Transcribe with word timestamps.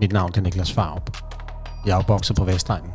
Mit 0.00 0.12
navn 0.12 0.32
er 0.36 0.40
Niklas 0.40 0.72
Farup. 0.72 1.16
Jeg 1.86 1.92
er 1.92 1.96
opvokset 1.96 2.36
på 2.36 2.44
Vestegnen. 2.44 2.90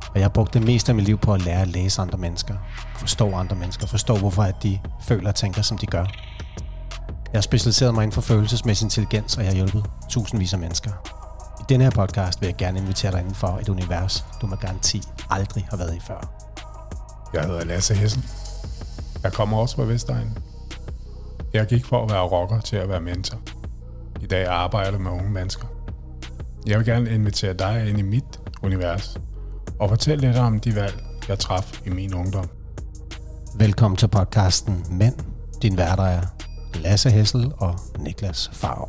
Og 0.00 0.14
jeg 0.14 0.24
har 0.24 0.28
brugt 0.28 0.54
det 0.54 0.62
meste 0.62 0.92
af 0.92 0.96
mit 0.96 1.04
liv 1.04 1.18
på 1.18 1.34
at 1.34 1.42
lære 1.42 1.62
at 1.62 1.68
læse 1.68 2.02
andre 2.02 2.18
mennesker. 2.18 2.54
Forstå 2.96 3.34
andre 3.34 3.56
mennesker. 3.56 3.86
Forstå, 3.86 4.16
hvorfor 4.16 4.42
at 4.42 4.62
de 4.62 4.78
føler 5.00 5.28
og 5.28 5.34
tænker, 5.34 5.62
som 5.62 5.78
de 5.78 5.86
gør. 5.86 6.04
Jeg 7.32 7.38
har 7.38 7.40
specialiseret 7.40 7.94
mig 7.94 8.02
inden 8.02 8.14
for 8.14 8.20
følelsesmæssig 8.20 8.86
intelligens, 8.86 9.36
og 9.36 9.42
jeg 9.42 9.50
har 9.50 9.56
hjulpet 9.56 9.84
tusindvis 10.10 10.52
af 10.52 10.58
mennesker. 10.58 10.90
I 11.60 11.64
denne 11.68 11.84
her 11.84 11.90
podcast 11.90 12.40
vil 12.40 12.46
jeg 12.46 12.56
gerne 12.56 12.78
invitere 12.78 13.12
dig 13.12 13.20
inden 13.20 13.34
for 13.34 13.58
et 13.60 13.68
univers, 13.68 14.24
du 14.40 14.46
med 14.46 14.56
garanti 14.56 15.02
aldrig 15.30 15.66
har 15.70 15.76
været 15.76 15.94
i 15.94 16.00
før. 16.00 16.32
Jeg 17.32 17.44
hedder 17.44 17.64
Lasse 17.64 17.94
Hessen. 17.94 18.24
Jeg 19.22 19.32
kommer 19.32 19.56
også 19.56 19.76
fra 19.76 19.82
Vestegnen. 19.82 20.38
Jeg 21.52 21.66
gik 21.66 21.84
fra 21.84 22.02
at 22.02 22.10
være 22.10 22.22
rocker 22.22 22.60
til 22.60 22.76
at 22.76 22.88
være 22.88 23.00
mentor. 23.00 23.38
I 24.20 24.26
dag 24.26 24.46
arbejder 24.46 24.90
jeg 24.90 25.00
med 25.00 25.10
unge 25.10 25.30
mennesker. 25.30 25.66
Jeg 26.66 26.78
vil 26.78 26.86
gerne 26.86 27.10
invitere 27.14 27.52
dig 27.52 27.88
ind 27.88 27.98
i 27.98 28.02
mit 28.02 28.24
univers 28.62 29.20
og 29.80 29.88
fortælle 29.88 30.26
lidt 30.26 30.36
om 30.36 30.60
de 30.60 30.74
valg, 30.74 31.02
jeg 31.28 31.38
traf 31.38 31.80
i 31.86 31.90
min 31.90 32.14
ungdom. 32.14 32.48
Velkommen 33.54 33.96
til 33.96 34.08
podcasten 34.08 34.84
Mænd. 34.90 35.14
Din 35.62 35.76
værter 35.76 36.02
er 36.04 36.20
Lasse 36.74 37.10
Hessel 37.10 37.52
og 37.58 37.78
Niklas 37.98 38.50
Farv. 38.52 38.88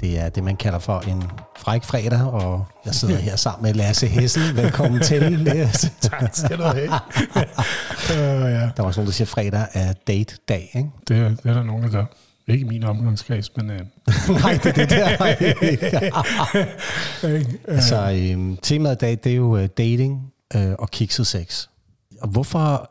Det 0.00 0.18
er 0.20 0.28
det, 0.28 0.44
man 0.44 0.56
kalder 0.56 0.78
for 0.78 1.00
en 1.00 1.22
fræk 1.58 1.84
fredag, 1.84 2.22
og 2.22 2.64
jeg 2.84 2.94
sidder 2.94 3.16
her 3.16 3.36
sammen 3.36 3.62
med 3.62 3.74
Lasse 3.74 4.06
Hessel. 4.06 4.56
Velkommen 4.56 5.00
til, 5.02 5.32
Lasse. 5.46 5.90
Tak 6.00 6.34
skal 6.34 6.58
du 6.58 6.62
have. 6.62 6.88
uh, 6.88 8.50
ja. 8.56 8.60
Der 8.60 8.72
var 8.78 8.84
også 8.84 9.00
nogen, 9.00 9.06
der 9.06 9.12
siger, 9.12 9.24
at 9.24 9.28
fredag 9.28 9.66
er 9.72 9.92
date-dag, 10.06 10.70
ikke? 10.74 10.90
det, 11.08 11.18
er, 11.18 11.28
det 11.28 11.40
er 11.44 11.54
der 11.54 11.62
nogen, 11.62 11.82
der 11.82 11.88
gør. 11.90 12.04
Ikke 12.48 12.64
min 12.64 12.84
omgangskreds, 12.84 13.56
men... 13.56 13.70
Uh, 13.70 13.76
Nej, 14.42 14.58
det 14.62 14.66
er 14.66 14.72
det 14.72 14.90
der. 14.90 15.26
ikke? 17.32 17.60
Uh, 17.68 17.80
Så 17.80 18.30
øhm, 18.32 18.56
temaet 18.56 18.94
i 18.94 18.98
dag, 18.98 19.18
det 19.24 19.32
er 19.32 19.36
jo 19.36 19.56
øh, 19.56 19.68
dating 19.78 20.32
øh, 20.56 20.72
og 20.78 20.90
kikset 20.90 21.26
sex. 21.26 21.68
Og 22.20 22.28
hvorfor, 22.28 22.90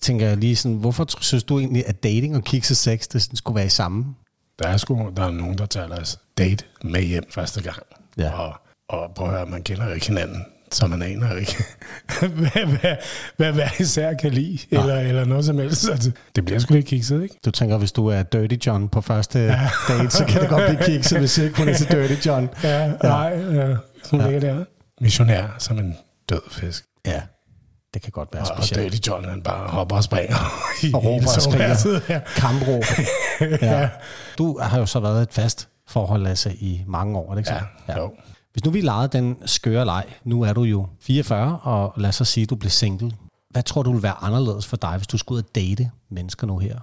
tænker 0.00 0.26
jeg 0.26 0.36
lige 0.36 0.56
sådan, 0.56 0.76
hvorfor 0.76 1.06
synes 1.20 1.44
du 1.44 1.58
egentlig, 1.58 1.86
at 1.86 2.02
dating 2.02 2.36
og 2.36 2.44
kikset 2.44 2.76
sex, 2.76 3.08
det 3.08 3.22
sådan 3.22 3.36
skulle 3.36 3.56
være 3.56 3.66
i 3.66 3.68
samme? 3.68 4.14
der 4.58 4.68
er 4.68 4.76
sgu 4.76 5.12
der 5.16 5.24
er 5.24 5.30
nogen, 5.30 5.58
der 5.58 5.66
tager 5.66 5.88
deres 5.88 6.20
date 6.38 6.64
med 6.82 7.02
hjem 7.02 7.24
første 7.30 7.62
gang. 7.62 7.82
Ja. 8.18 8.30
Og, 8.32 8.54
og 8.88 9.14
prøv 9.14 9.26
at 9.26 9.32
høre, 9.34 9.46
man 9.46 9.62
kender 9.62 9.94
ikke 9.94 10.06
hinanden, 10.06 10.44
så 10.74 10.86
man 10.86 11.02
aner 11.02 11.36
ikke, 11.36 11.56
hvad, 12.18 12.66
hvad, 12.66 12.96
hvad 13.36 13.52
hver 13.52 13.68
især 13.80 14.14
kan 14.14 14.30
lide, 14.32 14.58
eller, 14.70 14.96
eller 15.00 15.24
noget 15.24 15.44
som 15.44 15.58
helst. 15.58 15.88
Altså, 15.88 16.10
det 16.36 16.44
bliver 16.44 16.60
sgu 16.60 16.74
lidt 16.74 16.86
kikset, 16.86 17.22
ikke? 17.22 17.34
Du 17.44 17.50
tænker, 17.50 17.78
hvis 17.78 17.92
du 17.92 18.06
er 18.06 18.22
Dirty 18.22 18.66
John 18.66 18.88
på 18.88 19.00
første 19.00 19.38
ja. 19.38 19.68
date, 19.88 20.10
så 20.10 20.24
kan 20.24 20.40
det 20.40 20.48
godt 20.48 20.62
blive 20.68 20.82
kikset, 20.86 21.18
hvis 21.18 21.38
ikke 21.38 21.54
kun 21.54 21.68
er 21.68 21.74
til 21.74 21.88
Dirty 21.90 22.26
John. 22.26 22.48
Ja, 22.62 22.84
ja. 22.84 22.92
nej, 23.02 23.38
ja. 23.52 23.76
Sådan 24.04 24.20
ja. 24.20 24.30
ligger 24.30 24.40
der. 24.40 24.64
Missionær 25.00 25.56
som 25.58 25.78
en 25.78 25.96
død 26.28 26.40
fisk. 26.50 26.84
Ja, 27.06 27.22
det 27.94 28.02
kan 28.02 28.10
godt 28.10 28.28
være 28.32 28.42
Og, 28.42 28.50
og 28.56 28.64
specielt. 28.64 28.92
Dirty 28.92 29.08
John, 29.08 29.24
han 29.24 29.42
bare 29.42 29.68
hopper 29.68 29.96
og 29.96 30.04
springer. 30.04 30.36
Og 30.94 31.04
råber 31.04 31.26
og 31.36 31.42
skriger. 31.42 32.00
Ja. 32.12 32.20
Kampråb. 32.36 32.84
Ja. 33.40 33.80
Ja. 33.80 33.88
Du 34.38 34.58
har 34.62 34.78
jo 34.78 34.86
så 34.86 35.00
været 35.00 35.22
et 35.22 35.32
fast 35.32 35.68
forhold, 35.88 36.22
Lasse, 36.22 36.54
i 36.54 36.82
mange 36.86 37.18
år, 37.18 37.36
ikke 37.38 37.52
Ja, 37.52 37.60
så? 37.86 38.00
jo. 38.00 38.12
Hvis 38.54 38.64
nu 38.64 38.70
vi 38.70 38.80
legede 38.80 39.08
den 39.08 39.36
skøre 39.46 39.84
leg, 39.84 40.04
nu 40.24 40.42
er 40.42 40.52
du 40.52 40.62
jo 40.62 40.86
44, 41.00 41.58
og 41.62 41.92
lad 41.96 42.08
os 42.08 42.14
så 42.14 42.24
sige, 42.24 42.42
at 42.42 42.50
du 42.50 42.56
bliver 42.56 42.70
single. 42.70 43.12
Hvad 43.50 43.62
tror 43.62 43.82
du 43.82 43.92
vil 43.92 44.02
være 44.02 44.16
anderledes 44.22 44.66
for 44.66 44.76
dig, 44.76 44.96
hvis 44.96 45.06
du 45.06 45.18
skulle 45.18 45.36
ud 45.36 45.42
og 45.42 45.54
date 45.54 45.90
mennesker 46.10 46.46
nu 46.46 46.58
her 46.58 46.78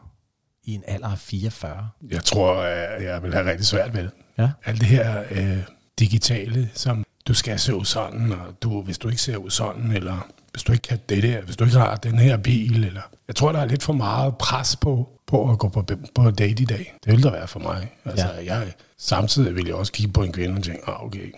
i 0.63 0.73
en 0.73 0.83
alder 0.87 1.07
af 1.07 1.17
44? 1.17 1.89
Jeg 2.09 2.23
tror, 2.23 2.63
jeg 3.01 3.23
vil 3.23 3.33
have 3.33 3.49
rigtig 3.49 3.65
svært 3.65 3.93
ved 3.93 4.03
det. 4.03 4.11
Ja. 4.37 4.49
Alt 4.65 4.79
det 4.79 4.87
her 4.87 5.23
øh, 5.31 5.57
digitale, 5.99 6.69
som 6.73 7.03
du 7.27 7.33
skal 7.33 7.59
se 7.59 7.75
ud 7.75 7.85
sådan, 7.85 8.31
og 8.31 8.61
du, 8.61 8.81
hvis 8.81 8.97
du 8.97 9.07
ikke 9.09 9.21
ser 9.21 9.37
ud 9.37 9.49
sådan, 9.49 9.91
eller 9.91 10.27
hvis 10.51 10.63
du 10.63 10.71
ikke 10.71 10.81
kan 10.81 10.99
det 11.09 11.23
der, 11.23 11.41
hvis 11.41 11.57
du 11.57 11.63
ikke 11.63 11.77
har 11.77 11.95
den 11.95 12.19
her 12.19 12.37
bil, 12.37 12.83
eller... 12.83 13.01
Jeg 13.27 13.35
tror, 13.35 13.51
der 13.51 13.59
er 13.59 13.65
lidt 13.65 13.83
for 13.83 13.93
meget 13.93 14.37
pres 14.37 14.75
på, 14.75 15.09
på 15.27 15.51
at 15.51 15.59
gå 15.59 15.69
på, 15.69 15.85
på 16.15 16.31
date 16.31 16.61
i 16.61 16.65
dag. 16.65 16.93
Det 17.05 17.13
vil 17.13 17.23
der 17.23 17.31
være 17.31 17.47
for 17.47 17.59
mig. 17.59 17.91
Altså, 18.05 18.27
ja. 18.27 18.55
jeg, 18.55 18.73
samtidig 18.97 19.55
vil 19.55 19.65
jeg 19.65 19.75
også 19.75 19.91
kigge 19.91 20.13
på 20.13 20.23
en 20.23 20.31
kvinde 20.31 20.57
og 20.57 20.63
tænke, 20.63 20.89
ah, 20.89 21.05
okay, 21.05 21.31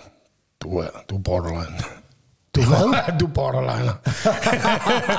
du 0.64 0.78
er, 0.78 0.88
du 1.10 1.16
er 1.18 1.22
borderline. 1.22 1.78
Du, 2.56 2.62
hvad? 2.62 3.18
du 3.20 3.26
er 3.26 3.30
borderliner. 3.30 3.94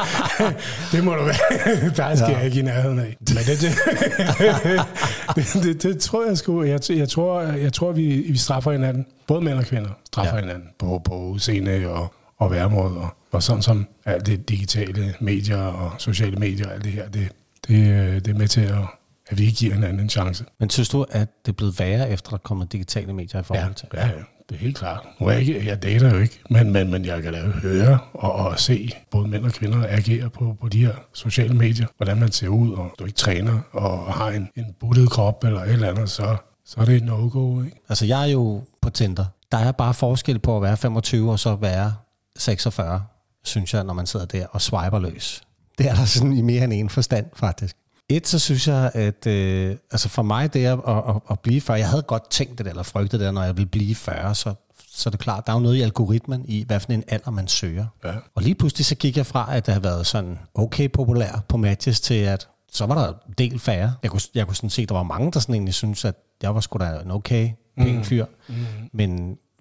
det 0.93 1.05
må 1.05 1.15
du 1.15 1.25
være. 1.25 1.91
Der 1.97 2.15
skal 2.17 2.31
ja. 2.31 2.37
jeg 2.37 2.45
ikke 2.45 2.59
i 2.59 2.63
nærheden 2.63 2.99
af. 2.99 3.17
Men 3.21 3.37
det, 3.37 3.61
det, 3.61 3.73
det, 5.55 5.63
det, 5.65 5.83
det 5.83 6.01
tror 6.01 6.27
jeg 6.27 6.39
sgu. 6.39 6.63
Jeg, 6.63 6.81
jeg, 6.91 7.09
tror, 7.09 7.41
jeg 7.41 7.73
tror, 7.73 7.93
vi, 7.93 8.17
vi 8.31 8.37
straffer 8.37 8.73
hinanden. 8.73 9.07
Både 9.27 9.41
mænd 9.41 9.59
og 9.59 9.65
kvinder 9.65 9.91
straffer 10.07 10.33
Ja. 10.33 10.37
ja. 10.37 10.43
hinanden 10.47 10.69
på, 10.79 11.01
på 11.05 11.15
udseende 11.15 11.89
og, 11.89 12.15
og 12.39 12.51
væremåde. 12.51 12.97
Og, 12.97 13.09
og 13.33 13.43
sådan 13.43 13.63
som 13.63 13.87
alt 14.05 14.27
det 14.27 14.49
digitale 14.49 15.15
medier 15.21 15.59
og 15.63 15.93
sociale 15.99 16.37
medier 16.37 16.67
og 16.67 16.75
alt 16.75 16.85
det 16.85 16.93
her, 16.93 17.09
det, 17.09 17.29
det, 17.69 18.25
det 18.25 18.35
er 18.35 18.39
med 18.39 18.49
til 18.49 18.61
at, 18.61 18.79
at 19.29 19.39
vi 19.39 19.45
ikke 19.45 19.57
giver 19.57 19.75
hinanden 19.75 20.01
en 20.01 20.11
chance. 20.11 20.45
Men 20.61 20.71
synes 20.71 20.89
du, 20.89 21.07
at 21.11 21.29
det 21.47 21.53
er 21.53 21.57
blevet 21.57 21.79
værre, 21.81 22.11
efter 22.11 22.31
der 22.31 22.37
er 22.37 22.41
kommet 22.41 22.73
digitale 22.73 23.13
medier 23.13 23.41
i 23.41 23.45
forhold 23.45 23.75
til? 23.75 23.89
Ja, 23.95 24.07
ja, 24.07 24.13
det 24.49 24.55
er 24.55 24.59
helt 24.59 24.77
klart. 24.77 25.07
Nu 25.21 25.27
er 25.27 25.31
jeg, 25.33 25.41
ikke, 25.41 25.67
jeg 25.67 25.83
dater 25.83 26.15
jo 26.15 26.21
ikke, 26.21 26.41
men, 26.51 26.73
men, 26.73 26.91
men 26.91 27.05
jeg 27.05 27.23
kan 27.23 27.33
da 27.33 27.41
høre 27.41 27.99
og, 28.15 28.33
og 28.33 28.61
se 28.61 28.91
både 29.11 29.29
mænd 29.29 29.45
og 29.45 29.53
kvinder 29.53 29.87
agere 29.89 30.31
på, 30.31 30.57
på 30.61 30.69
de 30.69 30.87
her 30.87 30.95
sociale 31.13 31.55
medier, 31.55 31.87
hvordan 31.97 32.21
man 32.21 32.33
ser 32.33 32.49
ud, 32.49 32.73
og 32.73 32.95
du 32.99 33.05
ikke 33.05 33.17
træner 33.17 33.61
og 33.73 34.15
har 34.15 34.29
en, 34.29 34.49
en 34.57 34.65
buttet 34.81 35.11
krop 35.11 35.45
eller 35.45 35.61
et 35.61 35.73
eller 35.73 35.89
andet, 35.89 36.11
så, 36.11 36.37
så 36.65 36.81
er 36.81 36.85
det 36.85 36.97
et 36.97 37.05
no-go, 37.05 37.63
ikke? 37.63 37.77
Altså, 37.89 38.07
jeg 38.07 38.23
er 38.23 38.33
jo 38.33 38.63
på 38.83 38.91
Tinder. 38.91 39.25
Der 39.53 39.59
er 39.59 39.73
bare 39.73 39.95
forskel 39.95 40.39
på 40.39 40.57
at 40.57 40.63
være 40.63 40.77
25 40.77 41.31
og 41.31 41.39
så 41.39 41.55
være 41.55 41.95
46, 42.39 43.03
synes 43.45 43.75
jeg, 43.75 43.85
når 43.85 43.95
man 43.95 44.07
sidder 44.07 44.27
der 44.27 44.47
og 44.47 44.63
swiper 44.63 44.99
løs. 44.99 45.43
Det 45.79 45.89
er 45.89 45.95
der 45.95 46.05
sådan 46.05 46.33
i 46.33 46.43
mere 46.43 46.65
end 46.65 46.73
en 46.73 46.89
forstand, 46.89 47.27
faktisk. 47.35 47.77
Et, 48.09 48.29
så 48.29 48.39
synes 48.39 48.69
jeg, 48.69 48.91
at 48.95 49.27
øh, 49.27 49.77
altså 49.93 50.09
for 50.09 50.23
mig 50.23 50.55
det 50.55 50.67
er 50.67 50.77
at, 50.89 51.17
at, 51.17 51.23
at 51.31 51.41
blive 51.41 51.61
40, 51.61 51.79
jeg 51.79 51.89
havde 51.89 52.03
godt 52.03 52.31
tænkt 52.31 52.59
det, 52.59 52.67
eller 52.67 52.83
frygtet 52.83 53.21
det, 53.21 53.35
når 53.35 53.43
jeg 53.43 53.57
vil 53.57 53.67
blive 53.67 53.95
40, 53.95 54.35
så, 54.35 54.55
så 54.93 55.09
er 55.09 55.11
det 55.11 55.21
klart, 55.21 55.47
der 55.47 55.53
er 55.53 55.57
jo 55.57 55.63
noget 55.63 55.77
i 55.77 55.81
algoritmen 55.81 56.45
i, 56.49 56.65
hvad 56.67 56.81
for 56.81 56.93
en 56.93 57.05
alder 57.09 57.31
man 57.31 57.49
søger. 57.49 57.87
Ja. 58.05 58.13
Og 58.35 58.43
lige 58.43 58.55
pludselig 58.55 58.87
så 58.87 58.95
gik 58.95 59.17
jeg 59.17 59.27
fra, 59.27 59.57
at 59.57 59.67
det 59.67 59.75
har 59.75 59.81
været 59.81 60.07
sådan 60.07 60.39
okay 60.55 60.89
populær 60.93 61.45
på 61.49 61.57
matches, 61.57 62.01
til 62.01 62.15
at 62.15 62.49
så 62.73 62.87
var 62.87 62.95
der 62.95 63.09
en 63.29 63.35
del 63.39 63.59
færre. 63.59 63.95
Jeg 64.03 64.11
kunne, 64.11 64.21
jeg 64.35 64.47
kunne 64.47 64.57
sådan 64.57 64.71
se, 64.71 64.83
at 64.83 64.89
der 64.89 64.95
var 64.95 65.03
mange, 65.03 65.33
der 65.33 65.41
sådan 65.41 65.55
egentlig 65.55 65.75
synes 65.75 66.05
at 66.05 66.15
jeg 66.43 66.55
var 66.55 66.61
sgu 66.61 66.79
da 66.79 66.99
en 67.05 67.11
okay 67.11 67.51
pæn 67.79 68.05
fyr. 68.05 68.25
Mm. 68.49 68.55
Men, 68.93 69.11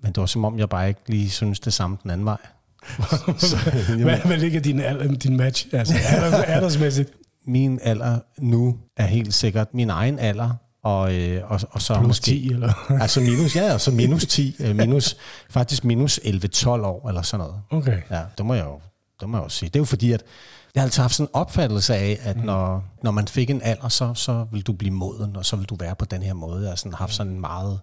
men 0.02 0.12
det 0.12 0.18
var 0.18 0.26
som 0.26 0.46
om, 0.46 0.60
jeg 0.60 0.70
bare 0.70 0.88
ikke 0.88 1.02
lige 1.08 1.30
synes 1.30 1.60
det 1.60 1.74
samme 1.74 1.98
den 2.04 2.12
anden 2.12 2.26
vej. 2.26 2.38
Hvad, 4.04 4.18
hvad 4.26 4.38
ligger 4.38 4.60
din, 4.62 4.80
alder- 4.80 5.16
din 5.16 5.38
match? 5.38 5.68
Altså, 5.72 5.94
alders, 6.10 6.34
aldersmæssigt? 6.44 7.10
Min 7.46 7.80
alder 7.82 8.20
nu 8.38 8.78
er 8.98 9.06
helt 9.06 9.34
sikkert 9.34 9.74
min 9.74 9.90
egen 9.90 10.20
alder, 10.20 10.50
og, 10.84 11.16
øh, 11.16 11.52
og, 11.52 11.60
og 11.72 11.82
så 11.82 11.94
Plus 11.94 12.08
måske... 12.08 12.24
10, 12.26 12.52
eller? 12.52 12.74
Altså 13.02 13.20
minus, 13.20 13.56
ja, 13.56 13.74
og 13.74 13.82
så 13.82 13.92
minus 13.92 14.26
10, 14.26 14.56
øh, 14.60 14.76
minus, 14.76 15.18
faktisk 15.50 15.84
minus 15.84 16.20
11-12 16.20 16.70
år, 16.70 17.08
eller 17.08 17.22
sådan 17.22 17.46
noget. 17.46 17.62
Okay. 17.70 18.02
Ja, 18.12 18.22
det 18.38 18.46
må 18.46 18.54
jeg 18.54 18.66
jo, 18.66 18.80
det 19.20 19.30
må 19.30 19.38
jeg 19.38 19.44
jo 19.44 19.50
sige. 19.50 19.70
Det 19.70 19.76
er 19.76 19.80
jo 19.80 19.86
fordi, 19.86 20.12
at 20.12 20.24
jeg 20.76 20.82
har 20.82 20.86
altid 20.86 21.02
haft 21.02 21.16
sådan 21.16 21.28
en 21.28 21.36
opfattelse 21.36 21.96
af, 21.96 22.20
at 22.22 22.38
mm. 22.38 22.44
når, 22.44 22.84
når 23.04 23.12
man 23.12 23.28
fik 23.28 23.50
en 23.50 23.62
alder, 23.62 23.90
så, 23.90 24.14
så 24.14 24.46
vil 24.52 24.62
du 24.62 24.74
blive 24.74 24.94
moden, 24.94 25.36
og 25.36 25.46
så 25.46 25.56
vil 25.56 25.66
du 25.66 25.76
være 25.76 25.96
på 25.96 26.06
den 26.06 26.24
her 26.24 26.34
måde. 26.34 26.62
Jeg 26.62 26.70
har 26.72 26.76
sådan 26.76 26.94
haft 26.94 27.14
sådan 27.14 27.32
en 27.32 27.42
meget, 27.42 27.80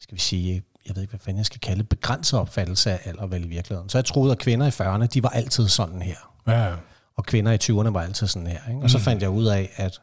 skal 0.00 0.14
vi 0.14 0.20
sige, 0.20 0.62
jeg 0.86 0.96
ved 0.96 1.02
ikke, 1.02 1.12
hvad 1.12 1.20
fanden 1.20 1.38
jeg 1.38 1.46
skal 1.46 1.60
kalde 1.60 1.84
begrænset 1.84 2.38
opfattelse 2.38 2.90
af 2.90 3.00
alder 3.04 3.26
vel 3.26 3.44
i 3.44 3.48
virkeligheden. 3.48 3.88
Så 3.88 3.98
jeg 3.98 4.04
troede, 4.04 4.32
at 4.32 4.38
kvinder 4.38 4.66
i 4.66 4.70
40'erne, 4.70 5.06
de 5.06 5.22
var 5.22 5.28
altid 5.28 5.68
sådan 5.68 6.02
her. 6.02 6.16
Ja, 6.46 6.74
Og 7.20 7.26
kvinder 7.26 7.52
i 7.52 7.56
20'erne 7.62 7.90
var 7.92 8.02
altid 8.02 8.26
sådan 8.26 8.46
her. 8.46 8.58
Ikke? 8.68 8.80
Og 8.82 8.90
så 8.90 8.98
fandt 8.98 9.22
jeg 9.22 9.30
ud 9.30 9.46
af, 9.46 9.70
at 9.76 10.00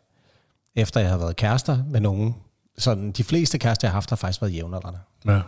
efter 0.75 0.99
jeg 0.99 1.09
havde 1.09 1.19
været 1.21 1.35
kærester 1.35 1.83
med 1.89 1.99
nogen, 1.99 2.35
sådan 2.77 3.11
de 3.11 3.23
fleste 3.23 3.57
kærester, 3.57 3.87
jeg 3.87 3.91
har 3.91 3.95
haft, 3.95 4.09
har 4.09 4.15
faktisk 4.15 4.41
været 4.41 4.53
jævnaldrende. 4.53 4.99
ja. 5.25 5.41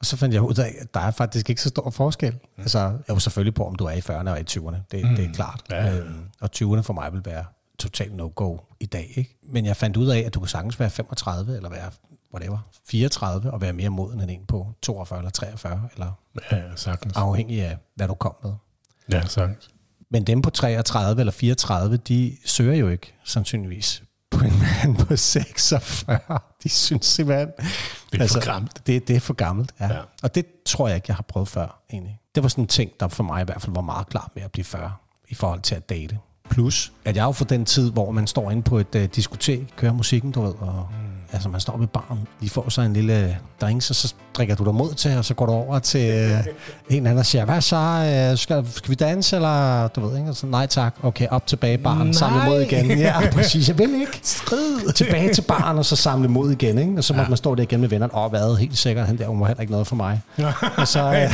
Og 0.00 0.06
så 0.06 0.16
fandt 0.16 0.34
jeg 0.34 0.42
ud 0.42 0.54
af, 0.58 0.74
at 0.80 0.94
der 0.94 1.00
er 1.00 1.10
faktisk 1.10 1.50
ikke 1.50 1.62
så 1.62 1.68
stor 1.68 1.90
forskel. 1.90 2.32
Mm. 2.32 2.62
Altså, 2.62 2.98
jo 3.08 3.18
selvfølgelig 3.18 3.54
på, 3.54 3.66
om 3.66 3.74
du 3.74 3.84
er 3.84 3.90
i 3.90 3.98
40'erne 3.98 4.30
og 4.30 4.40
i 4.40 4.44
20'erne. 4.50 4.76
Det, 4.90 5.04
mm. 5.10 5.16
det 5.16 5.24
er 5.24 5.32
klart. 5.32 5.62
Ja. 5.70 5.96
Øhm, 5.98 6.24
og 6.40 6.50
20'erne 6.56 6.80
for 6.80 6.92
mig 6.92 7.12
vil 7.12 7.24
være 7.24 7.44
totalt 7.78 8.14
no-go 8.14 8.58
i 8.80 8.86
dag. 8.86 9.12
Ikke? 9.16 9.38
Men 9.42 9.66
jeg 9.66 9.76
fandt 9.76 9.96
ud 9.96 10.06
af, 10.08 10.18
at 10.18 10.34
du 10.34 10.40
kan 10.40 10.48
sagtens 10.48 10.80
være 10.80 10.90
35 10.90 11.56
eller 11.56 11.68
være 11.70 11.90
whatever, 12.34 12.58
34 12.88 13.50
og 13.50 13.60
være 13.60 13.72
mere 13.72 13.88
moden 13.90 14.20
end 14.20 14.30
en 14.30 14.46
på 14.48 14.72
42 14.82 15.18
eller 15.18 15.30
43, 15.30 15.88
eller 15.92 16.12
Ja, 16.52 16.62
sagtens. 16.76 17.16
afhængig 17.16 17.62
af, 17.62 17.76
hvad 17.94 18.08
du 18.08 18.14
kom 18.14 18.34
med. 18.42 18.52
Ja, 19.12 19.26
sagtens. 19.26 19.68
Men 20.10 20.24
dem 20.24 20.42
på 20.42 20.50
33 20.50 21.20
eller 21.20 21.32
34, 21.32 21.96
de 21.96 22.36
søger 22.44 22.74
jo 22.74 22.88
ikke 22.88 23.14
sandsynligvis 23.24 24.02
på 24.30 24.44
en 24.44 24.52
mand 24.58 24.96
på 24.96 25.16
46. 25.16 26.20
De 26.62 26.68
synes 26.68 27.06
simpelthen... 27.06 27.48
Det 28.12 28.20
er 28.22 28.28
for 28.28 28.44
gammelt. 28.44 28.86
Det, 28.86 29.08
det 29.08 29.16
er 29.16 29.20
for 29.20 29.34
gammelt, 29.34 29.74
ja. 29.80 29.94
ja. 29.94 30.00
Og 30.22 30.34
det 30.34 30.46
tror 30.66 30.88
jeg 30.88 30.96
ikke, 30.96 31.06
jeg 31.08 31.16
har 31.16 31.24
prøvet 31.28 31.48
før, 31.48 31.82
egentlig. 31.92 32.18
Det 32.34 32.42
var 32.42 32.48
sådan 32.48 32.64
en 32.64 32.68
ting, 32.68 32.90
der 33.00 33.08
for 33.08 33.22
mig 33.22 33.42
i 33.42 33.44
hvert 33.44 33.62
fald 33.62 33.74
var 33.74 33.80
meget 33.80 34.08
klar 34.08 34.30
med 34.34 34.42
at 34.42 34.52
blive 34.52 34.64
40 34.64 34.92
i 35.28 35.34
forhold 35.34 35.60
til 35.60 35.74
at 35.74 35.88
date. 35.88 36.18
Plus, 36.50 36.92
at 37.04 37.16
jeg 37.16 37.22
er 37.22 37.26
jo 37.26 37.32
for 37.32 37.44
den 37.44 37.64
tid, 37.64 37.92
hvor 37.92 38.10
man 38.10 38.26
står 38.26 38.50
inde 38.50 38.62
på 38.62 38.78
et 38.78 38.94
uh, 38.94 39.04
diskotek, 39.04 39.66
kører 39.76 39.92
musikken, 39.92 40.32
du 40.32 40.42
ved, 40.42 40.54
og 40.54 40.88
mm. 40.90 41.15
Altså 41.32 41.48
man 41.48 41.60
står 41.60 41.76
ved 41.76 41.86
baren, 41.86 42.18
lige 42.40 42.50
får 42.50 42.70
så 42.70 42.80
en 42.80 42.92
lille 42.92 43.38
drink, 43.60 43.82
så, 43.82 43.94
så 43.94 44.14
drikker 44.34 44.54
du 44.54 44.64
dig 44.64 44.74
mod 44.74 44.94
til, 44.94 45.18
og 45.18 45.24
så 45.24 45.34
går 45.34 45.46
du 45.46 45.52
over 45.52 45.78
til 45.78 46.10
øh, 46.10 46.44
en 46.90 47.06
anden 47.06 47.18
og 47.18 47.26
siger, 47.26 47.44
hvad 47.44 47.60
så, 47.60 47.76
øh, 47.76 48.38
skal, 48.38 48.66
skal 48.72 48.90
vi 48.90 48.94
danse, 48.94 49.36
eller 49.36 49.88
du 49.88 50.06
ved 50.06 50.18
ikke, 50.18 50.34
så, 50.34 50.46
nej 50.46 50.66
tak, 50.66 50.94
okay, 51.02 51.26
op 51.30 51.46
tilbage 51.46 51.78
baren, 51.78 52.14
samle 52.14 52.44
mod 52.44 52.60
igen. 52.60 52.98
Ja, 52.98 53.14
præcis, 53.32 53.68
jeg 53.68 53.78
vil 53.78 53.94
ikke. 54.00 54.20
Strid. 54.22 54.92
Tilbage 54.92 55.34
til 55.34 55.42
baren, 55.42 55.78
og 55.78 55.84
så 55.84 55.96
samle 55.96 56.28
mod 56.28 56.50
igen, 56.50 56.78
ikke? 56.78 56.92
og 56.96 57.04
så 57.04 57.14
må 57.14 57.22
ja. 57.22 57.28
man 57.28 57.36
stå 57.36 57.54
der 57.54 57.62
igen 57.62 57.80
med 57.80 57.88
vennerne, 57.88 58.14
og 58.14 58.30
hvad, 58.30 58.56
helt 58.56 58.78
sikkert, 58.78 59.06
han 59.06 59.18
der, 59.18 59.26
hun 59.26 59.40
var 59.40 59.46
heller 59.46 59.60
ikke 59.60 59.72
noget 59.72 59.86
for 59.86 59.96
mig. 59.96 60.20
og 60.76 60.88
så, 60.88 61.28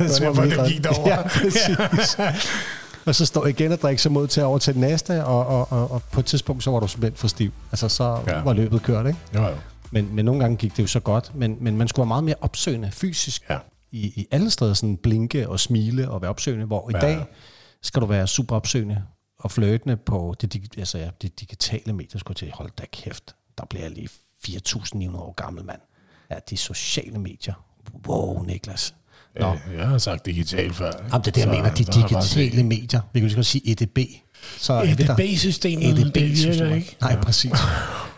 øh, 0.00 0.08
så 0.08 0.30
var 0.30 0.44
det 0.44 0.66
gik 0.68 0.84
derover. 0.84 1.08
Ja, 1.08 1.22
præcis. 1.22 2.16
Og 3.06 3.14
så 3.14 3.26
står 3.26 3.46
jeg 3.46 3.60
igen 3.60 3.72
og 3.72 3.78
drikker 3.80 4.00
sig 4.00 4.12
mod 4.12 4.26
til 4.28 4.42
over 4.42 4.58
til 4.58 4.74
den 4.74 4.80
næste, 4.80 5.24
og, 5.24 5.46
og, 5.46 5.72
og, 5.72 5.90
og 5.90 6.02
på 6.02 6.20
et 6.20 6.26
tidspunkt, 6.26 6.64
så 6.64 6.70
var 6.70 6.80
du 6.80 6.88
simpelthen 6.88 7.16
for 7.16 7.28
stiv. 7.28 7.52
Altså, 7.72 7.88
så 7.88 8.20
ja. 8.26 8.42
var 8.42 8.52
løbet 8.52 8.82
kørt, 8.82 9.06
ikke? 9.06 9.18
Jo, 9.34 9.42
jo. 9.42 9.56
Men, 9.90 10.14
men 10.14 10.24
nogle 10.24 10.40
gange 10.40 10.56
gik 10.56 10.76
det 10.76 10.82
jo 10.82 10.86
så 10.88 11.00
godt, 11.00 11.34
men, 11.34 11.56
men 11.60 11.76
man 11.76 11.88
skulle 11.88 12.00
være 12.02 12.08
meget 12.08 12.24
mere 12.24 12.34
opsøgende 12.40 12.90
fysisk. 12.90 13.42
Ja. 13.50 13.58
I, 13.90 13.98
I 14.06 14.26
alle 14.30 14.50
steder 14.50 14.74
sådan 14.74 14.96
blinke 14.96 15.48
og 15.48 15.60
smile 15.60 16.10
og 16.10 16.22
være 16.22 16.30
opsøgende, 16.30 16.66
hvor 16.66 16.90
i 16.90 16.92
Ja. 16.94 17.00
dag 17.00 17.24
skal 17.82 18.02
du 18.02 18.06
være 18.06 18.26
super 18.26 18.56
opsøgende 18.56 19.02
og 19.38 19.50
flirtende 19.50 19.96
på 19.96 20.34
det, 20.40 20.78
altså, 20.78 20.98
ja, 20.98 21.10
det 21.22 21.40
digitale 21.40 21.92
medier. 21.92 22.18
Skulle 22.18 22.36
til, 22.36 22.50
hold 22.54 22.70
da 22.78 22.84
kæft, 22.92 23.34
der 23.58 23.64
bliver 23.64 23.82
jeg 23.82 23.90
lige 23.90 24.08
4.900 24.48 25.16
år 25.16 25.32
gammel, 25.32 25.64
mand. 25.64 25.80
Ja, 26.30 26.36
de 26.50 26.56
sociale 26.56 27.18
medier. 27.18 27.54
Wow, 28.06 28.42
Niklas. 28.42 28.94
Nå, 29.40 29.52
Øh, 29.72 29.78
Jeg 29.78 29.86
har 29.88 29.98
sagt 29.98 30.26
digital 30.26 30.72
før. 30.74 30.86
ikke? 30.90 30.98
Jamen, 31.12 31.20
det 31.24 31.26
er 31.26 31.32
det, 31.32 31.40
jeg 31.40 31.48
mener, 31.48 31.74
de 31.74 31.84
digitale 31.84 32.62
medier. 32.62 33.00
Vi 33.12 33.20
kan 33.20 33.30
så 33.30 33.36
godt 33.36 33.46
sige 33.46 33.70
EDB. 33.70 33.98
Så 34.58 34.72
er 34.72 34.84
det 34.94 34.98
der- 34.98 35.14
EDB-systemet, 35.14 35.96
det 35.96 36.04
virker 36.14 36.20
EDB-systemet. 36.20 36.76
ikke. 36.76 36.96
Nej, 37.00 37.16
præcis. 37.20 37.52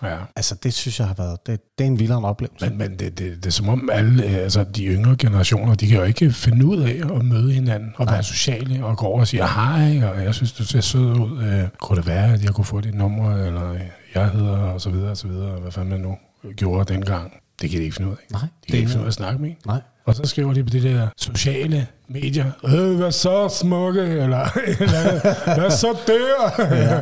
Ja. 0.02 0.16
Altså, 0.36 0.54
det 0.62 0.74
synes 0.74 0.98
jeg 1.00 1.06
har 1.08 1.14
været, 1.14 1.46
det, 1.46 1.60
det 1.78 1.84
er 1.84 1.88
en 1.88 1.98
vildere 1.98 2.22
oplevelse. 2.24 2.68
Men, 2.68 2.78
men 2.78 2.90
det, 2.90 3.18
det, 3.18 3.36
det 3.36 3.46
er 3.46 3.50
som 3.50 3.68
om 3.68 3.90
alle, 3.92 4.24
øh, 4.24 4.34
altså 4.34 4.64
de 4.64 4.84
yngre 4.86 5.16
generationer, 5.16 5.74
de 5.74 5.86
kan 5.86 5.96
jo 5.98 6.02
ikke 6.04 6.32
finde 6.32 6.66
ud 6.66 6.78
af 6.82 7.00
at 7.16 7.24
møde 7.24 7.52
hinanden 7.52 7.92
og 7.96 8.06
være 8.06 8.22
sociale 8.22 8.84
og 8.84 8.96
gå 8.96 9.06
over 9.06 9.20
og 9.20 9.28
sige 9.28 9.42
hej, 9.48 10.02
og 10.08 10.24
jeg 10.24 10.34
synes, 10.34 10.52
du 10.52 10.64
ser 10.64 10.80
sød 10.80 11.00
ud. 11.20 11.42
Øh, 11.42 11.68
kunne 11.80 11.96
det 11.96 12.06
være, 12.06 12.32
at 12.34 12.44
jeg 12.44 12.50
kunne 12.54 12.64
få 12.64 12.80
dit 12.80 12.94
nummer, 12.94 13.36
eller 13.36 13.72
øh, 13.72 13.80
jeg 14.14 14.28
hedder, 14.30 14.56
og 14.56 14.80
så 14.80 14.90
videre, 14.90 15.10
og 15.10 15.16
så 15.16 15.28
videre, 15.28 15.60
hvad 15.60 15.72
fanden 15.72 15.90
man 15.90 16.00
nu 16.00 16.16
gjorde 16.56 16.92
dengang. 16.94 17.32
Det 17.62 17.70
kan 17.70 17.78
de 17.78 17.84
ikke 17.84 17.96
finde 17.96 18.10
ud 18.10 18.16
af. 18.16 18.22
Nej, 18.32 18.40
De 18.40 18.46
det 18.62 18.66
kan 18.66 18.76
ikke 18.76 18.86
er- 18.86 18.88
finde 18.90 19.00
ud 19.00 19.04
af 19.06 19.10
at 19.10 19.14
snakke 19.14 19.38
med 19.42 19.48
en. 19.50 19.56
Nej. 19.66 19.80
Og 20.06 20.14
så 20.14 20.22
skriver 20.24 20.52
de 20.52 20.64
på 20.64 20.70
de 20.70 20.82
der 20.82 21.08
sociale 21.18 21.86
medier, 22.08 22.44
øh, 22.64 22.96
hvad 22.96 23.12
så 23.12 23.48
smukke, 23.60 24.00
eller, 24.02 24.48
eller 24.80 25.58
hvad 25.60 25.70
så 25.70 25.96
der, 26.06 26.64
ja. 26.76 27.00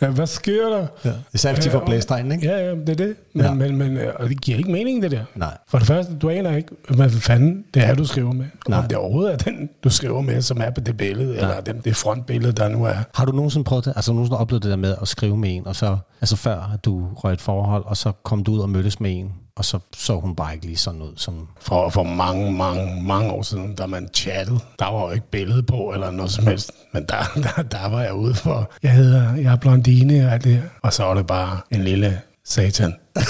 ja, 0.00 0.10
hvad 0.10 0.26
sker 0.26 0.68
der? 0.68 0.86
Ja. 1.04 1.12
Især 1.34 1.52
hvis 1.52 1.64
de 1.64 1.70
får 1.70 1.82
blæstegn, 1.86 2.32
ikke? 2.32 2.46
Ja, 2.46 2.64
ja, 2.64 2.70
det 2.74 2.88
er 2.88 2.94
det. 2.94 3.14
Men, 3.34 3.44
Ja. 3.44 3.54
men, 3.54 3.76
men 3.76 3.96
øh, 3.96 4.12
og 4.18 4.28
det 4.28 4.40
giver 4.40 4.58
ikke 4.58 4.70
mening, 4.72 5.02
det 5.02 5.10
der. 5.10 5.24
Nej. 5.34 5.56
For 5.68 5.78
det 5.78 5.86
første, 5.86 6.16
du 6.22 6.30
aner 6.30 6.56
ikke, 6.56 6.68
hvad 6.88 7.10
fanden 7.10 7.64
det 7.74 7.84
er, 7.86 7.94
du 7.94 8.04
skriver 8.04 8.32
med. 8.32 8.46
Nej. 8.68 8.78
Om 8.78 8.88
det 8.88 8.96
overhovedet 8.96 9.32
er 9.32 9.36
den, 9.36 9.68
du 9.84 9.90
skriver 9.90 10.20
med, 10.20 10.42
som 10.42 10.60
er 10.60 10.70
på 10.70 10.80
det 10.80 10.96
billede, 10.96 11.34
ja. 11.34 11.40
eller 11.40 11.60
den, 11.60 11.80
det 11.84 11.96
frontbillede, 11.96 12.52
der 12.52 12.68
nu 12.68 12.84
er. 12.84 12.94
Har 13.14 13.24
du 13.24 13.32
nogensinde 13.32 13.64
prøvet 13.64 13.84
det? 13.84 13.92
Altså 13.96 14.12
nogensinde 14.12 14.38
oplevet 14.38 14.62
det 14.62 14.70
der 14.70 14.76
med 14.76 14.94
at 15.02 15.08
skrive 15.08 15.36
med 15.36 15.56
en, 15.56 15.66
og 15.66 15.76
så, 15.76 15.98
altså 16.20 16.36
før 16.36 16.70
at 16.74 16.84
du 16.84 17.08
røg 17.14 17.32
et 17.32 17.40
forhold, 17.40 17.84
og 17.86 17.96
så 17.96 18.12
kom 18.24 18.44
du 18.44 18.52
ud 18.52 18.58
og 18.58 18.70
mødtes 18.70 19.00
med 19.00 19.10
en, 19.18 19.32
og 19.60 19.64
så 19.64 19.78
så 19.96 20.20
hun 20.20 20.34
bare 20.34 20.54
ikke 20.54 20.66
lige 20.66 20.76
sådan 20.76 21.02
ud, 21.02 21.12
som... 21.16 21.48
For, 21.60 21.88
for 21.88 22.02
mange, 22.02 22.52
mange, 22.52 23.02
mange 23.02 23.32
år 23.32 23.42
siden, 23.42 23.74
da 23.74 23.86
man 23.86 24.08
chattede, 24.14 24.58
der 24.78 24.86
var 24.92 25.00
jo 25.06 25.10
ikke 25.10 25.30
billede 25.30 25.62
på, 25.62 25.92
eller 25.94 26.10
noget 26.10 26.30
som 26.30 26.46
helst. 26.46 26.72
Men 26.92 27.04
der, 27.08 27.16
der, 27.56 27.62
der 27.62 27.88
var 27.88 28.02
jeg 28.02 28.14
ude 28.14 28.34
for, 28.34 28.70
jeg 28.82 28.92
hedder, 28.92 29.34
jeg 29.36 29.52
er 29.52 29.56
blondine 29.56 30.26
og 30.26 30.32
alt 30.32 30.44
det 30.44 30.52
her. 30.52 30.62
Og 30.82 30.92
så 30.92 31.04
var 31.04 31.14
det 31.14 31.26
bare 31.26 31.60
en 31.70 31.84
lille 31.84 32.20
satan. 32.50 32.94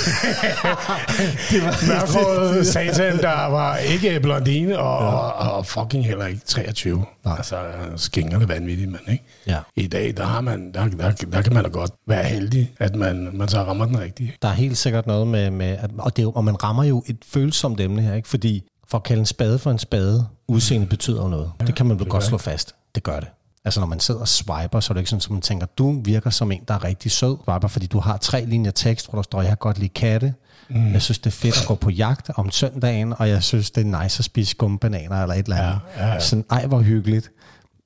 det 1.51 1.63
var 1.63 1.85
Mørkhåret 1.89 2.67
satan, 2.75 3.19
der 3.19 3.47
var 3.47 3.77
ikke 3.77 4.21
blondine, 4.21 4.79
og, 4.79 5.03
ja. 5.03 5.09
og, 5.09 5.57
og 5.57 5.67
fucking 5.67 6.07
heller 6.07 6.27
ikke 6.27 6.41
23. 6.47 7.05
Nej. 7.25 7.35
Altså, 7.37 7.57
skingerne 7.97 8.49
vanvittigt, 8.49 8.91
men 8.91 9.01
ikke? 9.09 9.25
Ja. 9.47 9.59
I 9.77 9.87
dag, 9.87 10.17
der, 10.17 10.25
har 10.25 10.41
man, 10.41 10.73
der, 10.73 10.89
der, 10.89 11.11
der 11.11 11.43
kan 11.43 11.55
man 11.55 11.65
da 11.65 11.71
godt 11.71 11.91
være 12.07 12.25
heldig, 12.25 12.73
at 12.79 12.95
man, 12.95 13.31
man 13.33 13.49
så 13.49 13.63
rammer 13.63 13.87
den 13.87 14.01
rigtige. 14.01 14.35
Der 14.43 14.49
er 14.49 14.53
helt 14.53 14.79
sikkert 14.79 15.07
noget 15.07 15.27
med, 15.27 15.51
med 15.51 15.67
at, 15.67 15.91
og, 15.99 16.17
det 16.17 16.27
og 16.27 16.45
man 16.45 16.65
rammer 16.65 16.85
jo 16.85 17.03
et 17.07 17.19
følsomt 17.33 17.81
emne 17.81 18.03
her, 18.03 18.15
ikke? 18.15 18.29
Fordi 18.29 18.65
for 18.89 18.99
at 18.99 19.05
kalde 19.05 19.21
en 19.21 19.27
spade 19.27 19.59
for 19.59 19.71
en 19.71 19.79
spade, 19.79 20.27
udseende 20.49 20.87
betyder 20.87 21.29
noget. 21.29 21.53
Ja, 21.61 21.65
det 21.65 21.75
kan 21.75 21.87
man 21.87 21.99
vel 21.99 22.09
godt 22.09 22.25
slå 22.25 22.39
fast. 22.39 22.75
Det 22.95 23.03
gør 23.03 23.21
det. 23.21 23.29
Altså 23.65 23.81
når 23.81 23.87
man 23.87 24.01
sidder 24.01 24.21
og 24.21 24.29
swiper, 24.29 24.81
så 24.81 24.93
er 24.93 24.95
det 24.95 25.01
ikke 25.01 25.11
sådan, 25.11 25.23
at 25.25 25.31
man 25.31 25.41
tænker, 25.41 25.67
du 25.67 26.01
virker 26.05 26.31
som 26.31 26.53
en, 26.53 26.61
der 26.69 26.75
er 26.75 26.85
rigtig 26.85 27.11
sød. 27.11 27.37
Swiper, 27.45 27.69
fordi 27.69 27.87
du 27.87 27.99
har 27.99 28.17
tre 28.17 28.45
linjer 28.45 28.71
tekst, 28.71 29.11
hvor 29.11 29.17
der 29.17 29.23
står, 29.23 29.41
jeg 29.41 29.49
kan 29.49 29.57
godt 29.57 29.79
lide 29.79 29.89
katte. 29.89 30.35
Mm. 30.69 30.93
Jeg 30.93 31.03
synes, 31.03 31.19
det 31.19 31.27
er 31.27 31.31
fedt 31.31 31.61
at 31.61 31.67
gå 31.67 31.75
på 31.75 31.91
jagt 31.91 32.31
om 32.37 32.51
søndagen, 32.51 33.15
og 33.19 33.29
jeg 33.29 33.43
synes, 33.43 33.71
det 33.71 33.87
er 33.87 34.03
nice 34.03 34.21
at 34.21 34.25
spise 34.25 34.51
skumbananer 34.51 35.23
eller 35.23 35.35
et 35.35 35.45
eller 35.45 35.57
andet. 35.57 35.81
Ja, 35.97 36.07
ja, 36.07 36.12
ja. 36.12 36.21
Sådan, 36.21 36.45
ej, 36.51 36.67
hvor 36.67 36.81
hyggeligt. 36.81 37.31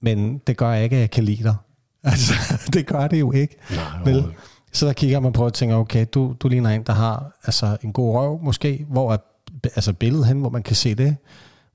Men 0.03 0.39
det 0.39 0.57
gør 0.57 0.75
ikke, 0.75 0.97
at 0.97 1.01
jeg 1.01 1.11
kan 1.11 1.25
lide 1.25 1.43
dig. 1.43 1.55
Altså, 2.07 2.35
det 2.73 2.87
gør 2.87 3.09
det 3.09 3.21
jo 3.21 3.33
ikke. 3.33 3.57
Nej, 3.71 4.03
Vel? 4.05 4.25
Så 4.73 4.87
der 4.87 4.93
kigger 4.93 5.21
man 5.21 5.33
på 5.33 5.45
og 5.45 5.55
tænker, 5.55 5.77
okay, 5.77 6.07
du, 6.15 6.37
du 6.41 6.49
ligner 6.49 6.71
en, 6.71 6.83
der 6.83 6.93
har 6.93 7.33
altså, 7.45 7.77
en 7.83 7.93
god 7.93 8.15
røv 8.15 8.41
måske, 8.43 8.87
hvor 8.89 9.13
er 9.13 9.17
altså, 9.65 9.93
billedet 9.93 10.27
hen, 10.27 10.41
hvor 10.41 10.51
man 10.51 10.63
kan 10.63 10.77
se 10.77 10.95
det. 10.95 11.17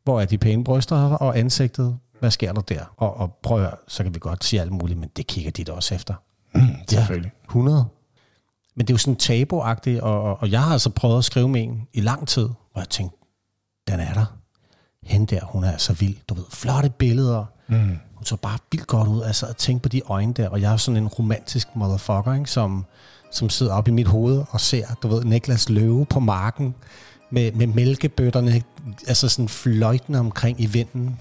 Hvor 0.04 0.22
er 0.22 0.25
de 0.25 0.38
pæne 0.38 0.63
bryster 0.63 0.96
og 0.96 1.40
ansigtet? 1.40 1.98
Hvad 2.19 2.31
sker 2.31 2.54
der 2.54 2.62
der? 2.62 2.94
Og, 2.98 3.18
og 3.18 3.38
prøv 3.44 3.57
at 3.57 3.63
høre, 3.63 3.75
så 3.88 4.04
kan 4.04 4.13
vi 4.13 4.19
godt 4.19 4.44
sige 4.44 4.62
alt 4.62 4.71
muligt, 4.71 5.00
men 5.00 5.10
det 5.18 5.27
kigger 5.27 5.51
de 5.51 5.63
da 5.63 5.71
også 5.71 5.95
efter. 5.95 6.13
Mm, 6.54 6.62
selvfølgelig. 6.89 7.31
100. 7.45 7.86
Men 8.75 8.88
det 8.88 8.94
er 8.94 8.94
jo 8.94 8.98
sådan 8.98 9.16
tabuagtigt, 9.16 10.01
og, 10.01 10.21
og, 10.24 10.38
og 10.42 10.51
jeg 10.51 10.63
har 10.63 10.71
altså 10.71 10.89
prøvet 10.89 11.18
at 11.18 11.24
skrive 11.24 11.50
med 11.50 11.63
en 11.63 11.88
i 11.94 12.01
lang 12.01 12.27
tid, 12.27 12.45
hvor 12.45 12.81
jeg 12.81 12.89
tænkte, 12.89 13.18
den 13.88 14.00
er 14.00 14.13
der. 14.13 14.25
Hende 15.04 15.36
der, 15.36 15.45
hun 15.45 15.63
er 15.63 15.77
så 15.77 15.94
vild. 15.94 16.16
Du 16.30 16.33
ved, 16.33 16.44
flotte 16.51 16.89
billeder. 16.89 17.45
Mm. 17.68 18.00
Hun 18.16 18.25
så 18.25 18.36
bare 18.36 18.57
vildt 18.72 18.88
godt 18.88 19.07
ud. 19.07 19.22
Altså 19.22 19.45
at 19.45 19.56
tænke 19.56 19.83
på 19.83 19.89
de 19.89 20.01
øjne 20.06 20.33
der. 20.33 20.50
Og 20.50 20.62
jeg 20.62 20.74
er 20.74 20.77
sådan 20.77 20.98
en 20.98 21.07
romantisk 21.07 21.68
motherfucker, 21.75 22.33
ikke? 22.33 22.50
Som, 22.50 22.86
som 23.31 23.50
sidder 23.50 23.74
op 23.74 23.88
i 23.88 23.92
mit 23.92 24.07
hoved 24.07 24.44
og 24.50 24.62
ser, 24.62 24.88
du 25.04 25.07
ved, 25.07 25.24
Niklas 25.24 25.69
Løve 25.69 26.06
på 26.06 26.19
marken 26.19 26.75
med, 27.30 27.51
med 27.51 27.68
mælkebøtterne, 27.68 28.63
altså 29.07 29.30
sådan 29.30 29.50
fløjtende 29.50 30.19
omkring 30.19 30.62
i 30.62 30.65
vinden. 30.65 31.19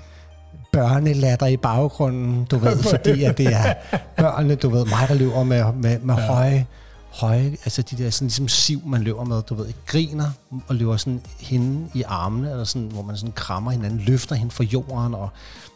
Børnelatter 0.78 1.46
i 1.46 1.56
baggrunden, 1.56 2.44
du 2.44 2.58
ved, 2.58 2.82
fordi 2.96 3.24
at 3.24 3.38
det 3.38 3.46
er 3.46 3.74
børnene, 4.16 4.54
du 4.54 4.68
ved, 4.68 4.84
mig 4.84 5.08
der 5.08 5.14
løber 5.14 5.44
med, 5.44 5.64
med, 5.72 5.98
med 5.98 6.14
ja. 6.14 6.20
høje, 6.20 6.66
høje, 7.12 7.44
altså 7.44 7.82
de 7.82 7.96
der 7.96 8.10
sådan 8.10 8.26
ligesom 8.26 8.48
siv, 8.48 8.82
man 8.86 9.02
løber 9.02 9.24
med, 9.24 9.42
du 9.42 9.54
ved, 9.54 9.66
griner 9.86 10.30
og 10.68 10.74
løber 10.74 10.96
sådan 10.96 11.20
hende 11.40 11.88
i 11.94 12.02
armene, 12.02 12.50
eller 12.50 12.64
sådan, 12.64 12.88
hvor 12.88 13.02
man 13.02 13.16
sådan 13.16 13.32
krammer 13.32 13.70
hinanden, 13.70 14.00
løfter 14.00 14.34
hende 14.34 14.50
fra 14.50 14.64
jorden 14.64 15.14
og 15.14 15.28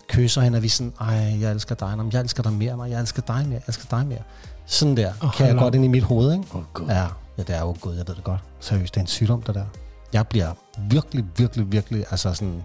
kysser 0.08 0.40
hende, 0.40 0.56
og 0.56 0.62
vi 0.62 0.68
sådan, 0.68 0.92
ej, 1.00 1.40
jeg 1.40 1.52
elsker 1.52 1.74
dig, 1.74 1.96
men 1.96 2.12
jeg 2.12 2.20
elsker 2.20 2.42
dig 2.42 2.52
mere, 2.52 2.76
nej, 2.76 2.90
jeg 2.90 3.00
elsker 3.00 3.22
dig 3.22 3.36
mere, 3.46 3.52
jeg 3.52 3.62
elsker 3.68 3.86
dig 3.90 4.06
mere. 4.06 4.22
Sådan 4.66 4.96
der, 4.96 5.12
oh, 5.22 5.32
kan 5.32 5.46
jeg 5.46 5.56
godt 5.56 5.74
ind 5.74 5.84
i 5.84 5.88
mit 5.88 6.02
hoved, 6.02 6.32
ikke? 6.32 6.44
Gud. 6.72 6.86
Ja, 6.88 7.06
ja, 7.38 7.42
det 7.42 7.56
er 7.56 7.60
jo 7.60 7.76
gud, 7.80 7.96
jeg 7.96 8.08
ved 8.08 8.14
det 8.14 8.24
godt. 8.24 8.40
Seriøst, 8.60 8.94
det 8.94 9.00
er 9.00 9.04
en 9.04 9.06
sygdom, 9.06 9.42
det 9.42 9.54
der. 9.54 9.64
Jeg 10.12 10.26
bliver 10.26 10.52
virkelig, 10.90 11.24
virkelig, 11.36 11.72
virkelig, 11.72 12.04
altså 12.10 12.34
sådan 12.34 12.62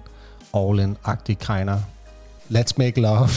all-in-agtig 0.54 1.38
kinder. 1.38 1.80
Let's 2.50 2.72
make 2.78 3.02
love. 3.02 3.30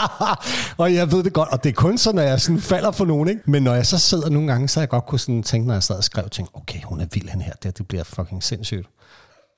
og 0.82 0.94
jeg 0.94 1.12
ved 1.12 1.24
det 1.24 1.32
godt, 1.32 1.48
og 1.48 1.64
det 1.64 1.70
er 1.70 1.74
kun 1.74 1.98
så, 1.98 2.12
når 2.12 2.22
jeg 2.22 2.40
sådan 2.40 2.60
falder 2.60 2.90
for 2.90 3.04
nogen, 3.04 3.28
ikke? 3.28 3.40
Men 3.46 3.62
når 3.62 3.74
jeg 3.74 3.86
så 3.86 3.98
sidder 3.98 4.30
nogle 4.30 4.48
gange, 4.48 4.68
så 4.68 4.80
har 4.80 4.82
jeg 4.82 4.88
godt 4.88 5.06
kunne 5.06 5.18
sådan 5.18 5.42
tænke, 5.42 5.66
når 5.66 5.74
jeg 5.74 5.82
sad 5.82 5.96
og 5.96 6.04
skrev, 6.04 6.28
tænke, 6.28 6.50
okay, 6.54 6.78
hun 6.84 7.00
er 7.00 7.06
vild, 7.12 7.28
han 7.28 7.40
her, 7.40 7.52
det, 7.62 7.78
det 7.78 7.88
bliver 7.88 8.04
fucking 8.04 8.42
sindssygt. 8.42 8.88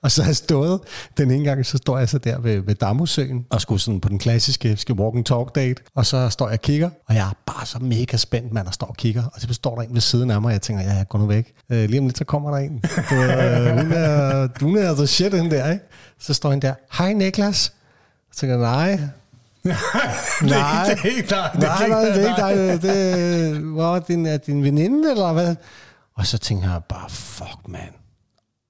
Og 0.02 0.10
så 0.10 0.22
har 0.22 0.28
jeg 0.28 0.36
stået, 0.36 0.80
den 1.18 1.30
ene 1.30 1.44
gang, 1.44 1.66
så 1.66 1.76
står 1.76 1.98
jeg 1.98 2.08
så 2.08 2.18
der 2.18 2.38
ved, 2.38 2.60
ved 2.60 2.74
Damhusøen, 2.74 3.46
og 3.50 3.60
skulle 3.60 3.80
sådan 3.80 4.00
på 4.00 4.08
den 4.08 4.18
klassiske 4.18 4.76
skal 4.76 4.94
walk 4.94 5.16
and 5.16 5.24
talk 5.24 5.54
date, 5.54 5.82
og 5.94 6.06
så 6.06 6.28
står 6.28 6.46
jeg 6.46 6.52
og 6.52 6.60
kigger, 6.60 6.90
og 7.08 7.14
jeg 7.14 7.28
er 7.28 7.32
bare 7.46 7.66
så 7.66 7.78
mega 7.78 8.16
spændt, 8.16 8.52
mand, 8.52 8.66
og 8.66 8.74
står 8.74 8.86
og 8.86 8.96
kigger, 8.96 9.24
og 9.34 9.40
så 9.40 9.54
står 9.54 9.74
der 9.74 9.82
en 9.82 9.94
ved 9.94 10.00
siden 10.00 10.30
af 10.30 10.40
mig, 10.40 10.48
og 10.48 10.52
jeg 10.52 10.62
tænker, 10.62 10.84
ja, 10.84 10.92
jeg 10.92 11.08
går 11.08 11.18
nu 11.18 11.26
væk. 11.26 11.54
Øh, 11.70 11.88
lige 11.88 12.00
om 12.00 12.06
lidt, 12.06 12.18
så 12.18 12.24
kommer 12.24 12.50
der 12.50 12.58
en. 12.58 12.82
Du, 13.10 13.14
øh, 13.14 13.78
hun, 13.78 13.92
er, 13.92 14.48
hun 14.60 14.78
er 14.78 14.94
the 14.94 15.06
shit, 15.06 15.32
den 15.32 15.50
der, 15.50 15.72
ikke? 15.72 15.84
Så 16.20 16.34
står 16.34 16.50
han 16.50 16.60
der, 16.60 16.74
hej 16.98 17.12
Niklas. 17.12 17.72
Så 18.36 18.40
tænker 18.40 18.56
nej, 18.56 18.90
Nej. 20.42 20.88
det 20.88 20.98
er 21.00 21.16
ikke 21.16 21.28
dig. 21.30 21.50
nej, 21.54 21.88
nej, 21.88 22.00
det 22.04 22.24
er 22.24 22.28
ikke 22.28 22.40
dig. 22.40 22.82
Det, 22.82 23.60
hvor 23.60 23.96
er 23.96 24.00
din, 24.00 24.26
er 24.26 24.36
din 24.36 24.62
veninde, 24.64 25.10
eller 25.10 25.32
hvad? 25.32 25.56
Og 26.16 26.26
så 26.26 26.38
tænker 26.38 26.70
jeg 26.72 26.84
bare, 26.84 27.10
fuck, 27.10 27.68
man. 27.68 27.88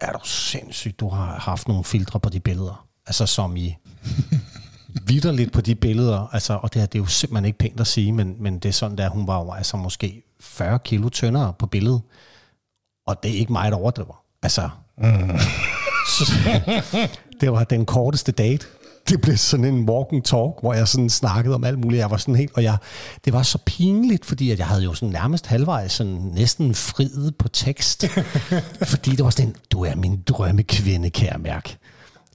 Er 0.01 0.13
du 0.13 0.19
sindssygt, 0.25 1.01
du 1.01 1.09
har 1.09 1.39
haft 1.41 1.69
nogle 1.69 1.85
filtre 1.85 2.21
på 2.21 2.29
de 2.29 2.41
billeder. 2.41 2.87
Altså 3.07 3.27
som 3.27 3.57
i 3.57 3.77
vidderligt 5.09 5.53
på 5.53 5.61
de 5.61 5.75
billeder. 5.75 6.29
Altså, 6.33 6.53
og 6.63 6.75
det, 6.75 6.83
her, 6.83 6.87
det 6.87 6.99
er 6.99 7.03
jo 7.03 7.07
simpelthen 7.07 7.45
ikke 7.45 7.59
pænt 7.59 7.81
at 7.81 7.87
sige, 7.87 8.13
men, 8.13 8.37
men 8.41 8.59
det 8.59 8.69
er 8.69 8.73
sådan 8.73 8.99
der, 8.99 9.09
hun 9.09 9.27
var 9.27 9.39
jo 9.41 9.53
altså 9.53 9.77
måske 9.77 10.23
40 10.41 10.79
kilo 10.79 11.09
tyndere 11.09 11.53
på 11.59 11.67
billedet. 11.67 12.01
Og 13.07 13.23
det 13.23 13.31
er 13.31 13.35
ikke 13.39 13.53
mig, 13.53 13.71
der 13.71 13.77
overdriver. 13.77 14.23
Altså, 14.43 14.69
Mm. 14.99 15.39
det 17.41 17.53
var 17.53 17.65
den 17.65 17.87
korteste 17.87 18.33
date. 18.33 18.67
det 19.09 19.21
blev 19.21 19.37
sådan 19.37 19.65
en 19.65 19.89
walking 19.91 20.25
talk, 20.25 20.53
hvor 20.61 20.75
jeg 20.75 20.89
sådan 20.89 21.11
snakkede 21.11 21.55
om 21.55 21.65
alt 21.65 21.79
muligt. 21.79 22.01
Jeg 22.01 22.11
var 22.11 22.17
sådan 22.17 22.37
helt, 22.37 22.53
og 22.55 22.63
jeg, 22.63 22.77
det 23.25 23.33
var 23.33 23.43
så 23.43 23.59
pinligt, 23.67 24.25
fordi 24.25 24.51
at 24.51 24.59
jeg 24.59 24.67
havde 24.67 24.83
jo 24.83 24.95
sådan 24.95 25.13
nærmest 25.13 25.47
halvvejs 25.47 25.93
sådan 25.93 26.13
næsten 26.35 26.75
friet 26.75 27.35
på 27.39 27.49
tekst. 27.49 28.05
fordi 28.93 29.11
det 29.11 29.25
var 29.25 29.31
sådan, 29.31 29.55
du 29.73 29.85
er 29.85 29.95
min 29.95 30.23
drømmekvinde, 30.27 31.11
kære 31.11 31.39
mærke. 31.39 31.79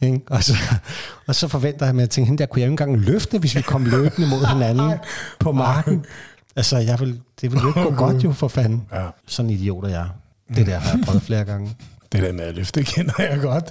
Ikke? 0.02 0.22
Og, 0.30 0.44
så, 0.44 0.54
og 1.28 1.36
så 1.36 1.48
forventer 1.48 1.86
jeg 1.86 2.00
at 2.00 2.16
hende 2.16 2.38
der 2.38 2.46
kunne 2.46 2.62
jeg 2.62 2.68
jo 2.68 2.72
ikke 2.72 2.84
engang 2.84 3.06
løfte, 3.06 3.40
hvis 3.40 3.56
vi 3.56 3.62
kom 3.62 3.86
løbende 3.86 4.28
mod 4.28 4.46
hinanden 4.54 4.92
på 5.40 5.52
marken. 5.52 6.06
Altså, 6.56 6.78
jeg 6.78 7.00
vil, 7.00 7.20
det 7.42 7.52
ville 7.52 7.62
jo 7.62 7.68
ikke 7.68 7.82
gå 7.82 8.06
godt 8.06 8.24
jo, 8.24 8.32
for 8.32 8.48
fanden. 8.48 8.88
Ja. 8.94 9.08
Sådan 9.28 9.50
en 9.50 9.58
idiot 9.58 9.84
er 9.84 9.90
jeg. 9.90 10.08
Det 10.56 10.68
der 10.68 10.80
har 10.80 10.98
jeg 10.98 11.06
prøvet 11.06 11.22
flere 11.22 11.46
gange. 11.46 11.76
Det 12.12 12.24
der 12.24 12.32
med 12.34 12.44
at 12.44 12.56
løfte, 12.56 12.84
kender 12.84 13.14
jeg 13.20 13.40
godt. 13.42 13.70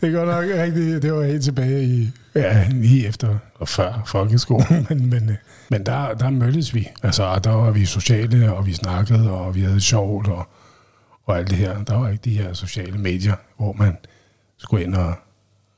det 0.00 0.12
går 0.12 0.24
nok 0.24 0.44
rigtigt. 0.44 1.02
Det 1.02 1.12
var 1.14 1.22
helt 1.24 1.44
tilbage 1.44 1.84
i, 1.84 2.10
ja, 2.34 2.66
lige 2.70 3.06
efter 3.06 3.38
og 3.54 3.68
før 3.68 4.02
folkeskolen. 4.06 4.86
Men, 4.88 5.10
men, 5.10 5.30
men 5.70 5.86
der, 5.86 6.14
der 6.14 6.30
mødtes 6.30 6.74
vi. 6.74 6.88
Altså, 7.02 7.38
der 7.44 7.50
var 7.50 7.70
vi 7.70 7.84
sociale, 7.84 8.54
og 8.54 8.66
vi 8.66 8.72
snakkede, 8.72 9.30
og 9.30 9.54
vi 9.54 9.60
havde 9.60 9.80
sjovt, 9.80 10.28
og, 10.28 10.46
og 11.26 11.38
alt 11.38 11.50
det 11.50 11.58
her. 11.58 11.84
Der 11.84 11.94
var 11.94 12.08
ikke 12.08 12.24
de 12.24 12.38
her 12.38 12.52
sociale 12.52 12.98
medier, 12.98 13.34
hvor 13.56 13.72
man 13.72 13.96
skulle 14.58 14.84
ind 14.84 14.94
og, 14.94 15.14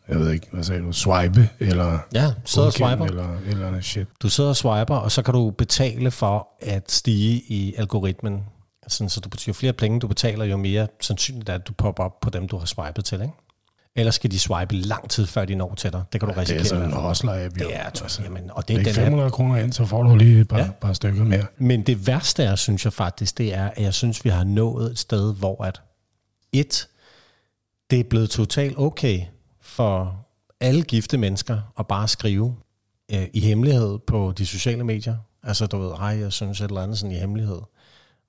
jeg 0.09 0.19
ved 0.19 0.31
ikke, 0.33 0.47
hvad 0.53 0.65
sagde 0.65 0.83
du, 0.83 0.93
swipe, 0.93 1.49
eller 1.59 1.99
Ja, 2.15 2.31
sidder 2.45 2.67
og 2.67 2.73
swiper. 2.73 3.05
eller, 3.05 3.29
eller 3.47 3.69
noget 3.71 3.85
shit. 3.85 4.07
Du 4.23 4.29
sidder 4.29 4.51
og 4.51 4.57
swiper, 4.57 4.95
og 4.97 5.13
så 5.13 5.23
kan 5.23 5.35
du 5.35 5.51
betale 5.51 6.11
for 6.11 6.49
at 6.61 6.93
stige 6.93 7.43
i 7.49 7.75
algoritmen. 7.79 8.41
Sådan, 8.89 9.09
så 9.09 9.21
du, 9.21 9.29
jo 9.49 9.53
flere 9.53 9.73
penge 9.73 10.01
du 10.01 10.09
betaler, 10.09 10.45
jo 10.45 10.57
mere 10.57 10.89
sandsynligt 11.01 11.49
er, 11.49 11.55
at 11.55 11.69
du 11.69 11.73
popper 11.73 12.05
op 12.05 12.21
på 12.21 12.31
dem, 12.31 12.49
du 12.49 12.59
har 12.59 12.67
swipet 12.67 13.05
til. 13.05 13.21
Ikke? 13.21 13.35
Ellers 13.97 14.15
skal 14.15 14.31
de 14.31 14.39
swipe 14.39 14.75
lang 14.75 15.11
tid, 15.11 15.27
før 15.27 15.45
de 15.45 15.55
når 15.55 15.75
til 15.75 15.93
dig. 15.93 16.03
Det 16.13 16.21
kan 16.21 16.29
du 16.29 16.35
Det 16.35 16.41
risikere. 16.43 16.61
er 16.61 16.65
sådan 16.65 16.85
en 16.85 16.93
hustler-app, 16.93 17.61
jo. 17.61 17.67
Det 17.69 17.77
er, 17.77 17.83
altså, 17.83 18.23
jamen, 18.23 18.51
og 18.51 18.69
det 18.69 18.77
Det 18.77 18.81
er 18.81 18.93
den 18.93 18.95
her 18.95 19.05
500 19.05 19.31
kroner 19.31 19.57
ind, 19.57 19.73
så 19.73 19.85
får 19.87 20.03
du 20.03 20.17
lige 20.17 20.41
et 20.41 20.49
par, 20.49 20.59
Ja. 20.59 20.65
ja. 20.65 20.71
par 20.71 20.93
stykker 20.93 21.25
mere. 21.25 21.47
Men 21.59 21.83
det 21.83 22.07
værste 22.07 22.43
er, 22.45 22.57
synes 22.57 22.85
jeg 22.85 22.93
faktisk, 22.93 23.39
det 23.39 23.55
er, 23.55 23.67
at 23.69 23.83
jeg 23.83 23.95
synes, 23.95 24.25
vi 24.25 24.31
har 24.31 24.45
nået 24.45 24.91
et 24.91 24.99
sted, 24.99 25.35
hvor 25.35 25.65
at 25.65 25.81
et, 26.53 26.89
det 27.91 28.01
er 28.01 28.05
blevet 28.05 28.31
totalt 28.31 28.79
okay 28.79 29.21
for 29.61 30.27
alle 30.61 30.83
gifte 30.83 31.19
mennesker 31.19 31.73
at 31.79 31.87
bare 31.87 32.09
skrive 32.09 32.57
øh, 33.13 33.27
i 33.35 33.41
hemmelighed 33.41 33.99
på 34.07 34.33
de 34.39 34.47
sociale 34.47 34.85
medier. 34.85 35.17
Altså, 35.43 35.67
du 35.67 35.79
ved, 35.79 35.91
hej, 35.99 36.19
jeg 36.19 36.33
synes 36.33 36.61
et 36.61 36.65
eller 36.69 36.83
andet 36.83 36.99
sådan 36.99 37.17
i 37.17 37.19
hemmelighed. 37.19 37.59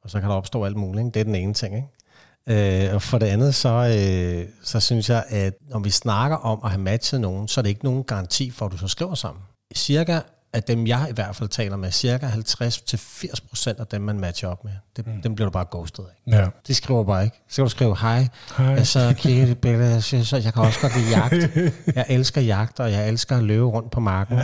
Og 0.04 0.10
så 0.10 0.20
kan 0.20 0.30
der 0.30 0.36
opstå 0.36 0.66
alt 0.66 0.78
muligt. 0.78 1.06
Ikke? 1.06 1.14
Det 1.14 1.20
er 1.20 1.24
den 1.24 1.36
ene 1.36 1.54
ting. 1.54 1.76
Ikke? 1.76 2.88
Øh, 2.88 2.96
og 2.96 3.02
for 3.02 3.18
det 3.18 3.26
andet, 3.26 3.56
så, 3.56 3.70
øh, 3.70 4.48
så 4.64 4.80
synes 4.80 5.10
jeg, 5.10 5.24
at 5.30 5.54
når 5.70 5.80
vi 5.80 5.90
snakker 5.90 6.38
om 6.38 6.60
at 6.64 6.70
have 6.70 6.82
matchet 6.82 7.22
nogen, 7.22 7.48
så 7.48 7.60
er 7.60 7.62
det 7.62 7.70
ikke 7.70 7.84
nogen 7.84 8.04
garanti 8.04 8.52
for, 8.52 8.66
at 8.66 8.72
du 8.72 8.78
så 8.78 8.88
skriver 8.88 9.16
sammen. 9.16 9.44
Cirka 9.76 10.20
af 10.54 10.64
dem, 10.64 10.88
jeg 10.88 11.08
i 11.10 11.14
hvert 11.14 11.36
fald 11.36 11.50
taler 11.50 11.78
med, 11.78 11.92
cirka 11.92 12.28
50-80% 12.28 13.80
af 13.80 13.88
dem, 13.88 14.02
man 14.02 14.20
matcher 14.20 14.50
op 14.50 14.64
med, 14.64 14.72
det, 14.96 15.08
mm. 15.08 15.22
dem 15.22 15.36
bliver 15.36 15.50
du 15.50 15.52
bare 15.52 15.66
ghostet 15.72 16.04
af. 16.04 16.32
Ja. 16.34 16.48
De 16.68 16.74
skriver 16.74 17.04
bare 17.04 17.24
ikke. 17.24 17.42
Så 17.50 17.56
kan 17.56 17.64
du 17.64 17.70
skrive, 17.70 17.98
hej, 17.98 18.28
Hej. 18.58 18.84
så 18.84 19.08
og 19.08 19.16
kigger 19.16 19.44
i 19.44 19.50
det 19.50 19.58
billede, 19.58 19.94
jeg, 19.94 20.04
synes, 20.04 20.34
at 20.34 20.46
jeg 20.46 20.54
kan 20.54 20.64
også 20.64 20.80
godt 20.82 20.98
lide 20.98 21.10
jagt. 21.10 21.56
Jeg 21.96 22.06
elsker 22.10 22.42
jagt, 22.42 22.80
og 22.80 22.92
jeg 22.92 23.10
elsker 23.10 23.38
at 23.38 23.44
løbe 23.44 23.66
rundt 23.66 23.92
på 23.92 24.00
marken. 24.00 24.40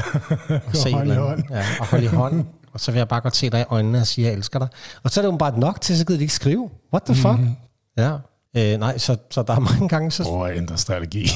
Og, 0.49 0.61
se 0.73 0.91
holde 0.93 1.13
i 1.13 1.17
hånd. 1.17 1.43
Ja, 1.49 1.63
og 1.79 1.85
holde 1.87 2.05
i 2.05 2.07
hånden. 2.07 2.47
Og 2.75 2.81
så 2.81 2.91
vil 2.91 2.97
jeg 2.97 3.07
bare 3.07 3.21
godt 3.21 3.35
se 3.35 3.49
dig 3.49 3.61
i 3.61 3.63
øjnene 3.69 3.97
og 3.97 4.07
sige, 4.07 4.27
at 4.27 4.31
jeg 4.31 4.37
elsker 4.37 4.59
dig. 4.59 4.67
Og 5.03 5.11
så 5.11 5.19
er 5.19 5.25
det 5.25 5.31
jo 5.31 5.37
bare 5.37 5.59
nok 5.59 5.81
til, 5.81 5.97
så 5.97 6.05
gider 6.05 6.17
de 6.17 6.23
ikke 6.23 6.33
skrive. 6.33 6.69
What 6.93 7.03
the 7.03 7.15
fuck? 7.15 7.39
Mm. 7.39 7.55
Ja. 7.97 8.17
Øh, 8.57 8.79
nej, 8.79 8.97
så, 8.97 9.17
så 9.31 9.43
der 9.43 9.55
er 9.55 9.59
mange 9.59 9.89
gange, 9.89 10.11
så... 10.11 10.23
Prøv 10.23 10.45
at 10.45 10.57
ændre 10.57 10.77
strategi. 10.77 11.23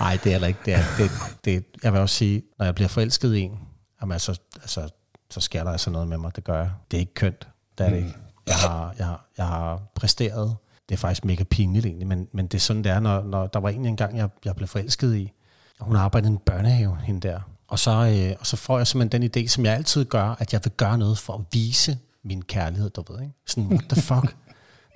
Nej, 0.00 0.18
det 0.24 0.26
er 0.26 0.30
heller 0.30 0.48
ikke. 0.48 0.60
Det 0.64 0.74
er, 0.74 0.82
det, 0.98 1.10
det, 1.44 1.64
jeg 1.82 1.92
vil 1.92 2.00
også 2.00 2.16
sige, 2.16 2.42
når 2.58 2.64
jeg 2.64 2.74
bliver 2.74 2.88
forelsket 2.88 3.34
i 3.34 3.40
en, 3.40 3.58
jamen, 4.00 4.12
altså, 4.12 4.40
altså, 4.54 4.88
så 5.30 5.40
sker 5.40 5.64
der 5.64 5.70
altså 5.70 5.90
noget 5.90 6.08
med 6.08 6.18
mig. 6.18 6.36
Det 6.36 6.44
gør 6.44 6.58
jeg. 6.58 6.70
Det 6.90 6.96
er 6.96 7.00
ikke 7.00 7.14
kønt. 7.14 7.48
Det 7.78 7.86
er 7.86 7.90
det 7.90 7.96
ikke. 7.96 8.14
Jeg 8.46 8.54
har, 8.54 8.94
jeg, 8.98 9.06
har, 9.06 9.26
jeg 9.38 9.46
har 9.46 9.82
præsteret. 9.94 10.56
Det 10.88 10.94
er 10.94 10.98
faktisk 10.98 11.24
mega 11.24 11.44
pinligt 11.44 11.86
egentlig, 11.86 12.06
men, 12.06 12.28
men 12.32 12.46
det 12.46 12.54
er 12.54 12.60
sådan, 12.60 12.84
det 12.84 12.92
er, 12.92 13.00
når, 13.00 13.22
når 13.22 13.46
der 13.46 13.60
var 13.60 13.68
en 13.68 13.86
engang, 13.86 14.16
jeg, 14.16 14.28
jeg 14.44 14.56
blev 14.56 14.68
forelsket 14.68 15.16
i. 15.16 15.32
Hun 15.80 15.96
arbejdede 15.96 16.30
i 16.30 16.32
en 16.32 16.38
børnehave, 16.38 16.98
hende 17.02 17.28
der. 17.28 17.40
Og 17.68 17.78
så, 17.78 17.90
øh, 17.90 18.36
og 18.40 18.46
så 18.46 18.56
får 18.56 18.78
jeg 18.78 18.86
simpelthen 18.86 19.22
den 19.22 19.30
idé, 19.30 19.48
som 19.48 19.64
jeg 19.64 19.74
altid 19.74 20.04
gør, 20.04 20.36
at 20.38 20.52
jeg 20.52 20.60
vil 20.64 20.72
gøre 20.72 20.98
noget 20.98 21.18
for 21.18 21.32
at 21.32 21.40
vise 21.52 21.98
min 22.24 22.42
kærlighed, 22.42 22.90
du 22.90 23.04
ved, 23.12 23.20
ikke? 23.20 23.34
Sådan, 23.46 23.66
what 23.70 23.84
the 23.88 24.02
fuck? 24.02 24.36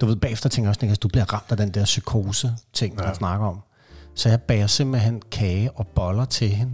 Du 0.01 0.07
ved, 0.07 0.17
bagefter 0.17 0.49
tænker 0.49 0.67
jeg 0.67 0.69
også, 0.69 0.79
Niklas, 0.83 0.99
du 0.99 1.09
bliver 1.09 1.33
ramt 1.33 1.51
af 1.51 1.57
den 1.57 1.71
der 1.71 1.85
psykose-ting, 1.85 3.01
ja. 3.01 3.15
snakker 3.15 3.47
om. 3.47 3.61
Så 4.15 4.29
jeg 4.29 4.43
bager 4.43 4.67
simpelthen 4.67 5.23
kage 5.31 5.71
og 5.71 5.87
boller 5.87 6.25
til 6.25 6.49
hende, 6.49 6.73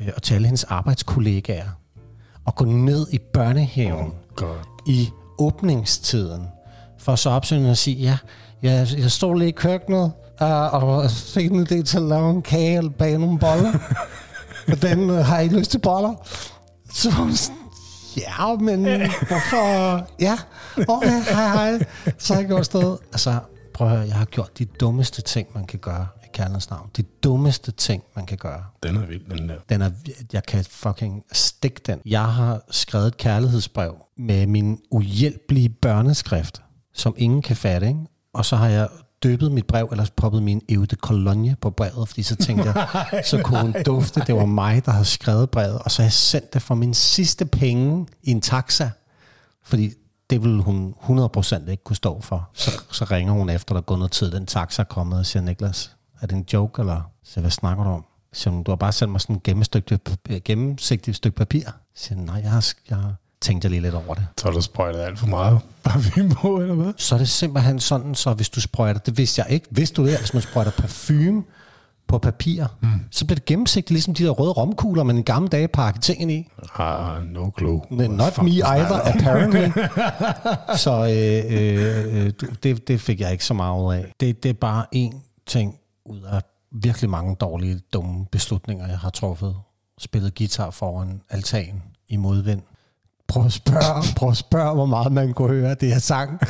øh, 0.00 0.08
og 0.16 0.22
til 0.22 0.34
alle 0.34 0.46
hendes 0.46 0.64
arbejdskollegaer, 0.64 1.68
og 2.44 2.54
går 2.54 2.64
ned 2.64 3.06
i 3.12 3.18
børnehaven 3.18 4.12
Godt. 4.36 4.68
i 4.86 5.10
åbningstiden, 5.38 6.46
for 6.98 7.16
så 7.16 7.30
opsøgende 7.30 7.70
at 7.70 7.78
sige, 7.78 7.96
ja, 7.96 8.18
jeg, 8.62 8.88
jeg 8.98 9.10
stod 9.10 9.38
lige 9.38 9.48
i 9.48 9.52
køkkenet, 9.52 10.12
uh, 10.40 10.74
og 10.74 11.10
fik 11.10 11.50
en 11.50 11.62
idé 11.62 11.82
til 11.82 11.96
at 11.96 12.02
lave 12.02 12.30
en 12.30 12.42
kage 12.42 12.78
eller 12.78 12.90
bage 12.90 13.18
nogle 13.18 13.38
boller. 13.38 13.72
Hvordan 14.66 15.10
uh, 15.10 15.16
har 15.16 15.40
I 15.40 15.48
lyst 15.48 15.70
til 15.70 15.78
boller? 15.78 16.14
Så 16.92 17.10
var 17.10 17.22
hun 17.22 17.32
sådan, 17.32 17.56
ja, 18.16 18.56
men 18.56 18.84
hvorfor? 19.28 20.06
Ja, 20.20 20.38
okay, 20.88 21.22
hej, 21.22 21.48
hej. 21.48 21.86
Så 22.18 22.34
har 22.34 22.40
jeg 22.40 22.48
gjort 22.48 22.66
sted. 22.66 22.96
Altså, 23.12 23.38
prøv 23.74 23.88
at 23.88 23.96
høre, 23.96 24.06
jeg 24.06 24.16
har 24.16 24.24
gjort 24.24 24.58
de 24.58 24.64
dummeste 24.64 25.22
ting, 25.22 25.48
man 25.54 25.66
kan 25.66 25.78
gøre 25.78 26.06
i 26.24 26.26
kærlighedens 26.32 26.70
navn. 26.70 26.90
De 26.96 27.02
dummeste 27.02 27.72
ting, 27.72 28.02
man 28.16 28.26
kan 28.26 28.38
gøre. 28.38 28.64
Den 28.82 28.96
er 28.96 29.06
vild, 29.06 29.38
den 29.38 29.48
der. 29.48 29.56
Den 29.68 29.82
er, 29.82 29.90
jeg 30.32 30.42
kan 30.44 30.64
fucking 30.64 31.22
stikke 31.32 31.80
den. 31.86 32.00
Jeg 32.06 32.24
har 32.24 32.60
skrevet 32.70 33.06
et 33.06 33.16
kærlighedsbrev 33.16 33.96
med 34.16 34.46
min 34.46 34.78
uhjælpelige 34.90 35.68
børneskrift, 35.68 36.62
som 36.94 37.14
ingen 37.16 37.42
kan 37.42 37.56
fatte, 37.56 37.86
ikke? 37.88 38.00
Og 38.34 38.44
så 38.44 38.56
har 38.56 38.68
jeg 38.68 38.88
døbet 39.24 39.52
mit 39.52 39.66
brev, 39.66 39.88
eller 39.90 40.06
poppet 40.16 40.42
min 40.42 40.62
Eau 40.68 40.84
de 40.84 40.96
Cologne 40.96 41.56
på 41.60 41.70
brevet, 41.70 42.08
fordi 42.08 42.22
så 42.22 42.36
tænkte 42.36 42.72
jeg, 42.72 42.88
så 43.30 43.42
kunne 43.44 43.60
hun 43.60 43.74
dufte, 43.86 44.20
det 44.26 44.34
var 44.34 44.44
mig, 44.44 44.84
der 44.84 44.92
havde 44.92 45.04
skrevet 45.04 45.50
brevet, 45.50 45.78
og 45.78 45.90
så 45.90 46.02
har 46.02 46.06
jeg 46.06 46.12
sendt 46.12 46.54
det 46.54 46.62
for 46.62 46.74
min 46.74 46.94
sidste 46.94 47.44
penge 47.44 48.06
i 48.22 48.30
en 48.30 48.40
taxa, 48.40 48.90
fordi 49.62 49.92
det 50.30 50.42
ville 50.42 50.62
hun 50.62 50.94
100% 51.02 51.70
ikke 51.70 51.84
kunne 51.84 51.96
stå 51.96 52.20
for. 52.20 52.50
Så, 52.54 52.70
så 52.90 53.04
ringer 53.04 53.32
hun 53.32 53.50
efter, 53.50 53.74
der 53.74 53.80
er 53.80 53.84
gået 53.84 53.98
noget 53.98 54.12
tid, 54.12 54.30
den 54.30 54.46
taxa 54.46 54.82
er 54.82 54.86
kommet, 54.86 55.18
og 55.18 55.26
siger, 55.26 55.42
Niklas, 55.42 55.96
er 56.20 56.26
det 56.26 56.36
en 56.36 56.46
joke, 56.52 56.82
eller? 56.82 57.10
Så 57.24 57.40
hvad 57.40 57.50
snakker 57.50 57.84
du 57.84 57.90
om? 57.90 58.04
Så 58.32 58.50
hun, 58.50 58.62
du 58.62 58.70
har 58.70 58.76
bare 58.76 58.92
sendt 58.92 59.12
mig 59.12 59.20
sådan 59.20 59.36
et 59.36 59.42
gennemsigtigt, 59.42 60.10
gennemsigtigt 60.44 61.16
stykke 61.16 61.36
papir. 61.36 61.64
Så 61.94 62.04
siger 62.04 62.18
nej, 62.18 62.40
jeg 62.42 62.50
har, 62.50 62.72
jeg 62.90 62.96
har 62.96 63.14
tænkt 63.44 63.70
lige 63.70 63.82
lidt 63.82 63.94
over 63.94 64.14
det. 64.14 64.26
Så 64.40 64.50
du 64.50 64.60
sprøjtet 64.60 65.00
alt 65.00 65.18
for 65.18 65.26
meget 65.26 65.60
parfume 65.84 66.30
på, 66.30 66.60
eller 66.60 66.74
hvad? 66.74 66.92
Så 66.96 67.14
er 67.14 67.18
det 67.18 67.28
simpelthen 67.28 67.80
sådan, 67.80 68.14
så 68.14 68.34
hvis 68.34 68.48
du 68.48 68.60
sprøjter, 68.60 69.00
det 69.00 69.18
vidste 69.18 69.42
jeg 69.42 69.52
ikke, 69.52 69.66
vidste 69.70 69.96
du 69.96 70.06
det, 70.06 70.18
hvis 70.18 70.34
man 70.34 70.42
sprøjter 70.42 70.70
parfume 70.70 71.42
på 72.08 72.18
papir, 72.18 72.64
mm. 72.80 72.88
så 73.10 73.26
bliver 73.26 73.34
det 73.34 73.44
gennemsigtigt, 73.44 73.90
ligesom 73.90 74.14
de 74.14 74.24
der 74.24 74.30
røde 74.30 74.52
romkugler, 74.52 75.02
man 75.02 75.18
i 75.18 75.22
gamle 75.22 75.48
dage 75.48 75.68
pakkede 75.68 76.04
tingene 76.04 76.34
i. 76.34 76.48
Ah, 76.78 77.22
no 77.22 77.50
clue. 77.58 77.80
Not 77.90 78.42
me 78.42 78.50
either, 78.50 79.00
apparently. 79.14 79.82
så 80.84 80.90
øh, 80.90 81.44
øh, 81.58 82.26
øh, 82.26 82.32
det, 82.62 82.88
det 82.88 83.00
fik 83.00 83.20
jeg 83.20 83.32
ikke 83.32 83.44
så 83.44 83.54
meget 83.54 83.82
ud 83.82 83.94
af. 83.94 84.12
Det, 84.20 84.42
det 84.42 84.48
er 84.48 84.54
bare 84.54 84.86
én 84.96 85.42
ting 85.46 85.74
ud 86.06 86.20
af 86.20 86.42
virkelig 86.72 87.10
mange 87.10 87.34
dårlige, 87.34 87.80
dumme 87.92 88.26
beslutninger, 88.32 88.88
jeg 88.88 88.98
har 88.98 89.10
truffet. 89.10 89.56
Spillet 89.98 90.34
guitar 90.34 90.70
foran 90.70 91.20
altan 91.30 91.82
i 92.08 92.16
modvind. 92.16 92.62
Prøv 93.28 93.44
at 93.44 93.52
spørge, 93.52 94.14
prøv 94.16 94.28
at 94.30 94.36
spørge, 94.36 94.74
hvor 94.74 94.86
meget 94.86 95.12
man 95.12 95.34
kunne 95.34 95.48
høre 95.48 95.74
det, 95.74 95.88
jeg 95.88 96.02
sang. 96.02 96.40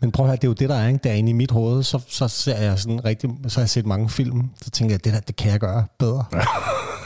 Men 0.00 0.12
prøv 0.12 0.26
at 0.26 0.28
høre, 0.28 0.36
det 0.36 0.44
er 0.44 0.48
jo 0.48 0.54
det, 0.54 0.68
der 0.68 0.74
er, 0.74 0.88
ikke? 0.88 1.00
Derinde 1.04 1.30
i 1.30 1.32
mit 1.32 1.50
hoved, 1.50 1.82
så, 1.82 2.00
så 2.08 2.28
ser 2.28 2.56
jeg 2.56 2.78
sådan 2.78 3.04
rigtig, 3.04 3.30
så 3.48 3.60
har 3.60 3.62
jeg 3.62 3.70
set 3.70 3.86
mange 3.86 4.10
film, 4.10 4.50
så 4.62 4.70
tænker 4.70 4.92
jeg, 4.92 5.04
det 5.04 5.12
der, 5.12 5.20
det 5.20 5.36
kan 5.36 5.50
jeg 5.50 5.60
gøre 5.60 5.84
bedre. 5.98 6.24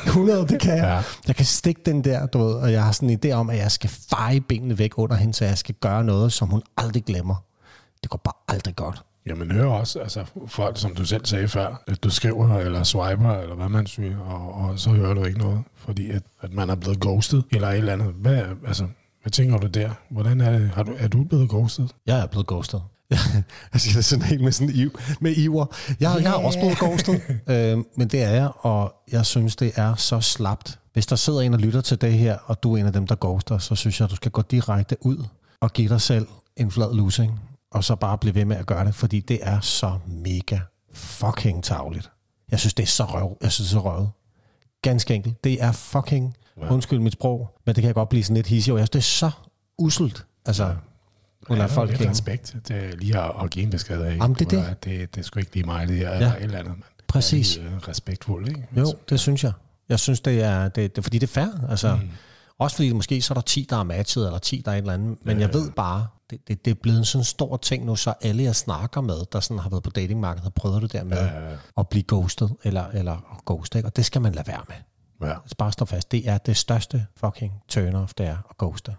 100, 0.07 0.47
det 0.49 0.61
kan 0.61 0.77
jeg. 0.77 0.85
Ja. 0.85 1.03
Jeg 1.27 1.37
kan 1.37 1.47
stikke 1.47 1.81
den 1.87 2.05
der, 2.05 2.27
du 2.27 2.39
ved, 2.39 2.55
og 2.55 2.73
jeg 2.73 2.85
har 2.85 2.93
sådan 2.93 3.11
en 3.11 3.19
idé 3.25 3.33
om, 3.33 3.51
at 3.51 3.59
jeg 3.59 3.73
skal 3.73 3.91
feje 3.91 4.41
benene 4.41 4.79
væk 4.79 4.99
under 4.99 5.17
hende, 5.17 5.35
så 5.35 5.45
jeg 5.45 5.59
skal 5.59 5.75
gøre 5.75 6.05
noget, 6.05 6.33
som 6.33 6.49
hun 6.49 6.63
aldrig 6.77 7.05
glemmer. 7.05 7.35
Det 8.03 8.11
går 8.11 8.21
bare 8.25 8.35
aldrig 8.49 8.77
godt. 8.77 9.03
Jamen 9.27 9.51
hør 9.51 9.67
også, 9.67 9.99
altså 9.99 10.25
folk, 10.47 10.79
som 10.79 10.95
du 10.95 11.05
selv 11.05 11.27
sagde 11.27 11.49
før, 11.49 11.83
at 11.87 12.05
du 12.05 12.11
skriver 12.11 12.59
eller 12.59 12.83
swiper, 12.83 13.31
eller 13.31 13.55
hvad 13.55 13.69
man 13.69 13.87
siger, 13.87 14.19
og, 14.19 14.55
og 14.55 14.79
så 14.79 14.91
hører 14.91 15.15
du 15.15 15.25
ikke 15.25 15.39
noget, 15.39 15.63
fordi 15.77 16.11
at, 16.11 16.23
at 16.43 16.53
man 16.53 16.71
er 16.71 16.75
blevet 16.75 17.01
ghostet, 17.01 17.45
eller 17.53 17.69
et 17.69 17.79
eller 17.79 17.93
andet. 17.93 18.15
Hvad, 18.15 18.43
altså, 18.67 18.87
hvad 19.23 19.31
tænker 19.31 19.59
du 19.59 19.67
der? 19.67 19.91
Hvordan 20.11 20.41
er 20.41 20.59
det? 20.59 20.71
Har 20.71 20.83
du, 20.83 20.93
er 20.99 21.09
du 21.09 21.25
blevet 21.25 21.49
ghostet? 21.49 21.95
Jeg 22.07 22.21
er 22.21 22.27
blevet 22.27 22.47
ghostet. 22.47 22.83
jeg 23.73 23.81
siger 23.81 23.95
det 23.95 24.05
sådan 24.05 24.25
helt 24.25 24.43
med 24.43 24.53
sådan 24.53 24.75
iv, 24.75 24.99
med 25.21 25.37
iver. 25.37 25.67
Jeg, 26.01 26.13
yeah. 26.15 26.23
jeg 26.23 26.31
er 26.31 26.45
også 26.45 26.59
blevet 26.59 26.79
ghostet, 26.79 27.23
øh, 27.47 27.85
men 27.97 28.09
det 28.09 28.23
er 28.23 28.31
jeg, 28.31 28.51
og 28.59 28.95
jeg 29.13 29.27
synes, 29.27 29.57
det 29.57 29.73
er 29.77 29.95
så 29.95 30.21
slapt. 30.21 30.79
Hvis 30.93 31.07
der 31.07 31.17
sidder 31.17 31.41
en 31.41 31.55
og 31.55 31.61
lytter 31.61 31.81
til 31.81 32.01
det 32.01 32.13
her, 32.13 32.39
og 32.47 32.63
du 32.63 32.75
er 32.75 32.79
en 32.79 32.87
af 32.87 32.93
dem, 32.93 33.07
der 33.07 33.17
ghoster, 33.21 33.59
så 33.59 33.75
synes 33.75 34.01
jeg, 34.01 34.11
du 34.11 34.17
skal 34.17 34.31
gå 34.31 34.43
direkte 34.43 34.97
ud 35.01 35.25
og 35.61 35.73
give 35.73 35.89
dig 35.89 36.01
selv 36.01 36.27
en 36.57 36.71
flad 36.71 36.95
losing, 36.95 37.41
og 37.75 37.85
så 37.85 37.95
bare 37.95 38.19
blive 38.19 38.35
ved 38.35 38.45
med 38.45 38.57
at 38.57 38.67
gøre 38.67 38.85
det, 38.85 38.95
fordi 38.95 39.21
det 39.21 39.39
er 39.43 39.61
så 39.61 39.99
mega 40.07 40.59
fucking 40.93 41.65
tavligt. 41.65 42.11
Jeg 42.51 42.59
synes, 42.61 42.75
det 42.75 42.83
er 42.83 42.87
så 42.87 43.05
røv. 43.05 43.39
Jeg 43.43 43.53
synes, 43.53 43.71
det 43.71 43.77
er 43.77 43.81
så 43.81 43.91
røvet. 43.91 44.11
Ganske 44.83 45.15
enkelt. 45.15 45.45
Det 45.45 45.63
er 45.63 45.73
fucking, 45.73 46.37
ja. 46.63 46.73
undskyld 46.73 46.99
mit 46.99 47.13
sprog, 47.13 47.59
men 47.67 47.75
det 47.75 47.83
kan 47.83 47.87
jeg 47.87 47.95
godt 47.95 48.09
blive 48.09 48.25
sådan 48.25 48.37
lidt 48.37 48.47
hissig 48.47 48.73
over. 48.73 48.79
Jeg 48.79 48.87
synes, 48.87 48.91
det 48.91 48.99
er 48.99 49.29
så 49.29 49.31
uselt. 49.79 50.27
Altså, 50.47 50.65
ja. 50.65 50.73
Hun 51.49 51.59
lader 51.59 51.69
folk 51.69 51.99
lidt 51.99 52.11
respekt 52.11 52.57
det 52.69 52.77
er 52.77 52.97
lige 52.97 53.19
at, 53.21 53.33
at 53.43 53.51
give 53.51 53.63
en 53.63 53.71
besked 53.71 54.03
af. 54.03 54.17
Jamen, 54.17 54.37
det, 54.39 54.51
det. 54.51 54.85
det, 54.85 55.15
det 55.15 55.21
er 55.21 55.25
sgu 55.25 55.39
ikke 55.39 55.55
lige 55.55 55.67
mig, 55.67 55.89
det 55.89 56.01
er 56.01 56.17
ja. 56.17 56.33
et 56.37 56.43
eller 56.43 56.59
andet. 56.59 56.75
Men 56.75 56.85
Præcis. 57.09 57.57
Er 57.57 57.63
lige, 57.63 57.77
uh, 57.77 57.89
respektfuld, 57.89 58.49
ikke? 58.49 58.67
Jo, 58.77 58.95
det 59.09 59.21
synes 59.21 59.45
jeg. 59.45 59.53
Jeg 59.89 60.01
synes, 60.01 60.21
det 60.21 60.43
er, 60.43 60.69
det, 60.69 60.97
det 60.97 61.05
fordi 61.05 61.19
det 61.19 61.27
er 61.27 61.33
fair. 61.33 61.71
Altså, 61.71 61.95
mm. 61.95 62.09
Også 62.59 62.77
fordi 62.77 62.93
måske 62.93 63.23
så 63.23 63.33
er 63.33 63.35
der 63.35 63.43
10, 63.43 63.67
der 63.71 63.77
er 63.77 63.83
matchet, 63.83 64.27
eller 64.27 64.39
10, 64.39 64.63
der 64.65 64.71
er 64.71 64.75
et 64.75 64.79
eller 64.79 64.93
andet. 64.93 65.19
Men 65.23 65.37
ja, 65.37 65.47
jeg 65.47 65.55
ved 65.55 65.71
bare, 65.71 66.07
det, 66.35 66.49
det, 66.49 66.65
det 66.65 66.71
er 66.71 66.75
blevet 66.75 66.99
en 66.99 67.05
sådan 67.05 67.25
stor 67.25 67.57
ting 67.57 67.85
nu, 67.85 67.97
så 67.97 68.15
alle 68.23 68.43
jeg 68.43 68.57
snakker 68.57 69.01
med, 69.01 69.17
der 69.33 69.41
sådan 69.41 69.59
har 69.59 69.71
været 69.71 69.83
på 69.83 69.91
datingmarkedet, 69.91 70.43
har 70.43 70.51
prøvet 70.51 70.83
det 70.83 70.93
der 70.93 71.05
med 71.05 71.17
ja, 71.17 71.25
ja, 71.25 71.51
ja. 71.51 71.57
at 71.77 71.89
blive 71.89 72.05
ghostet, 72.09 72.55
eller, 72.65 72.85
eller 72.87 73.41
ghost, 73.47 73.75
ikke? 73.75 73.89
og 73.89 73.97
det 73.97 74.05
skal 74.05 74.23
man 74.23 74.33
lade 74.33 74.47
være 74.47 74.63
med. 74.69 74.77
Ja. 75.29 75.35
Altså 75.35 75.57
bare 75.59 75.73
stå 75.73 75.85
fast. 75.85 76.13
Det 76.13 76.29
er 76.29 76.39
det 76.39 76.57
største 76.57 77.07
fucking 77.17 77.53
turn-off, 77.73 78.13
det 78.19 78.27
er 78.27 78.37
at 78.51 78.57
ghoste. 78.59 78.95